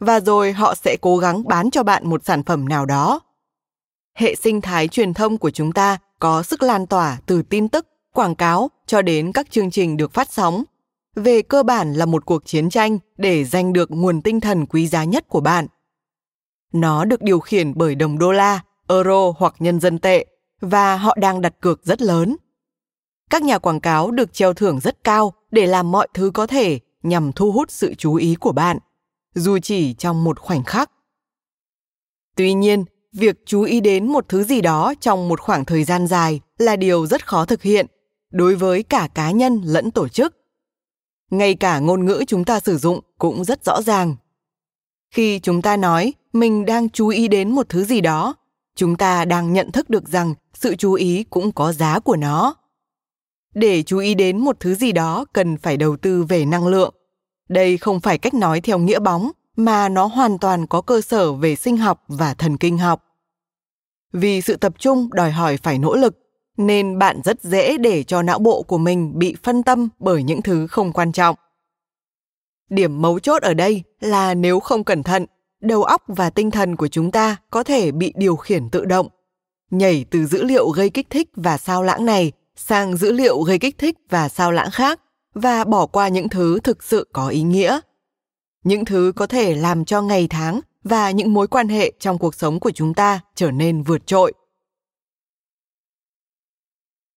Và 0.00 0.20
rồi 0.20 0.52
họ 0.52 0.74
sẽ 0.74 0.96
cố 1.00 1.16
gắng 1.16 1.48
bán 1.48 1.70
cho 1.70 1.82
bạn 1.82 2.08
một 2.08 2.24
sản 2.24 2.42
phẩm 2.42 2.68
nào 2.68 2.86
đó. 2.86 3.20
Hệ 4.14 4.34
sinh 4.34 4.60
thái 4.60 4.88
truyền 4.88 5.14
thông 5.14 5.38
của 5.38 5.50
chúng 5.50 5.72
ta 5.72 5.98
có 6.18 6.42
sức 6.42 6.62
lan 6.62 6.86
tỏa 6.86 7.18
từ 7.26 7.42
tin 7.42 7.68
tức, 7.68 7.86
quảng 8.18 8.34
cáo 8.34 8.70
cho 8.86 9.02
đến 9.02 9.32
các 9.32 9.50
chương 9.50 9.70
trình 9.70 9.96
được 9.96 10.12
phát 10.12 10.32
sóng. 10.32 10.64
Về 11.16 11.42
cơ 11.42 11.62
bản 11.62 11.94
là 11.94 12.06
một 12.06 12.26
cuộc 12.26 12.46
chiến 12.46 12.70
tranh 12.70 12.98
để 13.16 13.44
giành 13.44 13.72
được 13.72 13.90
nguồn 13.90 14.22
tinh 14.22 14.40
thần 14.40 14.66
quý 14.66 14.86
giá 14.86 15.04
nhất 15.04 15.28
của 15.28 15.40
bạn. 15.40 15.66
Nó 16.72 17.04
được 17.04 17.22
điều 17.22 17.40
khiển 17.40 17.72
bởi 17.74 17.94
đồng 17.94 18.18
đô 18.18 18.32
la 18.32 18.60
euro 18.88 19.32
hoặc 19.38 19.54
nhân 19.58 19.80
dân 19.80 19.98
tệ 19.98 20.26
và 20.60 20.96
họ 20.96 21.16
đang 21.20 21.40
đặt 21.40 21.54
cược 21.60 21.84
rất 21.84 22.02
lớn. 22.02 22.36
Các 23.30 23.42
nhà 23.42 23.58
quảng 23.58 23.80
cáo 23.80 24.10
được 24.10 24.32
treo 24.32 24.54
thưởng 24.54 24.80
rất 24.80 25.04
cao 25.04 25.32
để 25.50 25.66
làm 25.66 25.90
mọi 25.90 26.08
thứ 26.14 26.30
có 26.34 26.46
thể 26.46 26.80
nhằm 27.02 27.32
thu 27.32 27.52
hút 27.52 27.70
sự 27.70 27.94
chú 27.94 28.14
ý 28.14 28.34
của 28.34 28.52
bạn, 28.52 28.78
dù 29.34 29.58
chỉ 29.58 29.94
trong 29.94 30.24
một 30.24 30.38
khoảnh 30.38 30.64
khắc. 30.64 30.90
Tuy 32.36 32.54
nhiên, 32.54 32.84
việc 33.12 33.36
chú 33.46 33.62
ý 33.62 33.80
đến 33.80 34.06
một 34.06 34.24
thứ 34.28 34.44
gì 34.44 34.60
đó 34.60 34.94
trong 35.00 35.28
một 35.28 35.40
khoảng 35.40 35.64
thời 35.64 35.84
gian 35.84 36.06
dài 36.06 36.40
là 36.58 36.76
điều 36.76 37.06
rất 37.06 37.26
khó 37.26 37.44
thực 37.44 37.62
hiện 37.62 37.86
đối 38.30 38.54
với 38.54 38.82
cả 38.82 39.08
cá 39.14 39.30
nhân 39.30 39.60
lẫn 39.64 39.90
tổ 39.90 40.08
chức. 40.08 40.36
Ngay 41.30 41.54
cả 41.54 41.78
ngôn 41.78 42.04
ngữ 42.04 42.24
chúng 42.26 42.44
ta 42.44 42.60
sử 42.60 42.78
dụng 42.78 43.00
cũng 43.18 43.44
rất 43.44 43.64
rõ 43.64 43.82
ràng. 43.82 44.16
Khi 45.14 45.38
chúng 45.38 45.62
ta 45.62 45.76
nói 45.76 46.14
mình 46.32 46.64
đang 46.64 46.90
chú 46.90 47.08
ý 47.08 47.28
đến 47.28 47.50
một 47.50 47.68
thứ 47.68 47.84
gì 47.84 48.00
đó, 48.00 48.34
chúng 48.76 48.96
ta 48.96 49.24
đang 49.24 49.52
nhận 49.52 49.72
thức 49.72 49.90
được 49.90 50.08
rằng 50.08 50.34
sự 50.54 50.74
chú 50.74 50.92
ý 50.92 51.24
cũng 51.30 51.52
có 51.52 51.72
giá 51.72 51.98
của 51.98 52.16
nó 52.16 52.54
để 53.54 53.82
chú 53.82 53.98
ý 53.98 54.14
đến 54.14 54.38
một 54.38 54.56
thứ 54.60 54.74
gì 54.74 54.92
đó 54.92 55.24
cần 55.32 55.58
phải 55.58 55.76
đầu 55.76 55.96
tư 55.96 56.22
về 56.22 56.44
năng 56.44 56.66
lượng 56.66 56.94
đây 57.48 57.76
không 57.76 58.00
phải 58.00 58.18
cách 58.18 58.34
nói 58.34 58.60
theo 58.60 58.78
nghĩa 58.78 58.98
bóng, 58.98 59.30
mà 59.56 59.88
nó 59.88 60.06
hoàn 60.06 60.38
toàn 60.38 60.66
có 60.66 60.80
cơ 60.80 61.00
sở 61.00 61.32
về 61.32 61.56
sinh 61.56 61.76
học 61.76 62.04
và 62.08 62.34
thần 62.34 62.56
kinh 62.56 62.78
học 62.78 63.04
vì 64.12 64.40
sự 64.40 64.56
tập 64.56 64.74
trung 64.78 65.08
đòi 65.12 65.30
hỏi 65.30 65.56
phải 65.56 65.78
nỗ 65.78 65.96
lực 65.96 66.18
nên 66.58 66.98
bạn 66.98 67.20
rất 67.24 67.42
dễ 67.42 67.78
để 67.78 68.02
cho 68.02 68.22
não 68.22 68.38
bộ 68.38 68.62
của 68.62 68.78
mình 68.78 69.18
bị 69.18 69.36
phân 69.42 69.62
tâm 69.62 69.88
bởi 69.98 70.22
những 70.22 70.42
thứ 70.42 70.66
không 70.66 70.92
quan 70.92 71.12
trọng. 71.12 71.36
Điểm 72.70 73.02
mấu 73.02 73.18
chốt 73.18 73.42
ở 73.42 73.54
đây 73.54 73.82
là 74.00 74.34
nếu 74.34 74.60
không 74.60 74.84
cẩn 74.84 75.02
thận, 75.02 75.26
đầu 75.60 75.82
óc 75.82 76.02
và 76.06 76.30
tinh 76.30 76.50
thần 76.50 76.76
của 76.76 76.88
chúng 76.88 77.10
ta 77.10 77.36
có 77.50 77.62
thể 77.64 77.90
bị 77.90 78.12
điều 78.16 78.36
khiển 78.36 78.70
tự 78.70 78.84
động. 78.84 79.08
Nhảy 79.70 80.04
từ 80.10 80.26
dữ 80.26 80.42
liệu 80.42 80.68
gây 80.68 80.90
kích 80.90 81.10
thích 81.10 81.28
và 81.34 81.56
sao 81.56 81.82
lãng 81.82 82.04
này 82.04 82.32
sang 82.56 82.96
dữ 82.96 83.12
liệu 83.12 83.40
gây 83.40 83.58
kích 83.58 83.78
thích 83.78 83.96
và 84.08 84.28
sao 84.28 84.52
lãng 84.52 84.70
khác 84.70 85.00
và 85.34 85.64
bỏ 85.64 85.86
qua 85.86 86.08
những 86.08 86.28
thứ 86.28 86.60
thực 86.60 86.82
sự 86.82 87.08
có 87.12 87.28
ý 87.28 87.42
nghĩa. 87.42 87.80
Những 88.64 88.84
thứ 88.84 89.12
có 89.16 89.26
thể 89.26 89.54
làm 89.54 89.84
cho 89.84 90.02
ngày 90.02 90.26
tháng 90.30 90.60
và 90.84 91.10
những 91.10 91.34
mối 91.34 91.46
quan 91.46 91.68
hệ 91.68 91.92
trong 92.00 92.18
cuộc 92.18 92.34
sống 92.34 92.60
của 92.60 92.70
chúng 92.70 92.94
ta 92.94 93.20
trở 93.34 93.50
nên 93.50 93.82
vượt 93.82 94.06
trội. 94.06 94.32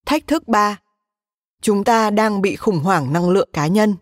Thách 0.05 0.27
thức 0.27 0.47
3. 0.47 0.79
Chúng 1.61 1.83
ta 1.83 2.09
đang 2.09 2.41
bị 2.41 2.55
khủng 2.55 2.79
hoảng 2.79 3.13
năng 3.13 3.29
lượng 3.29 3.49
cá 3.53 3.67
nhân. 3.67 3.95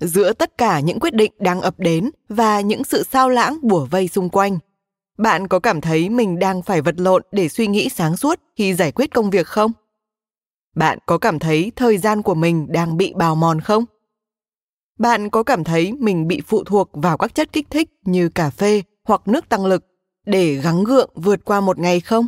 Giữa 0.00 0.32
tất 0.32 0.58
cả 0.58 0.80
những 0.80 1.00
quyết 1.00 1.14
định 1.14 1.32
đang 1.38 1.60
ập 1.60 1.74
đến 1.78 2.10
và 2.28 2.60
những 2.60 2.84
sự 2.84 3.02
sao 3.12 3.28
lãng 3.28 3.58
bủa 3.62 3.84
vây 3.84 4.08
xung 4.08 4.28
quanh, 4.28 4.58
bạn 5.18 5.48
có 5.48 5.58
cảm 5.58 5.80
thấy 5.80 6.08
mình 6.08 6.38
đang 6.38 6.62
phải 6.62 6.82
vật 6.82 6.94
lộn 6.98 7.22
để 7.32 7.48
suy 7.48 7.66
nghĩ 7.66 7.88
sáng 7.88 8.16
suốt 8.16 8.40
khi 8.56 8.74
giải 8.74 8.92
quyết 8.92 9.14
công 9.14 9.30
việc 9.30 9.46
không? 9.46 9.72
Bạn 10.74 10.98
có 11.06 11.18
cảm 11.18 11.38
thấy 11.38 11.72
thời 11.76 11.98
gian 11.98 12.22
của 12.22 12.34
mình 12.34 12.66
đang 12.72 12.96
bị 12.96 13.12
bào 13.16 13.34
mòn 13.34 13.60
không? 13.60 13.84
Bạn 14.98 15.30
có 15.30 15.42
cảm 15.42 15.64
thấy 15.64 15.92
mình 15.92 16.28
bị 16.28 16.42
phụ 16.46 16.64
thuộc 16.64 16.90
vào 16.92 17.18
các 17.18 17.34
chất 17.34 17.52
kích 17.52 17.66
thích 17.70 17.90
như 18.04 18.28
cà 18.28 18.50
phê 18.50 18.82
hoặc 19.04 19.28
nước 19.28 19.48
tăng 19.48 19.66
lực 19.66 19.84
để 20.26 20.54
gắng 20.54 20.84
gượng 20.84 21.10
vượt 21.14 21.44
qua 21.44 21.60
một 21.60 21.78
ngày 21.78 22.00
không? 22.00 22.26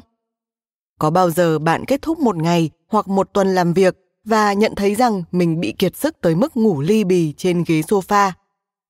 Có 0.98 1.11
bao 1.11 1.31
giờ 1.31 1.59
bạn 1.59 1.85
kết 1.85 2.02
thúc 2.02 2.18
một 2.18 2.37
ngày 2.37 2.70
hoặc 2.88 3.09
một 3.09 3.31
tuần 3.33 3.54
làm 3.54 3.72
việc 3.72 3.96
và 4.24 4.52
nhận 4.52 4.74
thấy 4.74 4.94
rằng 4.94 5.22
mình 5.33 5.61
bị 5.61 5.74
kiệt 5.78 5.96
sức 5.96 6.20
tới 6.20 6.35
mức 6.35 6.57
ngủ 6.57 6.81
ly 6.81 7.04
bì 7.04 7.33
trên 7.37 7.64
ghế 7.66 7.81
sofa? 7.81 8.33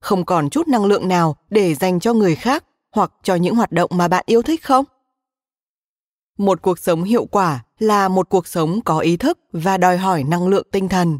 Không 0.00 0.24
còn 0.24 0.50
chút 0.50 0.68
năng 0.68 0.84
lượng 0.84 1.08
nào 1.08 1.36
để 1.50 1.74
dành 1.74 2.00
cho 2.00 2.14
người 2.14 2.34
khác 2.34 2.64
hoặc 2.94 3.12
cho 3.22 3.34
những 3.34 3.54
hoạt 3.54 3.72
động 3.72 3.90
mà 3.94 4.08
bạn 4.08 4.24
yêu 4.26 4.42
thích 4.42 4.64
không? 4.64 4.84
Một 6.38 6.62
cuộc 6.62 6.78
sống 6.78 7.02
hiệu 7.02 7.26
quả 7.26 7.64
là 7.78 8.08
một 8.08 8.28
cuộc 8.28 8.46
sống 8.46 8.80
có 8.84 8.98
ý 8.98 9.16
thức 9.16 9.38
và 9.52 9.76
đòi 9.76 9.96
hỏi 9.96 10.24
năng 10.24 10.48
lượng 10.48 10.66
tinh 10.72 10.88
thần 10.88 11.18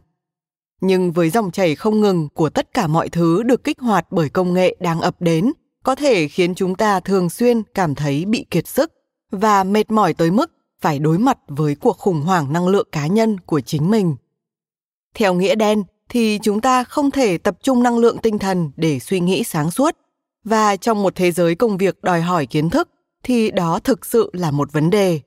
nhưng 0.80 1.12
với 1.12 1.30
dòng 1.30 1.50
chảy 1.50 1.74
không 1.74 2.00
ngừng 2.00 2.28
của 2.34 2.50
tất 2.50 2.74
cả 2.74 2.86
mọi 2.86 3.08
thứ 3.08 3.42
được 3.42 3.64
kích 3.64 3.80
hoạt 3.80 4.06
bởi 4.10 4.28
công 4.28 4.54
nghệ 4.54 4.76
đang 4.80 5.00
ập 5.00 5.16
đến, 5.20 5.52
có 5.82 5.94
thể 5.94 6.28
khiến 6.28 6.54
chúng 6.54 6.74
ta 6.74 7.00
thường 7.00 7.30
xuyên 7.30 7.62
cảm 7.74 7.94
thấy 7.94 8.24
bị 8.24 8.46
kiệt 8.50 8.66
sức 8.66 8.92
và 9.30 9.64
mệt 9.64 9.90
mỏi 9.90 10.14
tới 10.14 10.30
mức 10.30 10.52
phải 10.80 10.98
đối 10.98 11.18
mặt 11.18 11.38
với 11.48 11.74
cuộc 11.74 11.98
khủng 11.98 12.20
hoảng 12.20 12.52
năng 12.52 12.68
lượng 12.68 12.88
cá 12.92 13.06
nhân 13.06 13.40
của 13.40 13.60
chính 13.60 13.90
mình. 13.90 14.16
Theo 15.14 15.34
nghĩa 15.34 15.54
đen, 15.54 15.82
thì 16.08 16.38
chúng 16.42 16.60
ta 16.60 16.84
không 16.84 17.10
thể 17.10 17.38
tập 17.38 17.58
trung 17.62 17.82
năng 17.82 17.98
lượng 17.98 18.18
tinh 18.18 18.38
thần 18.38 18.70
để 18.76 18.98
suy 18.98 19.20
nghĩ 19.20 19.44
sáng 19.44 19.70
suốt. 19.70 19.96
Và 20.44 20.76
trong 20.76 21.02
một 21.02 21.14
thế 21.16 21.32
giới 21.32 21.54
công 21.54 21.76
việc 21.76 22.02
đòi 22.02 22.20
hỏi 22.20 22.46
kiến 22.46 22.70
thức, 22.70 22.88
thì 23.22 23.50
đó 23.50 23.78
thực 23.78 24.06
sự 24.06 24.30
là 24.32 24.50
một 24.50 24.72
vấn 24.72 24.90
đề. 24.90 25.20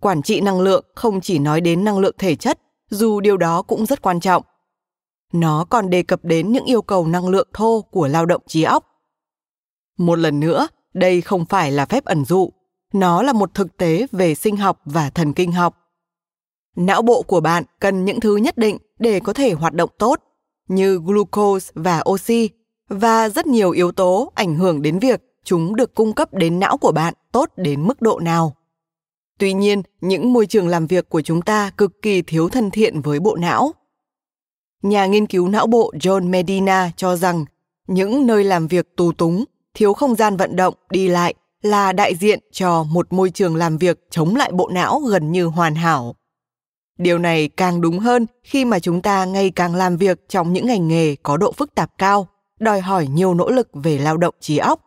Quản 0.00 0.22
trị 0.22 0.40
năng 0.40 0.60
lượng 0.60 0.84
không 0.94 1.20
chỉ 1.20 1.38
nói 1.38 1.60
đến 1.60 1.84
năng 1.84 1.98
lượng 1.98 2.14
thể 2.18 2.36
chất 2.36 2.60
dù 2.90 3.20
điều 3.20 3.36
đó 3.36 3.62
cũng 3.62 3.86
rất 3.86 4.02
quan 4.02 4.20
trọng. 4.20 4.42
Nó 5.32 5.64
còn 5.64 5.90
đề 5.90 6.02
cập 6.02 6.24
đến 6.24 6.52
những 6.52 6.64
yêu 6.64 6.82
cầu 6.82 7.06
năng 7.06 7.28
lượng 7.28 7.48
thô 7.52 7.80
của 7.90 8.08
lao 8.08 8.26
động 8.26 8.42
trí 8.46 8.62
óc. 8.62 8.84
Một 9.98 10.18
lần 10.18 10.40
nữa, 10.40 10.68
đây 10.94 11.20
không 11.20 11.46
phải 11.46 11.72
là 11.72 11.86
phép 11.86 12.04
ẩn 12.04 12.24
dụ. 12.24 12.50
Nó 12.92 13.22
là 13.22 13.32
một 13.32 13.54
thực 13.54 13.76
tế 13.76 14.06
về 14.12 14.34
sinh 14.34 14.56
học 14.56 14.80
và 14.84 15.10
thần 15.10 15.32
kinh 15.32 15.52
học. 15.52 15.76
Não 16.76 17.02
bộ 17.02 17.22
của 17.22 17.40
bạn 17.40 17.64
cần 17.80 18.04
những 18.04 18.20
thứ 18.20 18.36
nhất 18.36 18.58
định 18.58 18.78
để 18.98 19.20
có 19.20 19.32
thể 19.32 19.52
hoạt 19.52 19.74
động 19.74 19.90
tốt, 19.98 20.20
như 20.68 20.98
glucose 20.98 21.72
và 21.74 22.02
oxy, 22.08 22.50
và 22.88 23.28
rất 23.28 23.46
nhiều 23.46 23.70
yếu 23.70 23.92
tố 23.92 24.32
ảnh 24.34 24.54
hưởng 24.54 24.82
đến 24.82 24.98
việc 24.98 25.20
chúng 25.44 25.76
được 25.76 25.94
cung 25.94 26.12
cấp 26.12 26.34
đến 26.34 26.60
não 26.60 26.76
của 26.76 26.92
bạn 26.92 27.14
tốt 27.32 27.50
đến 27.56 27.86
mức 27.86 28.02
độ 28.02 28.20
nào 28.20 28.56
tuy 29.38 29.52
nhiên, 29.52 29.82
những 30.00 30.32
môi 30.32 30.46
trường 30.46 30.68
làm 30.68 30.86
việc 30.86 31.08
của 31.08 31.22
chúng 31.22 31.42
ta 31.42 31.70
cực 31.76 32.02
kỳ 32.02 32.22
thiếu 32.22 32.48
thân 32.48 32.70
thiện 32.70 33.00
với 33.00 33.20
bộ 33.20 33.36
não. 33.36 33.72
Nhà 34.82 35.06
nghiên 35.06 35.26
cứu 35.26 35.48
não 35.48 35.66
bộ 35.66 35.92
john 36.00 36.30
medina 36.30 36.90
cho 36.96 37.16
rằng, 37.16 37.44
những 37.86 38.26
nơi 38.26 38.44
làm 38.44 38.66
việc 38.66 38.96
tù 38.96 39.12
túng, 39.12 39.44
thiếu 39.74 39.92
không 39.94 40.14
gian 40.14 40.36
vận 40.36 40.56
động, 40.56 40.74
đi 40.90 41.08
lại 41.08 41.34
là 41.62 41.92
đại 41.92 42.14
diện 42.14 42.38
cho 42.52 42.82
một 42.82 43.12
môi 43.12 43.30
trường 43.30 43.56
làm 43.56 43.78
việc 43.78 44.00
chống 44.10 44.36
lại 44.36 44.52
bộ 44.52 44.68
não 44.68 45.00
gần 45.00 45.32
như 45.32 45.46
hoàn 45.46 45.74
hảo. 45.74 46.16
Điều 46.98 47.18
này 47.18 47.48
càng 47.48 47.80
đúng 47.80 47.98
hơn 47.98 48.26
khi 48.42 48.64
mà 48.64 48.78
chúng 48.78 49.02
ta 49.02 49.24
ngày 49.24 49.50
càng 49.50 49.74
làm 49.74 49.96
việc 49.96 50.28
trong 50.28 50.52
những 50.52 50.66
ngành 50.66 50.88
nghề 50.88 51.16
có 51.22 51.36
độ 51.36 51.52
phức 51.52 51.74
tạp 51.74 51.90
cao, 51.98 52.28
đòi 52.60 52.80
hỏi 52.80 53.06
nhiều 53.06 53.34
nỗ 53.34 53.50
lực 53.50 53.68
về 53.72 53.98
lao 53.98 54.16
động 54.16 54.34
trí 54.40 54.58
óc 54.58 54.83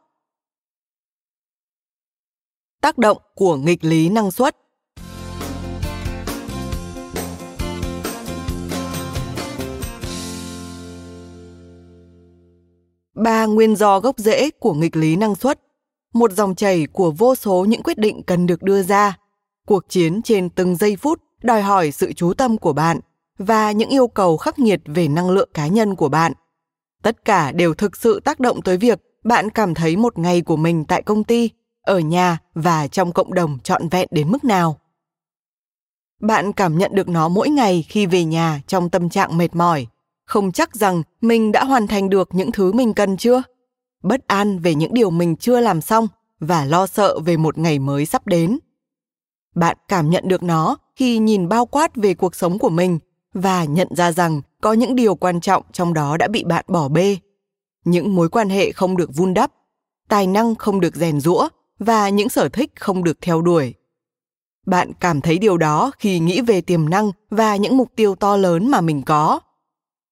tác 2.82 2.98
động 2.98 3.18
của 3.36 3.56
nghịch 3.56 3.84
lý 3.84 4.10
năng 4.10 4.32
suất. 4.32 4.58
Ba 13.16 13.46
nguyên 13.46 13.76
do 13.76 14.00
gốc 14.00 14.20
rễ 14.20 14.50
của 14.60 14.74
nghịch 14.74 14.96
lý 14.96 15.16
năng 15.16 15.36
suất. 15.36 15.60
Một 16.14 16.32
dòng 16.32 16.56
chảy 16.56 16.88
của 16.94 17.12
vô 17.12 17.36
số 17.36 17.66
những 17.66 17.84
quyết 17.84 17.98
định 17.98 18.24
cần 18.24 18.48
được 18.48 18.64
đưa 18.64 18.84
ra. 18.84 19.18
Cuộc 19.68 19.90
chiến 19.90 20.22
trên 20.22 20.50
từng 20.50 20.76
giây 20.76 20.96
phút 20.96 21.22
đòi 21.42 21.62
hỏi 21.62 21.92
sự 21.92 22.14
chú 22.14 22.34
tâm 22.34 22.58
của 22.58 22.74
bạn 22.74 23.00
và 23.38 23.72
những 23.72 23.90
yêu 23.90 24.08
cầu 24.08 24.38
khắc 24.38 24.60
nghiệt 24.60 24.82
về 24.86 25.08
năng 25.08 25.30
lượng 25.30 25.50
cá 25.54 25.68
nhân 25.68 25.96
của 25.96 26.10
bạn. 26.10 26.34
Tất 27.04 27.26
cả 27.26 27.52
đều 27.52 27.74
thực 27.74 27.98
sự 27.98 28.20
tác 28.20 28.40
động 28.40 28.62
tới 28.62 28.78
việc 28.78 29.02
bạn 29.24 29.50
cảm 29.50 29.74
thấy 29.74 29.96
một 29.96 30.20
ngày 30.20 30.42
của 30.42 30.58
mình 30.58 30.86
tại 30.86 31.02
công 31.02 31.24
ty 31.24 31.50
ở 31.88 32.00
nhà 32.00 32.38
và 32.54 32.88
trong 32.88 33.12
cộng 33.12 33.34
đồng 33.34 33.60
trọn 33.60 33.90
vẹn 33.90 34.08
đến 34.12 34.32
mức 34.32 34.44
nào. 34.44 34.80
Bạn 36.22 36.54
cảm 36.54 36.78
nhận 36.78 36.96
được 36.96 37.08
nó 37.08 37.30
mỗi 37.30 37.50
ngày 37.50 37.86
khi 37.90 38.06
về 38.06 38.24
nhà 38.24 38.62
trong 38.68 38.90
tâm 38.90 39.10
trạng 39.10 39.38
mệt 39.38 39.56
mỏi. 39.56 39.88
Không 40.26 40.52
chắc 40.52 40.76
rằng 40.76 41.04
mình 41.22 41.52
đã 41.52 41.64
hoàn 41.64 41.88
thành 41.88 42.10
được 42.10 42.30
những 42.32 42.52
thứ 42.52 42.72
mình 42.72 42.94
cần 42.94 43.18
chưa? 43.18 43.44
Bất 44.04 44.28
an 44.28 44.60
về 44.60 44.76
những 44.76 44.94
điều 44.94 45.10
mình 45.10 45.36
chưa 45.36 45.60
làm 45.60 45.82
xong 45.82 46.08
và 46.40 46.66
lo 46.66 46.88
sợ 46.88 47.20
về 47.20 47.38
một 47.38 47.58
ngày 47.58 47.80
mới 47.80 48.06
sắp 48.06 48.28
đến. 48.28 48.60
Bạn 49.56 49.78
cảm 49.88 50.10
nhận 50.10 50.28
được 50.28 50.44
nó 50.44 50.78
khi 50.96 51.18
nhìn 51.18 51.50
bao 51.50 51.66
quát 51.66 51.96
về 51.96 52.14
cuộc 52.14 52.36
sống 52.36 52.60
của 52.60 52.70
mình 52.70 53.00
và 53.34 53.66
nhận 53.66 53.88
ra 53.96 54.12
rằng 54.12 54.42
có 54.62 54.74
những 54.74 54.96
điều 54.96 55.16
quan 55.16 55.42
trọng 55.42 55.64
trong 55.72 55.94
đó 55.94 56.18
đã 56.18 56.28
bị 56.28 56.44
bạn 56.44 56.66
bỏ 56.68 56.88
bê. 56.88 57.18
Những 57.86 58.16
mối 58.16 58.30
quan 58.30 58.50
hệ 58.50 58.72
không 58.72 58.98
được 58.98 59.16
vun 59.16 59.34
đắp, 59.34 59.52
tài 60.10 60.28
năng 60.28 60.56
không 60.56 60.80
được 60.80 60.96
rèn 60.96 61.20
rũa 61.20 61.50
và 61.80 62.10
những 62.10 62.30
sở 62.30 62.50
thích 62.50 62.72
không 62.76 63.04
được 63.04 63.18
theo 63.22 63.42
đuổi. 63.42 63.74
Bạn 64.66 64.92
cảm 65.00 65.22
thấy 65.22 65.38
điều 65.38 65.58
đó 65.58 65.92
khi 66.00 66.20
nghĩ 66.20 66.42
về 66.42 66.62
tiềm 66.62 66.90
năng 66.90 67.12
và 67.30 67.56
những 67.56 67.78
mục 67.78 67.92
tiêu 67.96 68.16
to 68.16 68.38
lớn 68.38 68.68
mà 68.68 68.82
mình 68.82 69.02
có. 69.02 69.40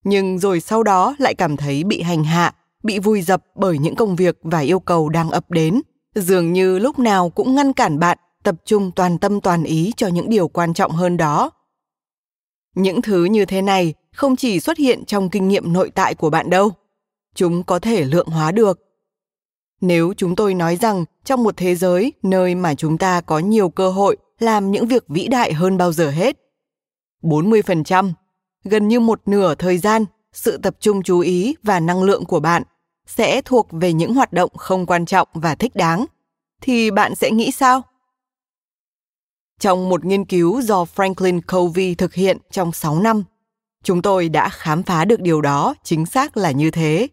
Nhưng 0.04 0.40
rồi 0.40 0.60
sau 0.60 0.84
đó 0.84 1.16
lại 1.20 1.36
cảm 1.36 1.58
thấy 1.58 1.84
bị 1.84 2.02
hành 2.02 2.24
hạ, 2.24 2.56
bị 2.84 3.00
vùi 3.00 3.22
dập 3.22 3.44
bởi 3.56 3.78
những 3.78 3.96
công 3.96 4.16
việc 4.16 4.38
và 4.42 4.60
yêu 4.60 4.80
cầu 4.80 5.10
đang 5.10 5.30
ập 5.30 5.52
đến. 5.52 5.82
Dường 6.16 6.54
như 6.54 6.80
lúc 6.80 7.00
nào 7.00 7.30
cũng 7.30 7.56
ngăn 7.56 7.74
cản 7.74 8.00
bạn 8.00 8.18
tập 8.44 8.56
trung 8.66 8.92
toàn 8.96 9.18
tâm 9.18 9.42
toàn 9.42 9.64
ý 9.64 9.94
cho 9.98 10.08
những 10.08 10.30
điều 10.30 10.48
quan 10.48 10.74
trọng 10.74 10.92
hơn 10.92 11.18
đó. 11.18 11.52
Những 12.76 13.02
thứ 13.02 13.26
như 13.26 13.46
thế 13.46 13.62
này 13.62 13.94
không 14.14 14.36
chỉ 14.36 14.60
xuất 14.60 14.78
hiện 14.78 15.06
trong 15.06 15.30
kinh 15.30 15.48
nghiệm 15.48 15.74
nội 15.74 15.92
tại 15.96 16.16
của 16.16 16.30
bạn 16.30 16.50
đâu. 16.50 16.72
Chúng 17.36 17.64
có 17.64 17.80
thể 17.80 18.04
lượng 18.06 18.28
hóa 18.28 18.52
được 18.52 18.85
nếu 19.82 20.14
chúng 20.18 20.36
tôi 20.36 20.54
nói 20.54 20.76
rằng 20.76 21.06
trong 21.24 21.44
một 21.44 21.58
thế 21.58 21.76
giới 21.76 22.14
nơi 22.24 22.56
mà 22.56 22.76
chúng 22.76 22.98
ta 22.98 23.22
có 23.22 23.40
nhiều 23.40 23.70
cơ 23.70 23.90
hội 23.90 24.18
làm 24.40 24.72
những 24.72 24.88
việc 24.88 25.04
vĩ 25.08 25.28
đại 25.28 25.54
hơn 25.54 25.78
bao 25.78 25.94
giờ 25.94 26.12
hết 26.12 26.38
40%, 27.22 28.12
gần 28.64 28.88
như 28.88 29.00
một 29.00 29.22
nửa 29.26 29.56
thời 29.56 29.78
gian, 29.78 30.06
sự 30.34 30.58
tập 30.58 30.76
trung 30.80 31.04
chú 31.04 31.20
ý 31.20 31.56
và 31.64 31.80
năng 31.80 32.04
lượng 32.04 32.26
của 32.26 32.40
bạn 32.40 32.64
sẽ 33.08 33.42
thuộc 33.42 33.68
về 33.72 33.94
những 33.94 34.14
hoạt 34.14 34.34
động 34.34 34.50
không 34.58 34.86
quan 34.86 35.06
trọng 35.06 35.28
và 35.34 35.56
thích 35.56 35.76
đáng, 35.76 36.06
thì 36.62 36.92
bạn 36.92 37.16
sẽ 37.16 37.32
nghĩ 37.32 37.52
sao? 37.52 37.82
Trong 39.60 39.90
một 39.90 40.06
nghiên 40.06 40.26
cứu 40.26 40.62
do 40.62 40.86
Franklin 40.96 41.42
Covey 41.52 41.96
thực 41.96 42.14
hiện 42.14 42.38
trong 42.52 42.72
6 42.72 43.00
năm, 43.00 43.24
chúng 43.84 44.02
tôi 44.02 44.30
đã 44.30 44.50
khám 44.50 44.84
phá 44.84 45.06
được 45.06 45.22
điều 45.22 45.42
đó 45.42 45.76
chính 45.84 46.06
xác 46.06 46.38
là 46.38 46.52
như 46.52 46.72
thế. 46.72 47.08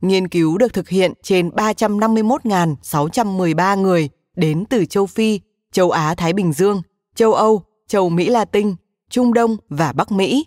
Nghiên 0.00 0.28
cứu 0.28 0.58
được 0.58 0.74
thực 0.74 0.88
hiện 0.88 1.12
trên 1.22 1.48
351.613 1.48 3.80
người 3.80 4.08
đến 4.36 4.64
từ 4.70 4.84
châu 4.84 5.06
Phi, 5.06 5.40
châu 5.72 5.90
Á 5.90 6.14
Thái 6.14 6.32
Bình 6.32 6.52
Dương, 6.52 6.82
châu 7.14 7.34
Âu, 7.34 7.62
châu 7.88 8.08
Mỹ 8.08 8.28
Latin, 8.28 8.74
Trung 9.10 9.34
Đông 9.34 9.56
và 9.68 9.92
Bắc 9.92 10.12
Mỹ. 10.12 10.46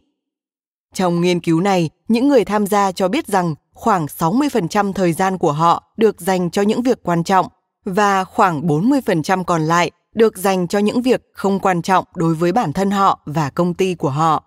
Trong 0.93 1.21
nghiên 1.21 1.39
cứu 1.39 1.61
này, 1.61 1.89
những 2.07 2.27
người 2.27 2.45
tham 2.45 2.67
gia 2.67 2.91
cho 2.91 3.07
biết 3.07 3.27
rằng 3.27 3.55
khoảng 3.73 4.05
60% 4.05 4.93
thời 4.93 5.13
gian 5.13 5.37
của 5.37 5.51
họ 5.51 5.93
được 5.97 6.21
dành 6.21 6.51
cho 6.51 6.61
những 6.61 6.81
việc 6.81 7.03
quan 7.03 7.23
trọng 7.23 7.47
và 7.85 8.23
khoảng 8.23 8.67
40% 8.67 9.43
còn 9.43 9.61
lại 9.61 9.91
được 10.13 10.37
dành 10.37 10.67
cho 10.67 10.79
những 10.79 11.01
việc 11.01 11.21
không 11.33 11.59
quan 11.59 11.81
trọng 11.81 12.05
đối 12.15 12.35
với 12.35 12.51
bản 12.51 12.73
thân 12.73 12.91
họ 12.91 13.19
và 13.25 13.49
công 13.49 13.73
ty 13.73 13.95
của 13.95 14.09
họ. 14.09 14.43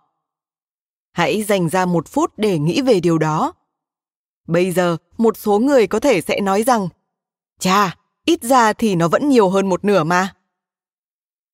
Hãy 1.12 1.42
dành 1.42 1.68
ra 1.68 1.86
một 1.86 2.08
phút 2.08 2.32
để 2.36 2.58
nghĩ 2.58 2.82
về 2.82 3.00
điều 3.00 3.18
đó. 3.18 3.52
Bây 4.46 4.70
giờ, 4.70 4.96
một 5.18 5.36
số 5.36 5.58
người 5.58 5.86
có 5.86 6.00
thể 6.00 6.20
sẽ 6.20 6.40
nói 6.40 6.62
rằng, 6.62 6.88
chà, 7.58 7.96
ít 8.24 8.42
ra 8.42 8.72
thì 8.72 8.94
nó 8.94 9.08
vẫn 9.08 9.28
nhiều 9.28 9.48
hơn 9.48 9.68
một 9.68 9.84
nửa 9.84 10.04
mà. 10.04 10.34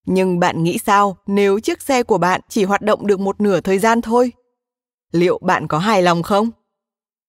Nhưng 0.07 0.41
bạn 0.41 0.63
nghĩ 0.63 0.79
sao 0.79 1.17
nếu 1.27 1.61
chiếc 1.61 1.83
xe 1.83 2.03
của 2.03 2.19
bạn 2.19 2.41
chỉ 2.49 2.65
hoạt 2.65 2.83
động 2.83 3.07
được 3.07 3.21
một 3.21 3.41
nửa 3.41 3.61
thời 3.61 3.79
gian 3.79 4.01
thôi? 4.01 4.33
Liệu 5.13 5.39
bạn 5.39 5.69
có 5.69 5.79
hài 5.79 6.03
lòng 6.03 6.23
không? 6.23 6.51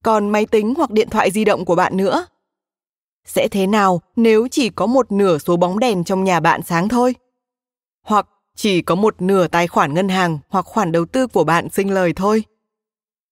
Còn 0.04 0.30
máy 0.30 0.46
tính 0.46 0.74
hoặc 0.78 0.92
điện 0.92 1.10
thoại 1.10 1.32
di 1.32 1.46
động 1.46 1.66
của 1.66 1.76
bạn 1.76 1.98
nữa? 1.98 2.26
Sẽ 3.26 3.48
thế 3.48 3.68
nào 3.68 4.02
nếu 4.16 4.48
chỉ 4.52 4.70
có 4.70 4.86
một 4.86 5.12
nửa 5.12 5.38
số 5.38 5.58
bóng 5.58 5.80
đèn 5.80 6.04
trong 6.04 6.24
nhà 6.24 6.40
bạn 6.40 6.62
sáng 6.64 6.90
thôi? 6.90 7.16
Hoặc 8.02 8.28
chỉ 8.56 8.82
có 8.82 8.96
một 8.96 9.22
nửa 9.22 9.48
tài 9.48 9.68
khoản 9.68 9.94
ngân 9.94 10.10
hàng 10.10 10.40
hoặc 10.50 10.66
khoản 10.66 10.92
đầu 10.92 11.06
tư 11.06 11.28
của 11.28 11.44
bạn 11.44 11.70
sinh 11.70 11.92
lời 11.92 12.14
thôi? 12.16 12.44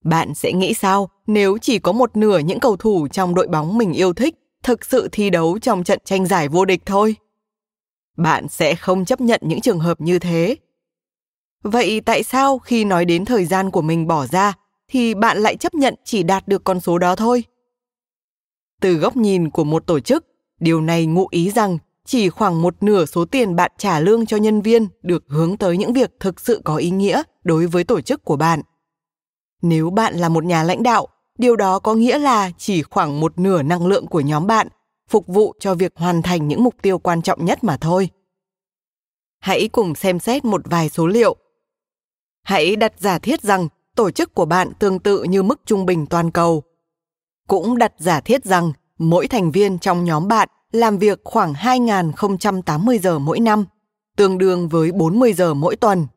Bạn 0.04 0.34
sẽ 0.34 0.54
nghĩ 0.54 0.74
sao 0.74 1.10
nếu 1.28 1.58
chỉ 1.58 1.80
có 1.80 1.92
một 1.92 2.18
nửa 2.18 2.40
những 2.40 2.60
cầu 2.60 2.78
thủ 2.78 3.08
trong 3.08 3.36
đội 3.36 3.48
bóng 3.48 3.78
mình 3.78 3.94
yêu 3.94 4.14
thích 4.14 4.36
thực 4.64 4.86
sự 4.86 5.10
thi 5.12 5.30
đấu 5.30 5.60
trong 5.60 5.84
trận 5.84 6.00
tranh 6.06 6.26
giải 6.26 6.48
vô 6.48 6.66
địch 6.66 6.82
thôi? 6.86 7.16
Bạn 8.18 8.48
sẽ 8.48 8.76
không 8.76 9.06
chấp 9.06 9.22
nhận 9.22 9.42
những 9.44 9.62
trường 9.62 9.80
hợp 9.80 10.02
như 10.02 10.20
thế. 10.20 10.56
Vậy 11.64 12.02
tại 12.02 12.24
sao 12.24 12.60
khi 12.60 12.86
nói 12.86 13.06
đến 13.06 13.26
thời 13.26 13.46
gian 13.46 13.70
của 13.70 13.82
mình 13.82 14.08
bỏ 14.08 14.26
ra 14.26 14.54
thì 14.88 15.14
bạn 15.14 15.38
lại 15.38 15.58
chấp 15.58 15.74
nhận 15.74 15.96
chỉ 16.06 16.24
đạt 16.24 16.48
được 16.48 16.64
con 16.64 16.80
số 16.80 16.98
đó 16.98 17.16
thôi? 17.16 17.44
Từ 18.82 18.94
góc 18.94 19.18
nhìn 19.18 19.50
của 19.50 19.64
một 19.64 19.88
tổ 19.88 20.00
chức, 20.00 20.26
điều 20.60 20.82
này 20.82 21.06
ngụ 21.06 21.28
ý 21.32 21.52
rằng 21.52 21.78
chỉ 22.06 22.30
khoảng 22.30 22.62
một 22.62 22.84
nửa 22.84 23.06
số 23.06 23.26
tiền 23.26 23.56
bạn 23.56 23.72
trả 23.78 24.00
lương 24.00 24.26
cho 24.26 24.38
nhân 24.38 24.62
viên 24.62 24.88
được 25.02 25.24
hướng 25.28 25.58
tới 25.58 25.78
những 25.78 25.94
việc 25.94 26.12
thực 26.20 26.40
sự 26.40 26.62
có 26.64 26.76
ý 26.76 26.90
nghĩa 26.90 27.24
đối 27.44 27.68
với 27.68 27.84
tổ 27.84 28.02
chức 28.02 28.24
của 28.24 28.36
bạn 28.36 28.62
nếu 29.62 29.90
bạn 29.90 30.16
là 30.16 30.30
một 30.30 30.44
nhà 30.44 30.64
lãnh 30.64 30.84
đạo 30.84 31.08
điều 31.38 31.56
đó 31.56 31.80
có 31.80 31.94
nghĩa 31.94 32.20
là 32.20 32.52
chỉ 32.58 32.84
khoảng 32.84 33.20
một 33.20 33.40
nửa 33.40 33.62
năng 33.62 33.88
lượng 33.88 34.08
của 34.08 34.20
nhóm 34.20 34.48
bạn 34.48 34.68
phục 35.10 35.28
vụ 35.28 35.54
cho 35.60 35.76
việc 35.76 35.92
hoàn 35.96 36.22
thành 36.22 36.48
những 36.48 36.64
mục 36.64 36.76
tiêu 36.82 37.00
quan 37.00 37.22
trọng 37.22 37.46
nhất 37.46 37.64
mà 37.64 37.78
thôi. 37.78 38.10
Hãy 39.40 39.68
cùng 39.68 39.96
xem 39.96 40.20
xét 40.20 40.46
một 40.46 40.62
vài 40.66 40.90
số 40.90 41.08
liệu. 41.08 41.36
Hãy 42.44 42.76
đặt 42.76 42.94
giả 42.98 43.20
thiết 43.20 43.42
rằng 43.42 43.68
tổ 43.96 44.12
chức 44.12 44.34
của 44.34 44.46
bạn 44.46 44.74
tương 44.80 45.00
tự 45.00 45.24
như 45.24 45.44
mức 45.44 45.62
trung 45.66 45.86
bình 45.86 46.06
toàn 46.06 46.32
cầu. 46.32 46.64
Cũng 47.48 47.78
đặt 47.78 47.94
giả 47.98 48.22
thiết 48.22 48.46
rằng 48.46 48.72
mỗi 48.98 49.28
thành 49.28 49.52
viên 49.52 49.80
trong 49.80 50.06
nhóm 50.06 50.28
bạn 50.28 50.50
làm 50.72 50.98
việc 50.98 51.22
khoảng 51.24 51.54
2.080 51.54 52.98
giờ 53.00 53.20
mỗi 53.20 53.40
năm, 53.40 53.66
tương 54.18 54.38
đương 54.38 54.70
với 54.70 54.92
40 54.92 55.34
giờ 55.34 55.54
mỗi 55.54 55.76
tuần. 55.76 56.08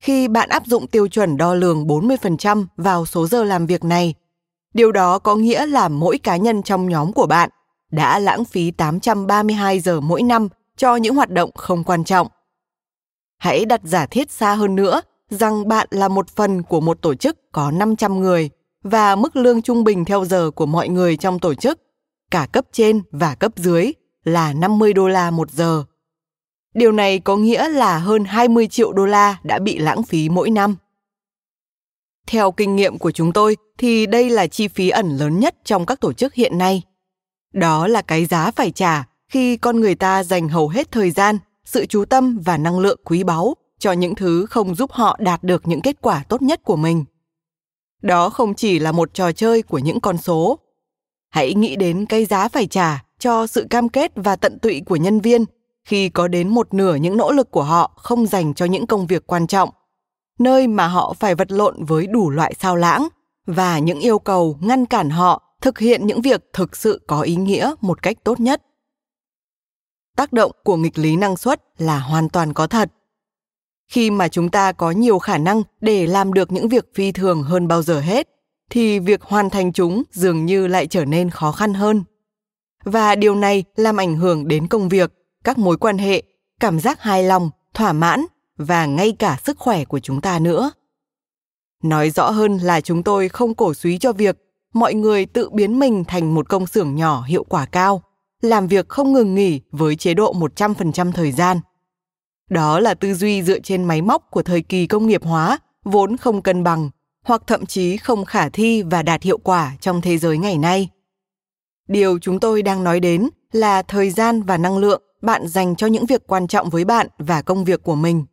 Khi 0.00 0.28
bạn 0.28 0.48
áp 0.48 0.66
dụng 0.66 0.86
tiêu 0.86 1.08
chuẩn 1.08 1.36
đo 1.36 1.54
lường 1.54 1.86
40% 1.86 2.66
vào 2.76 3.06
số 3.06 3.26
giờ 3.26 3.44
làm 3.44 3.66
việc 3.66 3.84
này, 3.84 4.14
điều 4.74 4.92
đó 4.92 5.18
có 5.18 5.36
nghĩa 5.36 5.66
là 5.66 5.88
mỗi 5.88 6.18
cá 6.18 6.36
nhân 6.36 6.62
trong 6.62 6.88
nhóm 6.88 7.12
của 7.12 7.26
bạn 7.26 7.50
đã 7.90 8.18
lãng 8.18 8.44
phí 8.44 8.70
832 8.70 9.80
giờ 9.80 10.00
mỗi 10.00 10.22
năm 10.22 10.48
cho 10.76 10.96
những 10.96 11.14
hoạt 11.14 11.30
động 11.30 11.50
không 11.54 11.84
quan 11.84 12.04
trọng. 12.04 12.28
Hãy 13.38 13.64
đặt 13.64 13.80
giả 13.84 14.06
thiết 14.06 14.30
xa 14.30 14.54
hơn 14.54 14.74
nữa 14.74 15.00
rằng 15.30 15.68
bạn 15.68 15.86
là 15.90 16.08
một 16.08 16.28
phần 16.28 16.62
của 16.62 16.80
một 16.80 17.02
tổ 17.02 17.14
chức 17.14 17.52
có 17.52 17.70
500 17.70 18.20
người 18.20 18.50
và 18.82 19.16
mức 19.16 19.36
lương 19.36 19.62
trung 19.62 19.84
bình 19.84 20.04
theo 20.04 20.24
giờ 20.24 20.50
của 20.50 20.66
mọi 20.66 20.88
người 20.88 21.16
trong 21.16 21.38
tổ 21.38 21.54
chức 21.54 21.80
cả 22.30 22.46
cấp 22.52 22.64
trên 22.72 23.02
và 23.10 23.34
cấp 23.34 23.52
dưới 23.56 23.92
là 24.24 24.52
50 24.52 24.92
đô 24.92 25.08
la 25.08 25.30
một 25.30 25.50
giờ. 25.50 25.84
Điều 26.78 26.92
này 26.92 27.18
có 27.18 27.36
nghĩa 27.36 27.68
là 27.68 27.98
hơn 27.98 28.24
20 28.24 28.68
triệu 28.68 28.92
đô 28.92 29.06
la 29.06 29.36
đã 29.42 29.58
bị 29.58 29.78
lãng 29.78 30.02
phí 30.02 30.28
mỗi 30.28 30.50
năm. 30.50 30.76
Theo 32.26 32.52
kinh 32.52 32.76
nghiệm 32.76 32.98
của 32.98 33.10
chúng 33.10 33.32
tôi 33.32 33.56
thì 33.78 34.06
đây 34.06 34.30
là 34.30 34.46
chi 34.46 34.68
phí 34.68 34.88
ẩn 34.88 35.16
lớn 35.16 35.40
nhất 35.40 35.54
trong 35.64 35.86
các 35.86 36.00
tổ 36.00 36.12
chức 36.12 36.34
hiện 36.34 36.58
nay. 36.58 36.82
Đó 37.52 37.86
là 37.86 38.02
cái 38.02 38.26
giá 38.26 38.50
phải 38.50 38.70
trả 38.70 39.04
khi 39.28 39.56
con 39.56 39.80
người 39.80 39.94
ta 39.94 40.24
dành 40.24 40.48
hầu 40.48 40.68
hết 40.68 40.90
thời 40.90 41.10
gian, 41.10 41.38
sự 41.64 41.86
chú 41.86 42.04
tâm 42.04 42.38
và 42.44 42.56
năng 42.56 42.78
lượng 42.78 43.00
quý 43.04 43.24
báu 43.24 43.54
cho 43.78 43.92
những 43.92 44.14
thứ 44.14 44.46
không 44.46 44.74
giúp 44.74 44.92
họ 44.92 45.16
đạt 45.20 45.44
được 45.44 45.68
những 45.68 45.80
kết 45.80 45.96
quả 46.00 46.24
tốt 46.28 46.42
nhất 46.42 46.60
của 46.64 46.76
mình. 46.76 47.04
Đó 48.02 48.30
không 48.30 48.54
chỉ 48.54 48.78
là 48.78 48.92
một 48.92 49.14
trò 49.14 49.32
chơi 49.32 49.62
của 49.62 49.78
những 49.78 50.00
con 50.00 50.18
số 50.18 50.58
hãy 51.28 51.54
nghĩ 51.54 51.76
đến 51.76 52.06
cái 52.06 52.24
giá 52.24 52.48
phải 52.48 52.66
trả 52.66 53.04
cho 53.18 53.46
sự 53.46 53.66
cam 53.70 53.88
kết 53.88 54.12
và 54.14 54.36
tận 54.36 54.58
tụy 54.58 54.82
của 54.86 54.96
nhân 54.96 55.20
viên 55.20 55.44
khi 55.88 56.08
có 56.08 56.28
đến 56.28 56.48
một 56.48 56.74
nửa 56.74 56.94
những 56.94 57.16
nỗ 57.16 57.32
lực 57.32 57.50
của 57.50 57.62
họ 57.62 57.92
không 57.96 58.26
dành 58.26 58.54
cho 58.54 58.66
những 58.66 58.86
công 58.86 59.06
việc 59.06 59.26
quan 59.26 59.46
trọng, 59.46 59.70
nơi 60.38 60.66
mà 60.66 60.86
họ 60.86 61.14
phải 61.20 61.34
vật 61.34 61.52
lộn 61.52 61.84
với 61.84 62.06
đủ 62.06 62.30
loại 62.30 62.54
sao 62.58 62.76
lãng 62.76 63.08
và 63.46 63.78
những 63.78 64.00
yêu 64.00 64.18
cầu 64.18 64.58
ngăn 64.60 64.86
cản 64.86 65.10
họ 65.10 65.42
thực 65.60 65.78
hiện 65.78 66.06
những 66.06 66.20
việc 66.20 66.44
thực 66.52 66.76
sự 66.76 67.00
có 67.06 67.20
ý 67.20 67.36
nghĩa 67.36 67.74
một 67.80 68.02
cách 68.02 68.16
tốt 68.24 68.40
nhất. 68.40 68.62
Tác 70.16 70.32
động 70.32 70.52
của 70.64 70.76
nghịch 70.76 70.98
lý 70.98 71.16
năng 71.16 71.36
suất 71.36 71.62
là 71.78 71.98
hoàn 71.98 72.28
toàn 72.28 72.52
có 72.52 72.66
thật. 72.66 72.92
Khi 73.90 74.10
mà 74.10 74.28
chúng 74.28 74.50
ta 74.50 74.72
có 74.72 74.90
nhiều 74.90 75.18
khả 75.18 75.38
năng 75.38 75.62
để 75.80 76.06
làm 76.06 76.32
được 76.32 76.52
những 76.52 76.68
việc 76.68 76.84
phi 76.94 77.12
thường 77.12 77.42
hơn 77.42 77.68
bao 77.68 77.82
giờ 77.82 78.00
hết, 78.00 78.28
thì 78.70 78.98
việc 78.98 79.22
hoàn 79.22 79.50
thành 79.50 79.72
chúng 79.72 80.02
dường 80.12 80.46
như 80.46 80.66
lại 80.66 80.86
trở 80.86 81.04
nên 81.04 81.30
khó 81.30 81.52
khăn 81.52 81.74
hơn. 81.74 82.04
Và 82.84 83.14
điều 83.14 83.34
này 83.34 83.64
làm 83.76 83.96
ảnh 83.96 84.16
hưởng 84.16 84.48
đến 84.48 84.68
công 84.68 84.88
việc 84.88 85.12
các 85.44 85.58
mối 85.58 85.76
quan 85.76 85.98
hệ 85.98 86.22
cảm 86.60 86.80
giác 86.80 87.02
hài 87.02 87.22
lòng 87.22 87.50
thỏa 87.74 87.92
mãn 87.92 88.24
và 88.56 88.86
ngay 88.86 89.12
cả 89.18 89.38
sức 89.44 89.58
khỏe 89.58 89.84
của 89.84 90.00
chúng 90.00 90.20
ta 90.20 90.38
nữa. 90.38 90.70
Nói 91.82 92.10
rõ 92.10 92.30
hơn 92.30 92.58
là 92.58 92.80
chúng 92.80 93.02
tôi 93.02 93.28
không 93.28 93.54
cổ 93.54 93.74
suý 93.74 93.98
cho 93.98 94.12
việc 94.12 94.36
mọi 94.74 94.94
người 94.94 95.26
tự 95.26 95.50
biến 95.50 95.78
mình 95.78 96.04
thành 96.04 96.34
một 96.34 96.48
công 96.48 96.66
xưởng 96.66 96.94
nhỏ 96.94 97.22
hiệu 97.22 97.44
quả 97.44 97.66
cao, 97.66 98.02
làm 98.42 98.66
việc 98.66 98.88
không 98.88 99.12
ngừng 99.12 99.34
nghỉ 99.34 99.60
với 99.70 99.96
chế 99.96 100.14
độ 100.14 100.32
100% 100.32 101.12
thời 101.12 101.32
gian. 101.32 101.60
Đó 102.50 102.80
là 102.80 102.94
tư 102.94 103.14
duy 103.14 103.42
dựa 103.42 103.58
trên 103.60 103.84
máy 103.84 104.02
móc 104.02 104.30
của 104.30 104.42
thời 104.42 104.62
kỳ 104.62 104.86
công 104.86 105.06
nghiệp 105.06 105.24
hóa, 105.24 105.58
vốn 105.84 106.16
không 106.16 106.42
cân 106.42 106.64
bằng 106.64 106.90
hoặc 107.24 107.42
thậm 107.46 107.66
chí 107.66 107.96
không 107.96 108.24
khả 108.24 108.48
thi 108.48 108.82
và 108.82 109.02
đạt 109.02 109.22
hiệu 109.22 109.38
quả 109.38 109.76
trong 109.80 110.00
thế 110.00 110.18
giới 110.18 110.38
ngày 110.38 110.58
nay. 110.58 110.88
Điều 111.88 112.18
chúng 112.18 112.40
tôi 112.40 112.62
đang 112.62 112.84
nói 112.84 113.00
đến 113.00 113.28
là 113.52 113.82
thời 113.82 114.10
gian 114.10 114.42
và 114.42 114.58
năng 114.58 114.78
lượng 114.78 115.02
bạn 115.22 115.48
dành 115.48 115.76
cho 115.76 115.86
những 115.86 116.06
việc 116.06 116.26
quan 116.26 116.46
trọng 116.46 116.70
với 116.70 116.84
bạn 116.84 117.06
và 117.18 117.42
công 117.42 117.64
việc 117.64 117.82
của 117.82 117.94
mình 117.94 118.24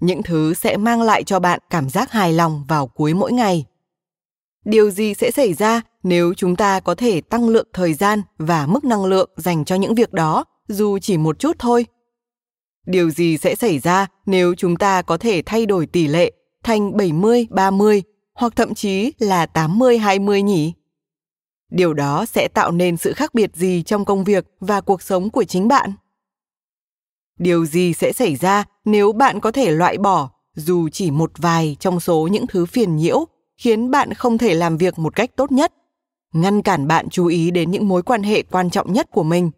những 0.00 0.22
thứ 0.22 0.54
sẽ 0.54 0.76
mang 0.76 1.02
lại 1.02 1.24
cho 1.24 1.40
bạn 1.40 1.60
cảm 1.70 1.88
giác 1.88 2.12
hài 2.12 2.32
lòng 2.32 2.64
vào 2.68 2.86
cuối 2.86 3.14
mỗi 3.14 3.32
ngày 3.32 3.64
điều 4.64 4.90
gì 4.90 5.14
sẽ 5.14 5.30
xảy 5.30 5.54
ra 5.54 5.80
nếu 6.02 6.34
chúng 6.34 6.56
ta 6.56 6.80
có 6.80 6.94
thể 6.94 7.20
tăng 7.20 7.48
lượng 7.48 7.68
thời 7.72 7.94
gian 7.94 8.22
và 8.38 8.66
mức 8.66 8.84
năng 8.84 9.04
lượng 9.04 9.30
dành 9.36 9.64
cho 9.64 9.74
những 9.74 9.94
việc 9.94 10.12
đó, 10.12 10.44
dù 10.68 10.98
chỉ 10.98 11.16
một 11.16 11.38
chút 11.38 11.56
thôi 11.58 11.86
điều 12.86 13.10
gì 13.10 13.38
sẽ 13.38 13.54
xảy 13.54 13.78
ra 13.78 14.06
nếu 14.26 14.54
chúng 14.54 14.76
ta 14.76 15.02
có 15.02 15.16
thể 15.16 15.42
thay 15.46 15.66
đổi 15.66 15.86
tỷ 15.86 16.06
lệ 16.06 16.32
thành 16.64 16.96
70 16.96 17.46
30 17.50 18.02
hoặc 18.34 18.52
thậm 18.56 18.74
chí 18.74 19.12
là 19.18 19.46
80-20 19.54 20.40
nhỉ? 20.40 20.72
Điều 21.70 21.94
đó 21.94 22.24
sẽ 22.26 22.48
tạo 22.54 22.70
nên 22.70 22.96
sự 22.96 23.12
khác 23.12 23.34
biệt 23.34 23.56
gì 23.56 23.82
trong 23.82 24.04
công 24.04 24.24
việc 24.24 24.46
và 24.60 24.80
cuộc 24.80 25.02
sống 25.02 25.30
của 25.30 25.44
chính 25.44 25.68
bạn? 25.68 25.92
Điều 27.38 27.66
gì 27.66 27.92
sẽ 27.92 28.12
xảy 28.12 28.36
ra 28.36 28.64
nếu 28.84 29.12
bạn 29.12 29.40
có 29.40 29.50
thể 29.50 29.70
loại 29.70 29.98
bỏ 29.98 30.30
dù 30.54 30.88
chỉ 30.88 31.10
một 31.10 31.30
vài 31.36 31.76
trong 31.80 32.00
số 32.00 32.28
những 32.32 32.46
thứ 32.46 32.66
phiền 32.66 32.96
nhiễu 32.96 33.24
khiến 33.56 33.90
bạn 33.90 34.14
không 34.14 34.38
thể 34.38 34.54
làm 34.54 34.76
việc 34.76 34.98
một 34.98 35.16
cách 35.16 35.30
tốt 35.36 35.52
nhất, 35.52 35.72
ngăn 36.32 36.62
cản 36.62 36.86
bạn 36.86 37.08
chú 37.08 37.26
ý 37.26 37.50
đến 37.50 37.70
những 37.70 37.88
mối 37.88 38.02
quan 38.02 38.22
hệ 38.22 38.42
quan 38.42 38.70
trọng 38.70 38.92
nhất 38.92 39.10
của 39.10 39.22
mình, 39.22 39.50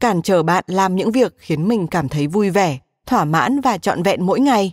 cản 0.00 0.22
trở 0.22 0.42
bạn 0.42 0.64
làm 0.66 0.96
những 0.96 1.12
việc 1.12 1.34
khiến 1.38 1.68
mình 1.68 1.86
cảm 1.86 2.08
thấy 2.08 2.26
vui 2.26 2.50
vẻ, 2.50 2.78
thỏa 3.06 3.24
mãn 3.24 3.60
và 3.60 3.78
trọn 3.78 4.02
vẹn 4.02 4.26
mỗi 4.26 4.40
ngày? 4.40 4.72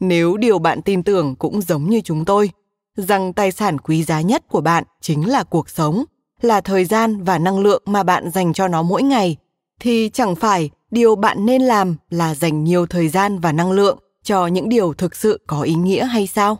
nếu 0.00 0.36
điều 0.36 0.58
bạn 0.58 0.82
tin 0.82 1.02
tưởng 1.02 1.34
cũng 1.36 1.60
giống 1.60 1.84
như 1.84 2.00
chúng 2.00 2.24
tôi 2.24 2.50
rằng 2.96 3.32
tài 3.32 3.52
sản 3.52 3.78
quý 3.78 4.04
giá 4.04 4.20
nhất 4.20 4.44
của 4.48 4.60
bạn 4.60 4.84
chính 5.00 5.28
là 5.28 5.44
cuộc 5.44 5.70
sống 5.70 6.04
là 6.40 6.60
thời 6.60 6.84
gian 6.84 7.24
và 7.24 7.38
năng 7.38 7.58
lượng 7.58 7.82
mà 7.86 8.02
bạn 8.02 8.30
dành 8.30 8.52
cho 8.52 8.68
nó 8.68 8.82
mỗi 8.82 9.02
ngày 9.02 9.36
thì 9.80 10.10
chẳng 10.12 10.36
phải 10.36 10.70
điều 10.90 11.16
bạn 11.16 11.46
nên 11.46 11.62
làm 11.62 11.96
là 12.10 12.34
dành 12.34 12.64
nhiều 12.64 12.86
thời 12.86 13.08
gian 13.08 13.38
và 13.38 13.52
năng 13.52 13.72
lượng 13.72 13.98
cho 14.22 14.46
những 14.46 14.68
điều 14.68 14.94
thực 14.94 15.16
sự 15.16 15.40
có 15.46 15.62
ý 15.62 15.74
nghĩa 15.74 16.04
hay 16.04 16.26
sao 16.26 16.58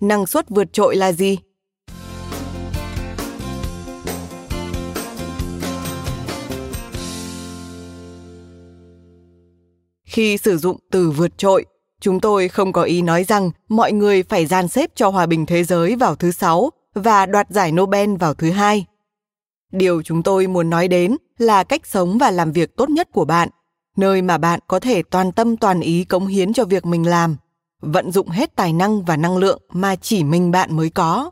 năng 0.00 0.26
suất 0.26 0.50
vượt 0.50 0.72
trội 0.72 0.96
là 0.96 1.12
gì 1.12 1.38
Khi 10.16 10.38
sử 10.38 10.58
dụng 10.58 10.76
từ 10.90 11.10
vượt 11.10 11.38
trội, 11.38 11.64
chúng 12.00 12.20
tôi 12.20 12.48
không 12.48 12.72
có 12.72 12.82
ý 12.82 13.02
nói 13.02 13.24
rằng 13.24 13.50
mọi 13.68 13.92
người 13.92 14.22
phải 14.22 14.46
gian 14.46 14.68
xếp 14.68 14.90
cho 14.94 15.08
hòa 15.08 15.26
bình 15.26 15.46
thế 15.46 15.64
giới 15.64 15.96
vào 15.96 16.14
thứ 16.14 16.30
sáu 16.30 16.70
và 16.94 17.26
đoạt 17.26 17.50
giải 17.50 17.72
Nobel 17.72 18.16
vào 18.16 18.34
thứ 18.34 18.50
hai. 18.50 18.86
Điều 19.72 20.02
chúng 20.02 20.22
tôi 20.22 20.46
muốn 20.46 20.70
nói 20.70 20.88
đến 20.88 21.16
là 21.38 21.64
cách 21.64 21.86
sống 21.86 22.18
và 22.18 22.30
làm 22.30 22.52
việc 22.52 22.76
tốt 22.76 22.90
nhất 22.90 23.08
của 23.12 23.24
bạn, 23.24 23.48
nơi 23.96 24.22
mà 24.22 24.38
bạn 24.38 24.60
có 24.66 24.80
thể 24.80 25.02
toàn 25.02 25.32
tâm 25.32 25.56
toàn 25.56 25.80
ý 25.80 26.04
cống 26.04 26.26
hiến 26.26 26.52
cho 26.52 26.64
việc 26.64 26.86
mình 26.86 27.08
làm, 27.08 27.36
vận 27.80 28.12
dụng 28.12 28.28
hết 28.28 28.56
tài 28.56 28.72
năng 28.72 29.02
và 29.02 29.16
năng 29.16 29.36
lượng 29.36 29.62
mà 29.72 29.96
chỉ 29.96 30.24
mình 30.24 30.50
bạn 30.50 30.76
mới 30.76 30.90
có. 30.90 31.30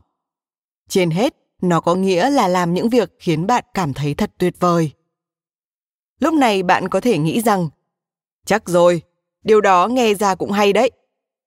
Trên 0.88 1.11
hết, 1.11 1.35
nó 1.62 1.81
có 1.81 1.94
nghĩa 1.94 2.31
là 2.31 2.49
làm 2.49 2.75
những 2.75 2.88
việc 2.88 3.11
khiến 3.18 3.47
bạn 3.47 3.64
cảm 3.75 3.94
thấy 3.94 4.14
thật 4.14 4.33
tuyệt 4.38 4.55
vời. 4.61 4.90
Lúc 6.20 6.35
này 6.35 6.62
bạn 6.62 6.88
có 6.88 7.01
thể 7.01 7.18
nghĩ 7.18 7.40
rằng 7.40 7.68
Chắc 8.47 8.68
rồi, 8.68 9.03
điều 9.44 9.61
đó 9.61 9.88
nghe 9.88 10.14
ra 10.14 10.35
cũng 10.35 10.51
hay 10.51 10.73
đấy. 10.73 10.90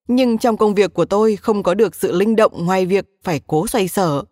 Nhưng 0.07 0.37
trong 0.37 0.57
công 0.57 0.75
việc 0.75 0.93
của 0.93 1.05
tôi 1.05 1.35
không 1.35 1.63
có 1.63 1.73
được 1.73 1.95
sự 1.95 2.11
linh 2.11 2.35
động 2.35 2.65
ngoài 2.65 2.85
việc 2.85 3.05
phải 3.23 3.41
cố 3.47 3.67
xoay 3.67 3.87
sở. 3.87 4.23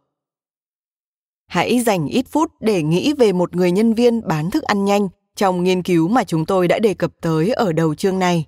Hãy 1.47 1.79
dành 1.79 2.07
ít 2.07 2.25
phút 2.31 2.51
để 2.59 2.83
nghĩ 2.83 3.13
về 3.13 3.31
một 3.33 3.55
người 3.55 3.71
nhân 3.71 3.93
viên 3.93 4.27
bán 4.27 4.51
thức 4.51 4.63
ăn 4.63 4.85
nhanh 4.85 5.07
trong 5.35 5.63
nghiên 5.63 5.83
cứu 5.83 6.07
mà 6.07 6.23
chúng 6.23 6.45
tôi 6.45 6.67
đã 6.67 6.79
đề 6.79 6.93
cập 6.93 7.11
tới 7.21 7.49
ở 7.49 7.73
đầu 7.73 7.95
chương 7.95 8.19
này. 8.19 8.45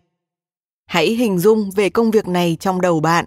hãy 0.86 1.08
hình 1.08 1.40
dung 1.40 1.72
về 1.72 1.90
công 1.90 2.12
việc 2.12 2.28
này 2.28 2.58
trong 2.60 2.82
đầu 2.82 3.00
bạn. 3.00 3.26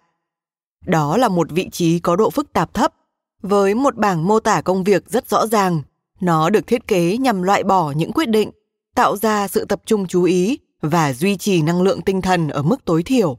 Đó 0.86 1.16
là 1.16 1.28
một 1.28 1.50
vị 1.50 1.68
trí 1.72 1.98
có 1.98 2.16
độ 2.16 2.30
phức 2.30 2.52
tạp 2.52 2.74
thấp, 2.74 2.94
với 3.42 3.74
một 3.74 3.96
bảng 3.96 4.26
mô 4.28 4.40
tả 4.40 4.60
công 4.60 4.84
việc 4.84 5.10
rất 5.10 5.28
rõ 5.28 5.46
ràng. 5.46 5.82
Nó 6.20 6.50
được 6.50 6.66
thiết 6.66 6.86
kế 6.86 7.16
nhằm 7.16 7.42
loại 7.42 7.64
bỏ 7.64 7.92
những 7.96 8.12
quyết 8.12 8.28
định, 8.28 8.50
tạo 8.94 9.16
ra 9.16 9.48
sự 9.48 9.64
tập 9.64 9.82
trung 9.86 10.06
chú 10.06 10.22
ý 10.22 10.58
và 10.82 11.12
duy 11.12 11.36
trì 11.36 11.62
năng 11.62 11.82
lượng 11.82 12.02
tinh 12.02 12.22
thần 12.22 12.48
ở 12.48 12.62
mức 12.62 12.84
tối 12.84 13.02
thiểu. 13.02 13.38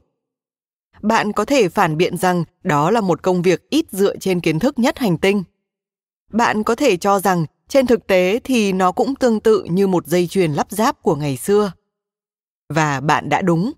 Bạn 1.02 1.32
có 1.32 1.44
thể 1.44 1.68
phản 1.68 1.96
biện 1.96 2.16
rằng 2.16 2.44
đó 2.62 2.90
là 2.90 3.00
một 3.00 3.22
công 3.22 3.42
việc 3.42 3.70
ít 3.70 3.86
dựa 3.90 4.16
trên 4.16 4.40
kiến 4.40 4.58
thức 4.58 4.78
nhất 4.78 4.98
hành 4.98 5.18
tinh 5.18 5.42
bạn 6.32 6.62
có 6.62 6.74
thể 6.74 6.96
cho 6.96 7.18
rằng 7.20 7.46
trên 7.68 7.86
thực 7.86 8.06
tế 8.06 8.40
thì 8.44 8.72
nó 8.72 8.92
cũng 8.92 9.14
tương 9.14 9.40
tự 9.40 9.64
như 9.64 9.86
một 9.86 10.06
dây 10.06 10.26
chuyền 10.26 10.52
lắp 10.52 10.66
ráp 10.70 11.02
của 11.02 11.16
ngày 11.16 11.36
xưa. 11.36 11.72
Và 12.68 13.00
bạn 13.00 13.28
đã 13.28 13.42
đúng. 13.42 13.72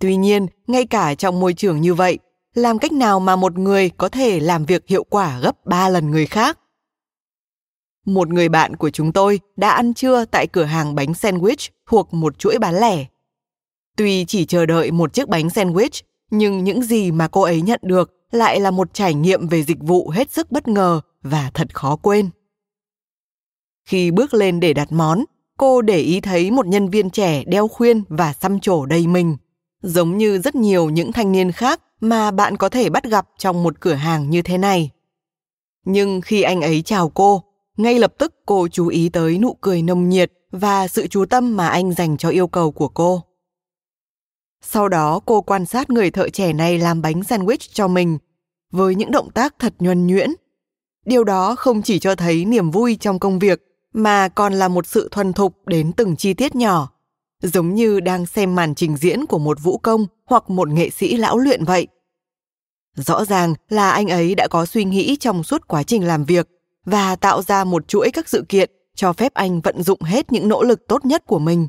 Tuy 0.00 0.16
nhiên 0.16 0.46
ngay 0.66 0.86
cả 0.86 1.14
trong 1.14 1.40
môi 1.40 1.54
trường 1.54 1.80
như 1.80 1.94
vậy 1.94 2.18
làm 2.54 2.78
cách 2.78 2.92
nào 2.92 3.20
mà 3.20 3.36
một 3.36 3.58
người 3.58 3.90
có 3.90 4.08
thể 4.08 4.40
làm 4.40 4.64
việc 4.64 4.86
hiệu 4.86 5.04
quả 5.04 5.40
gấp 5.40 5.66
ba 5.66 5.88
lần 5.88 6.10
người 6.10 6.26
khác? 6.26 6.58
Một 8.06 8.28
người 8.28 8.48
bạn 8.48 8.76
của 8.76 8.90
chúng 8.90 9.12
tôi 9.12 9.40
đã 9.56 9.70
ăn 9.70 9.94
trưa 9.94 10.24
tại 10.24 10.46
cửa 10.46 10.64
hàng 10.64 10.94
bánh 10.94 11.12
sandwich 11.12 11.68
thuộc 11.86 12.14
một 12.14 12.38
chuỗi 12.38 12.58
bán 12.58 12.74
lẻ. 12.80 13.06
Tuy 13.96 14.24
chỉ 14.24 14.44
chờ 14.46 14.66
đợi 14.66 14.90
một 14.90 15.12
chiếc 15.12 15.28
bánh 15.28 15.48
sandwich, 15.48 16.02
nhưng 16.30 16.64
những 16.64 16.82
gì 16.82 17.10
mà 17.10 17.28
cô 17.28 17.42
ấy 17.42 17.62
nhận 17.62 17.80
được 17.82 18.12
lại 18.30 18.60
là 18.60 18.70
một 18.70 18.94
trải 18.94 19.14
nghiệm 19.14 19.48
về 19.48 19.62
dịch 19.62 19.78
vụ 19.80 20.10
hết 20.10 20.32
sức 20.32 20.52
bất 20.52 20.68
ngờ 20.68 21.00
và 21.22 21.50
thật 21.54 21.74
khó 21.74 21.96
quên. 21.96 22.30
Khi 23.84 24.10
bước 24.10 24.34
lên 24.34 24.60
để 24.60 24.72
đặt 24.72 24.92
món, 24.92 25.24
cô 25.58 25.82
để 25.82 25.98
ý 25.98 26.20
thấy 26.20 26.50
một 26.50 26.66
nhân 26.66 26.88
viên 26.88 27.10
trẻ 27.10 27.44
đeo 27.44 27.68
khuyên 27.68 28.02
và 28.08 28.32
xăm 28.32 28.60
trổ 28.60 28.86
đầy 28.86 29.06
mình, 29.06 29.36
giống 29.82 30.18
như 30.18 30.38
rất 30.38 30.54
nhiều 30.54 30.90
những 30.90 31.12
thanh 31.12 31.32
niên 31.32 31.52
khác 31.52 31.80
mà 32.00 32.30
bạn 32.30 32.56
có 32.56 32.68
thể 32.68 32.90
bắt 32.90 33.04
gặp 33.04 33.28
trong 33.38 33.62
một 33.62 33.80
cửa 33.80 33.94
hàng 33.94 34.30
như 34.30 34.42
thế 34.42 34.58
này. 34.58 34.90
Nhưng 35.84 36.20
khi 36.20 36.42
anh 36.42 36.60
ấy 36.60 36.82
chào 36.82 37.08
cô, 37.08 37.42
ngay 37.76 37.98
lập 37.98 38.14
tức 38.18 38.34
cô 38.46 38.68
chú 38.68 38.86
ý 38.86 39.08
tới 39.08 39.38
nụ 39.38 39.56
cười 39.60 39.82
nồng 39.82 40.08
nhiệt 40.08 40.32
và 40.50 40.88
sự 40.88 41.06
chú 41.06 41.24
tâm 41.24 41.56
mà 41.56 41.68
anh 41.68 41.92
dành 41.92 42.16
cho 42.16 42.28
yêu 42.28 42.46
cầu 42.48 42.72
của 42.72 42.88
cô. 42.88 43.22
Sau 44.62 44.88
đó 44.88 45.20
cô 45.26 45.40
quan 45.40 45.66
sát 45.66 45.90
người 45.90 46.10
thợ 46.10 46.28
trẻ 46.28 46.52
này 46.52 46.78
làm 46.78 47.02
bánh 47.02 47.20
sandwich 47.20 47.68
cho 47.72 47.88
mình 47.88 48.18
với 48.70 48.94
những 48.94 49.10
động 49.10 49.30
tác 49.30 49.54
thật 49.58 49.74
nhuần 49.78 50.06
nhuyễn. 50.06 50.30
Điều 51.04 51.24
đó 51.24 51.54
không 51.54 51.82
chỉ 51.82 51.98
cho 51.98 52.14
thấy 52.14 52.44
niềm 52.44 52.70
vui 52.70 52.96
trong 53.00 53.18
công 53.18 53.38
việc 53.38 53.62
mà 53.92 54.28
còn 54.28 54.52
là 54.52 54.68
một 54.68 54.86
sự 54.86 55.08
thuần 55.10 55.32
thục 55.32 55.66
đến 55.66 55.92
từng 55.92 56.16
chi 56.16 56.34
tiết 56.34 56.54
nhỏ, 56.54 56.92
giống 57.42 57.74
như 57.74 58.00
đang 58.00 58.26
xem 58.26 58.54
màn 58.54 58.74
trình 58.74 58.96
diễn 58.96 59.26
của 59.26 59.38
một 59.38 59.58
vũ 59.62 59.78
công 59.78 60.06
hoặc 60.26 60.50
một 60.50 60.68
nghệ 60.68 60.90
sĩ 60.90 61.16
lão 61.16 61.38
luyện 61.38 61.64
vậy. 61.64 61.86
Rõ 62.96 63.24
ràng 63.24 63.54
là 63.68 63.90
anh 63.90 64.08
ấy 64.08 64.34
đã 64.34 64.48
có 64.48 64.66
suy 64.66 64.84
nghĩ 64.84 65.16
trong 65.16 65.42
suốt 65.42 65.68
quá 65.68 65.82
trình 65.82 66.06
làm 66.06 66.24
việc 66.24 66.48
và 66.84 67.16
tạo 67.16 67.42
ra 67.42 67.64
một 67.64 67.88
chuỗi 67.88 68.10
các 68.10 68.28
sự 68.28 68.44
kiện 68.48 68.70
cho 68.94 69.12
phép 69.12 69.34
anh 69.34 69.60
vận 69.60 69.82
dụng 69.82 70.02
hết 70.02 70.32
những 70.32 70.48
nỗ 70.48 70.62
lực 70.62 70.86
tốt 70.88 71.04
nhất 71.04 71.26
của 71.26 71.38
mình. 71.38 71.68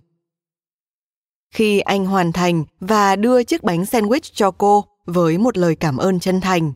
Khi 1.53 1.79
anh 1.79 2.05
hoàn 2.05 2.31
thành 2.31 2.63
và 2.79 3.15
đưa 3.15 3.43
chiếc 3.43 3.63
bánh 3.63 3.83
sandwich 3.83 4.31
cho 4.33 4.51
cô 4.51 4.85
với 5.05 5.37
một 5.37 5.57
lời 5.57 5.75
cảm 5.75 5.97
ơn 5.97 6.19
chân 6.19 6.41
thành, 6.41 6.73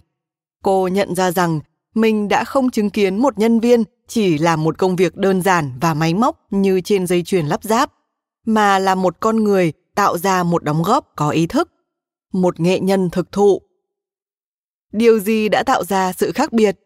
cô 0.63 0.87
nhận 0.87 1.15
ra 1.15 1.31
rằng 1.31 1.59
mình 1.95 2.27
đã 2.27 2.43
không 2.43 2.69
chứng 2.69 2.89
kiến 2.89 3.17
một 3.17 3.39
nhân 3.39 3.59
viên 3.59 3.83
chỉ 4.07 4.37
làm 4.37 4.63
một 4.63 4.77
công 4.77 4.95
việc 4.95 5.15
đơn 5.15 5.41
giản 5.41 5.71
và 5.81 5.93
máy 5.93 6.13
móc 6.13 6.47
như 6.49 6.81
trên 6.81 7.07
dây 7.07 7.23
chuyền 7.23 7.45
lắp 7.45 7.63
ráp, 7.63 7.91
mà 8.45 8.79
là 8.79 8.95
một 8.95 9.19
con 9.19 9.43
người 9.43 9.73
tạo 9.95 10.17
ra 10.17 10.43
một 10.43 10.63
đóng 10.63 10.83
góp 10.83 11.11
có 11.15 11.29
ý 11.29 11.47
thức, 11.47 11.71
một 12.33 12.59
nghệ 12.59 12.79
nhân 12.79 13.09
thực 13.09 13.31
thụ. 13.31 13.61
Điều 14.91 15.19
gì 15.19 15.49
đã 15.49 15.63
tạo 15.63 15.83
ra 15.83 16.13
sự 16.13 16.31
khác 16.31 16.53
biệt? 16.53 16.79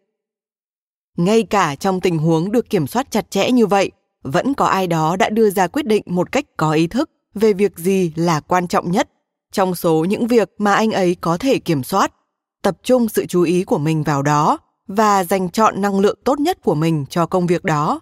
ngay 1.19 1.43
cả 1.43 1.76
trong 1.76 2.02
tình 2.02 2.17
huống 2.17 2.52
được 2.52 2.69
kiểm 2.69 2.88
soát 2.88 3.12
chặt 3.12 3.32
chẽ 3.32 3.52
như 3.52 3.65
vậy 3.65 3.91
vẫn 4.24 4.54
có 4.54 4.65
ai 4.65 4.88
đó 4.88 5.15
đã 5.15 5.30
đưa 5.30 5.50
ra 5.50 5.67
quyết 5.67 5.86
định 5.86 6.04
một 6.06 6.32
cách 6.32 6.45
có 6.58 6.72
ý 6.72 6.88
thức 6.88 7.10
về 7.34 7.54
việc 7.54 7.78
gì 7.78 8.13
là 8.15 8.39
quan 8.39 8.67
trọng 8.67 8.91
nhất 8.91 9.10
trong 9.52 9.76
số 9.76 10.06
những 10.10 10.28
việc 10.28 10.50
mà 10.58 10.74
anh 10.74 10.91
ấy 10.91 11.15
có 11.22 11.38
thể 11.38 11.60
kiểm 11.60 11.84
soát 11.84 12.13
tập 12.62 12.78
trung 12.84 13.10
sự 13.10 13.26
chú 13.26 13.41
ý 13.41 13.63
của 13.63 13.78
mình 13.78 14.04
vào 14.04 14.22
đó 14.22 14.58
và 14.89 15.23
dành 15.23 15.49
chọn 15.49 15.82
năng 15.82 15.99
lượng 15.99 16.19
tốt 16.25 16.39
nhất 16.39 16.58
của 16.63 16.75
mình 16.75 17.06
cho 17.10 17.25
công 17.25 17.47
việc 17.47 17.63
đó. 17.63 17.99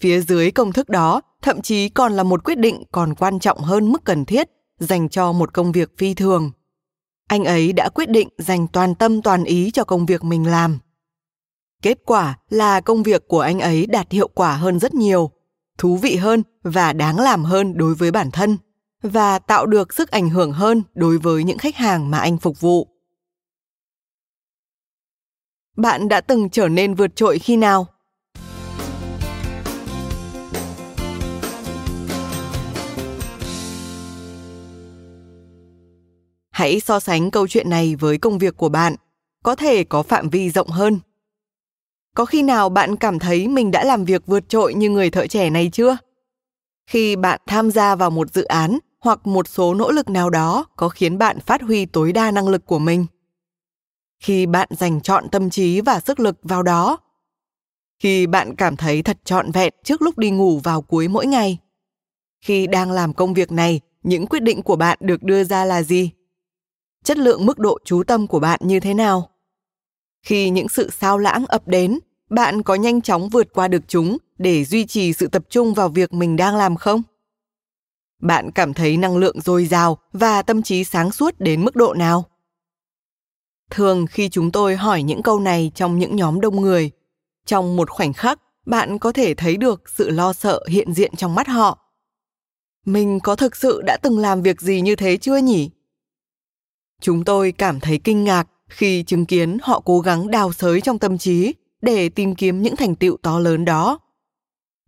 Phía 0.00 0.20
dưới 0.20 0.50
công 0.50 0.72
thức 0.72 0.88
đó 0.88 1.20
thậm 1.42 1.62
chí 1.62 1.88
còn 1.88 2.12
là 2.12 2.22
một 2.22 2.44
quyết 2.44 2.58
định 2.58 2.82
còn 2.92 3.14
quan 3.14 3.38
trọng 3.38 3.58
hơn 3.58 3.92
mức 3.92 4.04
cần 4.04 4.24
thiết 4.24 4.50
dành 4.78 5.08
cho 5.08 5.32
một 5.32 5.54
công 5.54 5.72
việc 5.72 5.92
phi 5.98 6.14
thường. 6.14 6.50
Anh 7.28 7.44
ấy 7.44 7.72
đã 7.72 7.88
quyết 7.88 8.10
định 8.10 8.28
dành 8.38 8.66
toàn 8.68 8.94
tâm 8.94 9.22
toàn 9.22 9.44
ý 9.44 9.70
cho 9.70 9.84
công 9.84 10.06
việc 10.06 10.24
mình 10.24 10.46
làm. 10.46 10.78
Kết 11.82 11.98
quả 12.06 12.38
là 12.48 12.80
công 12.80 13.02
việc 13.02 13.28
của 13.28 13.40
anh 13.40 13.60
ấy 13.60 13.86
đạt 13.86 14.12
hiệu 14.12 14.28
quả 14.28 14.56
hơn 14.56 14.78
rất 14.78 14.94
nhiều, 14.94 15.30
thú 15.78 15.96
vị 15.96 16.16
hơn 16.16 16.42
và 16.62 16.92
đáng 16.92 17.20
làm 17.20 17.44
hơn 17.44 17.76
đối 17.76 17.94
với 17.94 18.10
bản 18.10 18.30
thân 18.30 18.56
và 19.02 19.38
tạo 19.38 19.66
được 19.66 19.94
sức 19.94 20.10
ảnh 20.10 20.30
hưởng 20.30 20.52
hơn 20.52 20.82
đối 20.94 21.18
với 21.18 21.44
những 21.44 21.58
khách 21.58 21.76
hàng 21.76 22.10
mà 22.10 22.18
anh 22.18 22.38
phục 22.38 22.60
vụ. 22.60 22.95
Bạn 25.76 26.08
đã 26.08 26.20
từng 26.20 26.50
trở 26.50 26.68
nên 26.68 26.94
vượt 26.94 27.16
trội 27.16 27.38
khi 27.38 27.56
nào? 27.56 27.86
Hãy 36.50 36.80
so 36.80 37.00
sánh 37.00 37.30
câu 37.30 37.46
chuyện 37.48 37.70
này 37.70 37.96
với 37.96 38.18
công 38.18 38.38
việc 38.38 38.56
của 38.56 38.68
bạn, 38.68 38.94
có 39.42 39.54
thể 39.54 39.84
có 39.84 40.02
phạm 40.02 40.30
vi 40.30 40.50
rộng 40.50 40.68
hơn. 40.68 40.98
Có 42.14 42.24
khi 42.24 42.42
nào 42.42 42.68
bạn 42.68 42.96
cảm 42.96 43.18
thấy 43.18 43.48
mình 43.48 43.70
đã 43.70 43.84
làm 43.84 44.04
việc 44.04 44.26
vượt 44.26 44.48
trội 44.48 44.74
như 44.74 44.90
người 44.90 45.10
thợ 45.10 45.26
trẻ 45.26 45.50
này 45.50 45.70
chưa? 45.72 45.96
Khi 46.86 47.16
bạn 47.16 47.40
tham 47.46 47.70
gia 47.70 47.94
vào 47.94 48.10
một 48.10 48.32
dự 48.32 48.44
án 48.44 48.78
hoặc 49.00 49.26
một 49.26 49.48
số 49.48 49.74
nỗ 49.74 49.90
lực 49.90 50.10
nào 50.10 50.30
đó 50.30 50.66
có 50.76 50.88
khiến 50.88 51.18
bạn 51.18 51.40
phát 51.40 51.62
huy 51.62 51.86
tối 51.86 52.12
đa 52.12 52.30
năng 52.30 52.48
lực 52.48 52.66
của 52.66 52.78
mình 52.78 53.06
khi 54.20 54.46
bạn 54.46 54.68
dành 54.70 55.00
chọn 55.00 55.28
tâm 55.32 55.50
trí 55.50 55.80
và 55.80 56.00
sức 56.00 56.20
lực 56.20 56.36
vào 56.42 56.62
đó. 56.62 56.98
Khi 57.98 58.26
bạn 58.26 58.56
cảm 58.56 58.76
thấy 58.76 59.02
thật 59.02 59.18
trọn 59.24 59.50
vẹn 59.50 59.74
trước 59.84 60.02
lúc 60.02 60.18
đi 60.18 60.30
ngủ 60.30 60.58
vào 60.58 60.82
cuối 60.82 61.08
mỗi 61.08 61.26
ngày. 61.26 61.58
Khi 62.40 62.66
đang 62.66 62.90
làm 62.90 63.12
công 63.12 63.34
việc 63.34 63.52
này, 63.52 63.80
những 64.02 64.26
quyết 64.26 64.42
định 64.42 64.62
của 64.62 64.76
bạn 64.76 64.98
được 65.00 65.22
đưa 65.22 65.44
ra 65.44 65.64
là 65.64 65.82
gì? 65.82 66.10
Chất 67.04 67.18
lượng 67.18 67.46
mức 67.46 67.58
độ 67.58 67.78
chú 67.84 68.02
tâm 68.02 68.26
của 68.26 68.40
bạn 68.40 68.60
như 68.62 68.80
thế 68.80 68.94
nào? 68.94 69.30
Khi 70.22 70.50
những 70.50 70.68
sự 70.68 70.90
sao 70.90 71.18
lãng 71.18 71.46
ập 71.46 71.68
đến, 71.68 71.98
bạn 72.30 72.62
có 72.62 72.74
nhanh 72.74 73.00
chóng 73.00 73.28
vượt 73.28 73.52
qua 73.52 73.68
được 73.68 73.82
chúng 73.88 74.16
để 74.38 74.64
duy 74.64 74.86
trì 74.86 75.12
sự 75.12 75.26
tập 75.26 75.42
trung 75.50 75.74
vào 75.74 75.88
việc 75.88 76.12
mình 76.12 76.36
đang 76.36 76.56
làm 76.56 76.76
không? 76.76 77.02
Bạn 78.22 78.50
cảm 78.50 78.74
thấy 78.74 78.96
năng 78.96 79.16
lượng 79.16 79.40
dồi 79.40 79.66
dào 79.66 79.98
và 80.12 80.42
tâm 80.42 80.62
trí 80.62 80.84
sáng 80.84 81.10
suốt 81.10 81.34
đến 81.38 81.64
mức 81.64 81.76
độ 81.76 81.94
nào? 81.94 82.24
Thường 83.70 84.06
khi 84.06 84.28
chúng 84.28 84.50
tôi 84.50 84.76
hỏi 84.76 85.02
những 85.02 85.22
câu 85.22 85.40
này 85.40 85.70
trong 85.74 85.98
những 85.98 86.16
nhóm 86.16 86.40
đông 86.40 86.60
người, 86.60 86.90
trong 87.46 87.76
một 87.76 87.90
khoảnh 87.90 88.12
khắc, 88.12 88.40
bạn 88.66 88.98
có 88.98 89.12
thể 89.12 89.34
thấy 89.34 89.56
được 89.56 89.82
sự 89.88 90.10
lo 90.10 90.32
sợ 90.32 90.64
hiện 90.68 90.92
diện 90.92 91.16
trong 91.16 91.34
mắt 91.34 91.48
họ. 91.48 91.78
Mình 92.86 93.20
có 93.20 93.36
thực 93.36 93.56
sự 93.56 93.82
đã 93.82 93.96
từng 94.02 94.18
làm 94.18 94.42
việc 94.42 94.60
gì 94.60 94.80
như 94.80 94.96
thế 94.96 95.16
chưa 95.16 95.36
nhỉ? 95.36 95.70
Chúng 97.00 97.24
tôi 97.24 97.52
cảm 97.52 97.80
thấy 97.80 97.98
kinh 98.04 98.24
ngạc 98.24 98.48
khi 98.68 99.02
chứng 99.02 99.26
kiến 99.26 99.58
họ 99.62 99.82
cố 99.84 100.00
gắng 100.00 100.30
đào 100.30 100.52
sới 100.52 100.80
trong 100.80 100.98
tâm 100.98 101.18
trí 101.18 101.54
để 101.82 102.08
tìm 102.08 102.34
kiếm 102.34 102.62
những 102.62 102.76
thành 102.76 102.94
tựu 102.94 103.16
to 103.22 103.38
lớn 103.38 103.64
đó. 103.64 103.98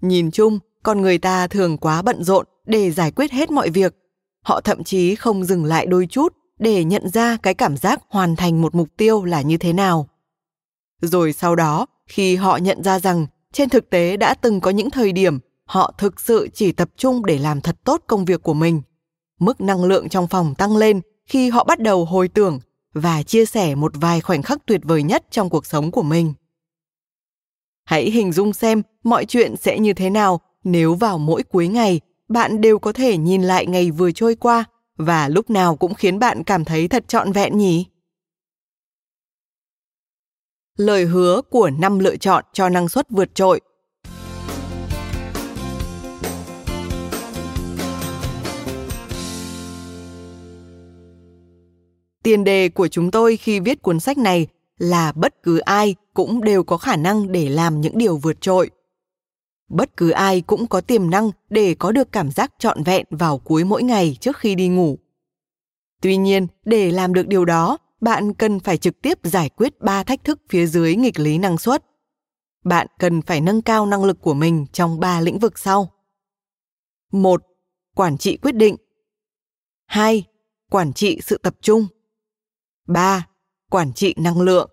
Nhìn 0.03 0.31
chung, 0.31 0.59
con 0.83 1.03
người 1.03 1.19
ta 1.19 1.47
thường 1.47 1.77
quá 1.77 2.03
bận 2.03 2.25
rộn 2.25 2.47
để 2.67 2.91
giải 2.91 3.11
quyết 3.11 3.33
hết 3.33 3.51
mọi 3.51 3.71
việc. 3.71 3.95
Họ 4.45 4.61
thậm 4.61 4.85
chí 4.85 5.15
không 5.15 5.45
dừng 5.45 5.65
lại 5.65 5.87
đôi 5.87 6.07
chút 6.11 6.35
để 6.59 6.85
nhận 6.85 7.09
ra 7.09 7.37
cái 7.43 7.55
cảm 7.55 7.77
giác 7.77 8.03
hoàn 8.09 8.37
thành 8.37 8.63
một 8.63 8.75
mục 8.75 8.89
tiêu 8.97 9.25
là 9.25 9.43
như 9.43 9.57
thế 9.57 9.73
nào. 9.73 10.09
Rồi 11.03 11.33
sau 11.33 11.57
đó, 11.57 11.87
khi 12.07 12.37
họ 12.37 12.57
nhận 12.57 12.83
ra 12.83 12.99
rằng 12.99 13.27
trên 13.53 13.69
thực 13.69 13.91
tế 13.91 14.17
đã 14.17 14.35
từng 14.35 14.61
có 14.61 14.71
những 14.71 14.91
thời 14.91 15.13
điểm, 15.13 15.39
họ 15.65 15.93
thực 15.99 16.21
sự 16.21 16.49
chỉ 16.55 16.73
tập 16.73 16.89
trung 16.97 17.27
để 17.27 17.39
làm 17.39 17.61
thật 17.61 17.77
tốt 17.85 18.03
công 18.07 18.25
việc 18.25 18.43
của 18.43 18.55
mình. 18.55 18.83
Mức 19.41 19.61
năng 19.61 19.85
lượng 19.85 20.09
trong 20.09 20.27
phòng 20.27 20.55
tăng 20.55 20.77
lên 20.77 21.01
khi 21.27 21.51
họ 21.51 21.65
bắt 21.65 21.81
đầu 21.81 22.05
hồi 22.05 22.29
tưởng 22.29 22.61
và 22.95 23.23
chia 23.23 23.45
sẻ 23.45 23.75
một 23.75 23.93
vài 23.95 24.21
khoảnh 24.21 24.43
khắc 24.43 24.67
tuyệt 24.67 24.81
vời 24.85 25.03
nhất 25.03 25.25
trong 25.31 25.49
cuộc 25.51 25.67
sống 25.67 25.91
của 25.91 26.03
mình. 26.03 26.35
Hãy 27.85 28.11
hình 28.11 28.33
dung 28.33 28.53
xem 28.53 28.83
mọi 29.05 29.25
chuyện 29.25 29.57
sẽ 29.57 29.79
như 29.79 29.93
thế 29.93 30.11
nào 30.11 30.41
nếu 30.65 30.95
vào 30.95 31.19
mỗi 31.19 31.43
cuối 31.43 31.69
ngày, 31.69 32.01
bạn 32.29 32.61
đều 32.61 32.79
có 32.79 32.93
thể 32.93 33.17
nhìn 33.17 33.43
lại 33.43 33.67
ngày 33.67 33.91
vừa 33.91 34.11
trôi 34.13 34.35
qua 34.35 34.65
và 34.99 35.29
lúc 35.29 35.51
nào 35.51 35.77
cũng 35.77 35.95
khiến 35.95 36.19
bạn 36.19 36.45
cảm 36.45 36.65
thấy 36.65 36.89
thật 36.89 37.05
trọn 37.09 37.33
vẹn 37.33 37.59
nhỉ 37.59 37.87
lời 40.77 41.05
hứa 41.05 41.43
của 41.51 41.71
năm 41.71 41.99
lựa 41.99 42.17
chọn 42.17 42.45
cho 42.53 42.69
năng 42.69 42.89
suất 42.89 43.11
vượt 43.11 43.35
trội 43.35 43.61
Tiền 52.23 52.45
đề 52.45 52.69
của 52.69 52.89
chúng 52.89 53.11
tôi 53.11 53.37
khi 53.37 53.61
viết 53.61 53.83
cuốn 53.83 54.01
sách 54.01 54.19
này 54.19 54.47
là 54.79 55.13
bất 55.13 55.43
cứ 55.43 55.59
ai 55.59 55.95
cũng 56.15 56.45
đều 56.45 56.63
có 56.63 56.77
khả 56.77 56.97
năng 56.97 57.33
để 57.33 57.49
làm 57.49 57.81
những 57.81 57.99
điều 57.99 58.17
vượt 58.17 58.41
trội. 58.41 58.71
Bất 59.69 59.97
cứ 59.97 60.11
ai 60.11 60.41
cũng 60.41 60.67
có 60.67 60.81
tiềm 60.81 61.11
năng 61.11 61.31
để 61.51 61.75
có 61.75 61.93
được 61.93 62.13
cảm 62.13 62.31
giác 62.31 62.55
trọn 62.59 62.83
vẹn 62.83 63.07
vào 63.11 63.39
cuối 63.39 63.65
mỗi 63.65 63.83
ngày 63.83 64.17
trước 64.21 64.37
khi 64.37 64.55
đi 64.55 64.69
ngủ. 64.69 64.99
Tuy 66.03 66.17
nhiên, 66.17 66.47
để 66.65 66.93
làm 66.93 67.15
được 67.15 67.27
điều 67.27 67.45
đó, 67.45 67.79
bạn 68.01 68.35
cần 68.35 68.61
phải 68.61 68.77
trực 68.77 69.03
tiếp 69.03 69.19
giải 69.23 69.49
quyết 69.49 69.81
ba 69.81 70.05
thách 70.05 70.25
thức 70.25 70.41
phía 70.49 70.67
dưới 70.67 70.97
nghịch 70.97 71.19
lý 71.19 71.39
năng 71.39 71.59
suất. 71.59 71.85
Bạn 72.65 72.87
cần 72.99 73.23
phải 73.23 73.41
nâng 73.41 73.63
cao 73.63 73.87
năng 73.87 74.05
lực 74.05 74.21
của 74.21 74.35
mình 74.35 74.67
trong 74.73 75.01
ba 75.01 75.21
lĩnh 75.21 75.39
vực 75.39 75.59
sau. 75.59 75.93
một 77.13 77.43
Quản 77.95 78.19
trị 78.19 78.37
quyết 78.37 78.55
định. 78.55 78.77
hai, 79.87 80.25
Quản 80.71 80.93
trị 80.93 81.21
sự 81.23 81.39
tập 81.39 81.55
trung. 81.61 81.87
ba, 82.87 83.29
Quản 83.71 83.93
trị 83.93 84.15
năng 84.19 84.41
lượng. 84.41 84.71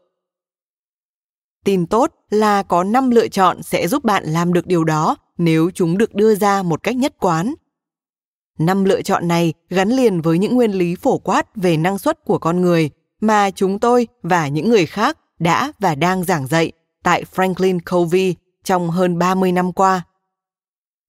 Tin 1.65 1.85
tốt 1.85 2.11
là 2.29 2.63
có 2.63 2.83
5 2.83 3.09
lựa 3.09 3.27
chọn 3.27 3.63
sẽ 3.63 3.87
giúp 3.87 4.03
bạn 4.03 4.23
làm 4.23 4.53
được 4.53 4.67
điều 4.67 4.83
đó 4.83 5.15
nếu 5.37 5.71
chúng 5.73 5.97
được 5.97 6.15
đưa 6.15 6.35
ra 6.35 6.63
một 6.63 6.83
cách 6.83 6.95
nhất 6.95 7.15
quán. 7.19 7.53
Năm 8.59 8.83
lựa 8.83 9.01
chọn 9.01 9.27
này 9.27 9.53
gắn 9.69 9.89
liền 9.89 10.21
với 10.21 10.37
những 10.37 10.55
nguyên 10.55 10.71
lý 10.71 10.95
phổ 10.95 11.17
quát 11.17 11.55
về 11.55 11.77
năng 11.77 11.97
suất 11.97 12.25
của 12.25 12.37
con 12.37 12.61
người 12.61 12.89
mà 13.21 13.51
chúng 13.51 13.79
tôi 13.79 14.07
và 14.23 14.47
những 14.47 14.69
người 14.69 14.85
khác 14.85 15.17
đã 15.39 15.71
và 15.79 15.95
đang 15.95 16.23
giảng 16.23 16.47
dạy 16.47 16.71
tại 17.03 17.23
Franklin 17.35 17.79
Covey 17.91 18.35
trong 18.63 18.89
hơn 18.89 19.17
30 19.17 19.51
năm 19.51 19.73
qua. 19.73 20.01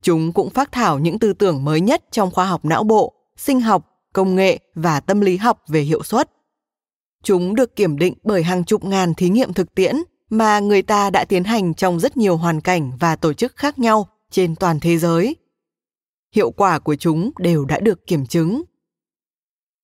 Chúng 0.03 0.33
cũng 0.33 0.51
phát 0.51 0.73
thảo 0.73 0.99
những 0.99 1.19
tư 1.19 1.33
tưởng 1.33 1.65
mới 1.65 1.81
nhất 1.81 2.05
trong 2.11 2.31
khoa 2.31 2.47
học 2.47 2.65
não 2.65 2.85
bộ, 2.85 3.13
sinh 3.37 3.61
học, 3.61 3.87
công 4.13 4.35
nghệ 4.35 4.59
và 4.75 5.01
tâm 5.01 5.21
lý 5.21 5.37
học 5.37 5.63
về 5.69 5.81
hiệu 5.81 6.03
suất. 6.03 6.31
Chúng 7.23 7.55
được 7.55 7.77
kiểm 7.77 7.99
định 7.99 8.15
bởi 8.23 8.43
hàng 8.43 8.65
chục 8.65 8.85
ngàn 8.85 9.15
thí 9.15 9.29
nghiệm 9.29 9.53
thực 9.53 9.75
tiễn 9.75 9.97
mà 10.31 10.61
người 10.61 10.83
ta 10.83 11.11
đã 11.11 11.25
tiến 11.25 11.45
hành 11.45 11.75
trong 11.75 12.01
rất 12.01 12.17
nhiều 12.17 12.37
hoàn 12.37 12.61
cảnh 12.61 12.93
và 13.01 13.17
tổ 13.17 13.33
chức 13.33 13.57
khác 13.57 13.79
nhau 13.79 14.09
trên 14.31 14.57
toàn 14.57 14.81
thế 14.81 14.99
giới. 14.99 15.37
Hiệu 16.35 16.51
quả 16.51 16.79
của 16.79 16.97
chúng 16.97 17.31
đều 17.39 17.65
đã 17.65 17.81
được 17.81 18.07
kiểm 18.07 18.27
chứng. 18.27 18.63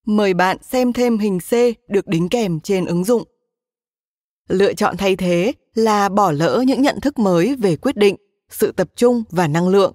Mời 0.06 0.34
bạn 0.34 0.56
xem 0.62 0.92
thêm 0.92 1.18
hình 1.18 1.38
C 1.38 1.52
được 1.88 2.06
đính 2.06 2.28
kèm 2.28 2.60
trên 2.60 2.84
ứng 2.84 3.04
dụng. 3.04 3.22
Lựa 4.48 4.74
chọn 4.74 4.96
thay 4.96 5.16
thế 5.16 5.52
là 5.74 6.08
bỏ 6.08 6.32
lỡ 6.32 6.64
những 6.66 6.82
nhận 6.82 7.00
thức 7.00 7.18
mới 7.18 7.56
về 7.56 7.76
quyết 7.76 7.96
định, 7.96 8.16
sự 8.50 8.72
tập 8.72 8.88
trung 8.96 9.22
và 9.30 9.48
năng 9.48 9.68
lượng 9.68 9.94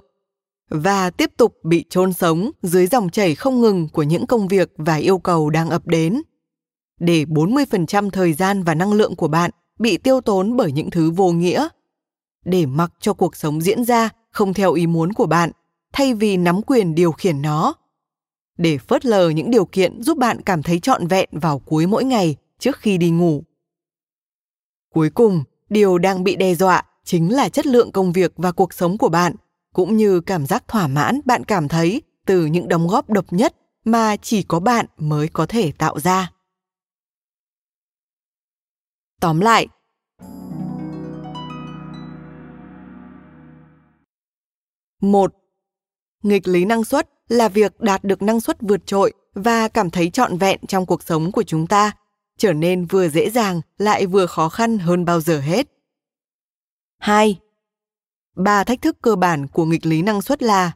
và 0.69 1.09
tiếp 1.09 1.31
tục 1.37 1.53
bị 1.63 1.85
chôn 1.89 2.13
sống 2.13 2.51
dưới 2.61 2.87
dòng 2.87 3.09
chảy 3.09 3.35
không 3.35 3.61
ngừng 3.61 3.87
của 3.93 4.03
những 4.03 4.27
công 4.27 4.47
việc 4.47 4.71
và 4.77 4.95
yêu 4.95 5.17
cầu 5.17 5.49
đang 5.49 5.69
ập 5.69 5.87
đến. 5.87 6.21
Để 6.99 7.25
40% 7.25 8.09
thời 8.09 8.33
gian 8.33 8.63
và 8.63 8.75
năng 8.75 8.93
lượng 8.93 9.15
của 9.15 9.27
bạn 9.27 9.51
bị 9.79 9.97
tiêu 9.97 10.21
tốn 10.21 10.55
bởi 10.57 10.71
những 10.71 10.89
thứ 10.89 11.11
vô 11.11 11.31
nghĩa. 11.31 11.67
Để 12.45 12.65
mặc 12.65 12.91
cho 12.99 13.13
cuộc 13.13 13.35
sống 13.35 13.61
diễn 13.61 13.83
ra 13.85 14.09
không 14.31 14.53
theo 14.53 14.73
ý 14.73 14.87
muốn 14.87 15.13
của 15.13 15.25
bạn, 15.25 15.51
thay 15.93 16.13
vì 16.13 16.37
nắm 16.37 16.61
quyền 16.61 16.95
điều 16.95 17.11
khiển 17.11 17.41
nó. 17.41 17.73
Để 18.57 18.77
phớt 18.77 19.05
lờ 19.05 19.29
những 19.29 19.51
điều 19.51 19.65
kiện 19.65 20.03
giúp 20.03 20.17
bạn 20.17 20.41
cảm 20.41 20.63
thấy 20.63 20.79
trọn 20.79 21.07
vẹn 21.07 21.29
vào 21.31 21.59
cuối 21.59 21.87
mỗi 21.87 22.03
ngày 22.03 22.35
trước 22.59 22.77
khi 22.77 22.97
đi 22.97 23.09
ngủ. 23.09 23.43
Cuối 24.93 25.09
cùng, 25.09 25.43
điều 25.69 25.97
đang 25.97 26.23
bị 26.23 26.35
đe 26.35 26.55
dọa 26.55 26.83
chính 27.03 27.33
là 27.33 27.49
chất 27.49 27.65
lượng 27.65 27.91
công 27.91 28.11
việc 28.11 28.33
và 28.37 28.51
cuộc 28.51 28.73
sống 28.73 28.97
của 28.97 29.09
bạn– 29.09 29.35
cũng 29.77 29.97
như 29.97 30.21
cảm 30.21 30.45
giác 30.45 30.67
thỏa 30.67 30.87
mãn 30.87 31.19
bạn 31.25 31.43
cảm 31.43 31.67
thấy 31.67 32.01
từ 32.25 32.45
những 32.45 32.67
đóng 32.67 32.87
góp 32.87 33.09
độc 33.09 33.25
nhất 33.33 33.55
mà 33.85 34.15
chỉ 34.15 34.43
có 34.43 34.59
bạn 34.59 34.85
mới 34.97 35.27
có 35.27 35.45
thể 35.45 35.71
tạo 35.71 35.99
ra 35.99 36.31
tóm 39.21 39.39
lại, 39.39 39.67
một, 45.01 45.33
nghịch 46.23 46.47
lý 46.47 46.65
năng 46.65 46.83
suất 46.83 47.09
là 47.27 47.49
việc 47.49 47.79
đạt 47.79 48.03
được 48.03 48.21
năng 48.21 48.41
suất 48.41 48.57
vượt 48.61 48.85
trội 48.85 49.13
và 49.33 49.67
cảm 49.67 49.89
thấy 49.89 50.09
trọn 50.09 50.37
vẹn 50.37 50.59
trong 50.67 50.85
cuộc 50.85 51.03
sống 51.03 51.31
của 51.31 51.43
chúng 51.43 51.67
ta, 51.67 51.91
trở 52.37 52.53
nên 52.53 52.85
vừa 52.85 53.09
dễ 53.09 53.29
dàng, 53.29 53.61
lại 53.77 54.05
vừa 54.05 54.25
khó 54.25 54.49
khăn 54.49 54.77
hơn 54.77 55.05
bao 55.05 55.21
giờ 55.21 55.39
hết. 55.39 55.67
2 56.99 57.39
ba 58.37 58.63
thách 58.63 58.81
thức 58.81 58.97
cơ 59.01 59.15
bản 59.15 59.47
của 59.47 59.65
nghịch 59.65 59.85
lý 59.85 60.01
năng 60.01 60.21
suất 60.21 60.43
là 60.43 60.71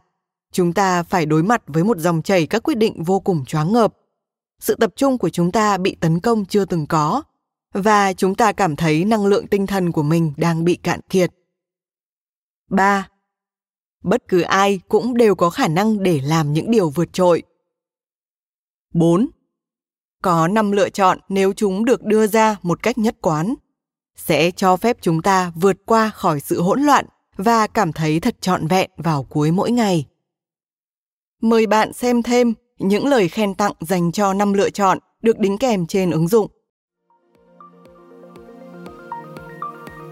chúng 0.51 0.73
ta 0.73 1.03
phải 1.03 1.25
đối 1.25 1.43
mặt 1.43 1.63
với 1.67 1.83
một 1.83 1.97
dòng 1.97 2.21
chảy 2.21 2.47
các 2.47 2.63
quyết 2.63 2.77
định 2.77 3.03
vô 3.03 3.19
cùng 3.19 3.45
choáng 3.45 3.73
ngợp 3.73 3.93
sự 4.59 4.75
tập 4.75 4.93
trung 4.95 5.17
của 5.17 5.29
chúng 5.29 5.51
ta 5.51 5.77
bị 5.77 5.95
tấn 5.99 6.19
công 6.19 6.45
chưa 6.45 6.65
từng 6.65 6.87
có 6.87 7.23
và 7.73 8.13
chúng 8.13 8.35
ta 8.35 8.51
cảm 8.51 8.75
thấy 8.75 9.05
năng 9.05 9.25
lượng 9.25 9.47
tinh 9.47 9.67
thần 9.67 9.91
của 9.91 10.03
mình 10.03 10.33
đang 10.37 10.63
bị 10.63 10.75
cạn 10.75 10.99
kiệt. 11.09 11.31
3. 12.69 13.07
Bất 14.03 14.27
cứ 14.27 14.41
ai 14.41 14.79
cũng 14.87 15.17
đều 15.17 15.35
có 15.35 15.49
khả 15.49 15.67
năng 15.67 16.03
để 16.03 16.21
làm 16.23 16.53
những 16.53 16.71
điều 16.71 16.89
vượt 16.89 17.13
trội. 17.13 17.43
4. 18.93 19.29
Có 20.21 20.47
5 20.47 20.71
lựa 20.71 20.89
chọn 20.89 21.19
nếu 21.29 21.53
chúng 21.53 21.85
được 21.85 22.03
đưa 22.03 22.27
ra 22.27 22.57
một 22.61 22.83
cách 22.83 22.97
nhất 22.97 23.15
quán, 23.21 23.55
sẽ 24.15 24.51
cho 24.51 24.77
phép 24.77 24.97
chúng 25.01 25.21
ta 25.21 25.51
vượt 25.55 25.77
qua 25.85 26.09
khỏi 26.09 26.39
sự 26.39 26.61
hỗn 26.61 26.81
loạn 26.81 27.05
và 27.37 27.67
cảm 27.67 27.93
thấy 27.93 28.19
thật 28.19 28.41
trọn 28.41 28.67
vẹn 28.67 28.89
vào 28.97 29.23
cuối 29.23 29.51
mỗi 29.51 29.71
ngày. 29.71 30.05
Mời 31.41 31.67
bạn 31.67 31.93
xem 31.93 32.23
thêm 32.23 32.53
những 32.79 33.07
lời 33.07 33.29
khen 33.29 33.55
tặng 33.55 33.73
dành 33.79 34.11
cho 34.11 34.33
năm 34.33 34.53
lựa 34.53 34.69
chọn 34.69 34.99
được 35.21 35.39
đính 35.39 35.57
kèm 35.57 35.87
trên 35.87 36.11
ứng 36.11 36.27
dụng. 36.27 36.51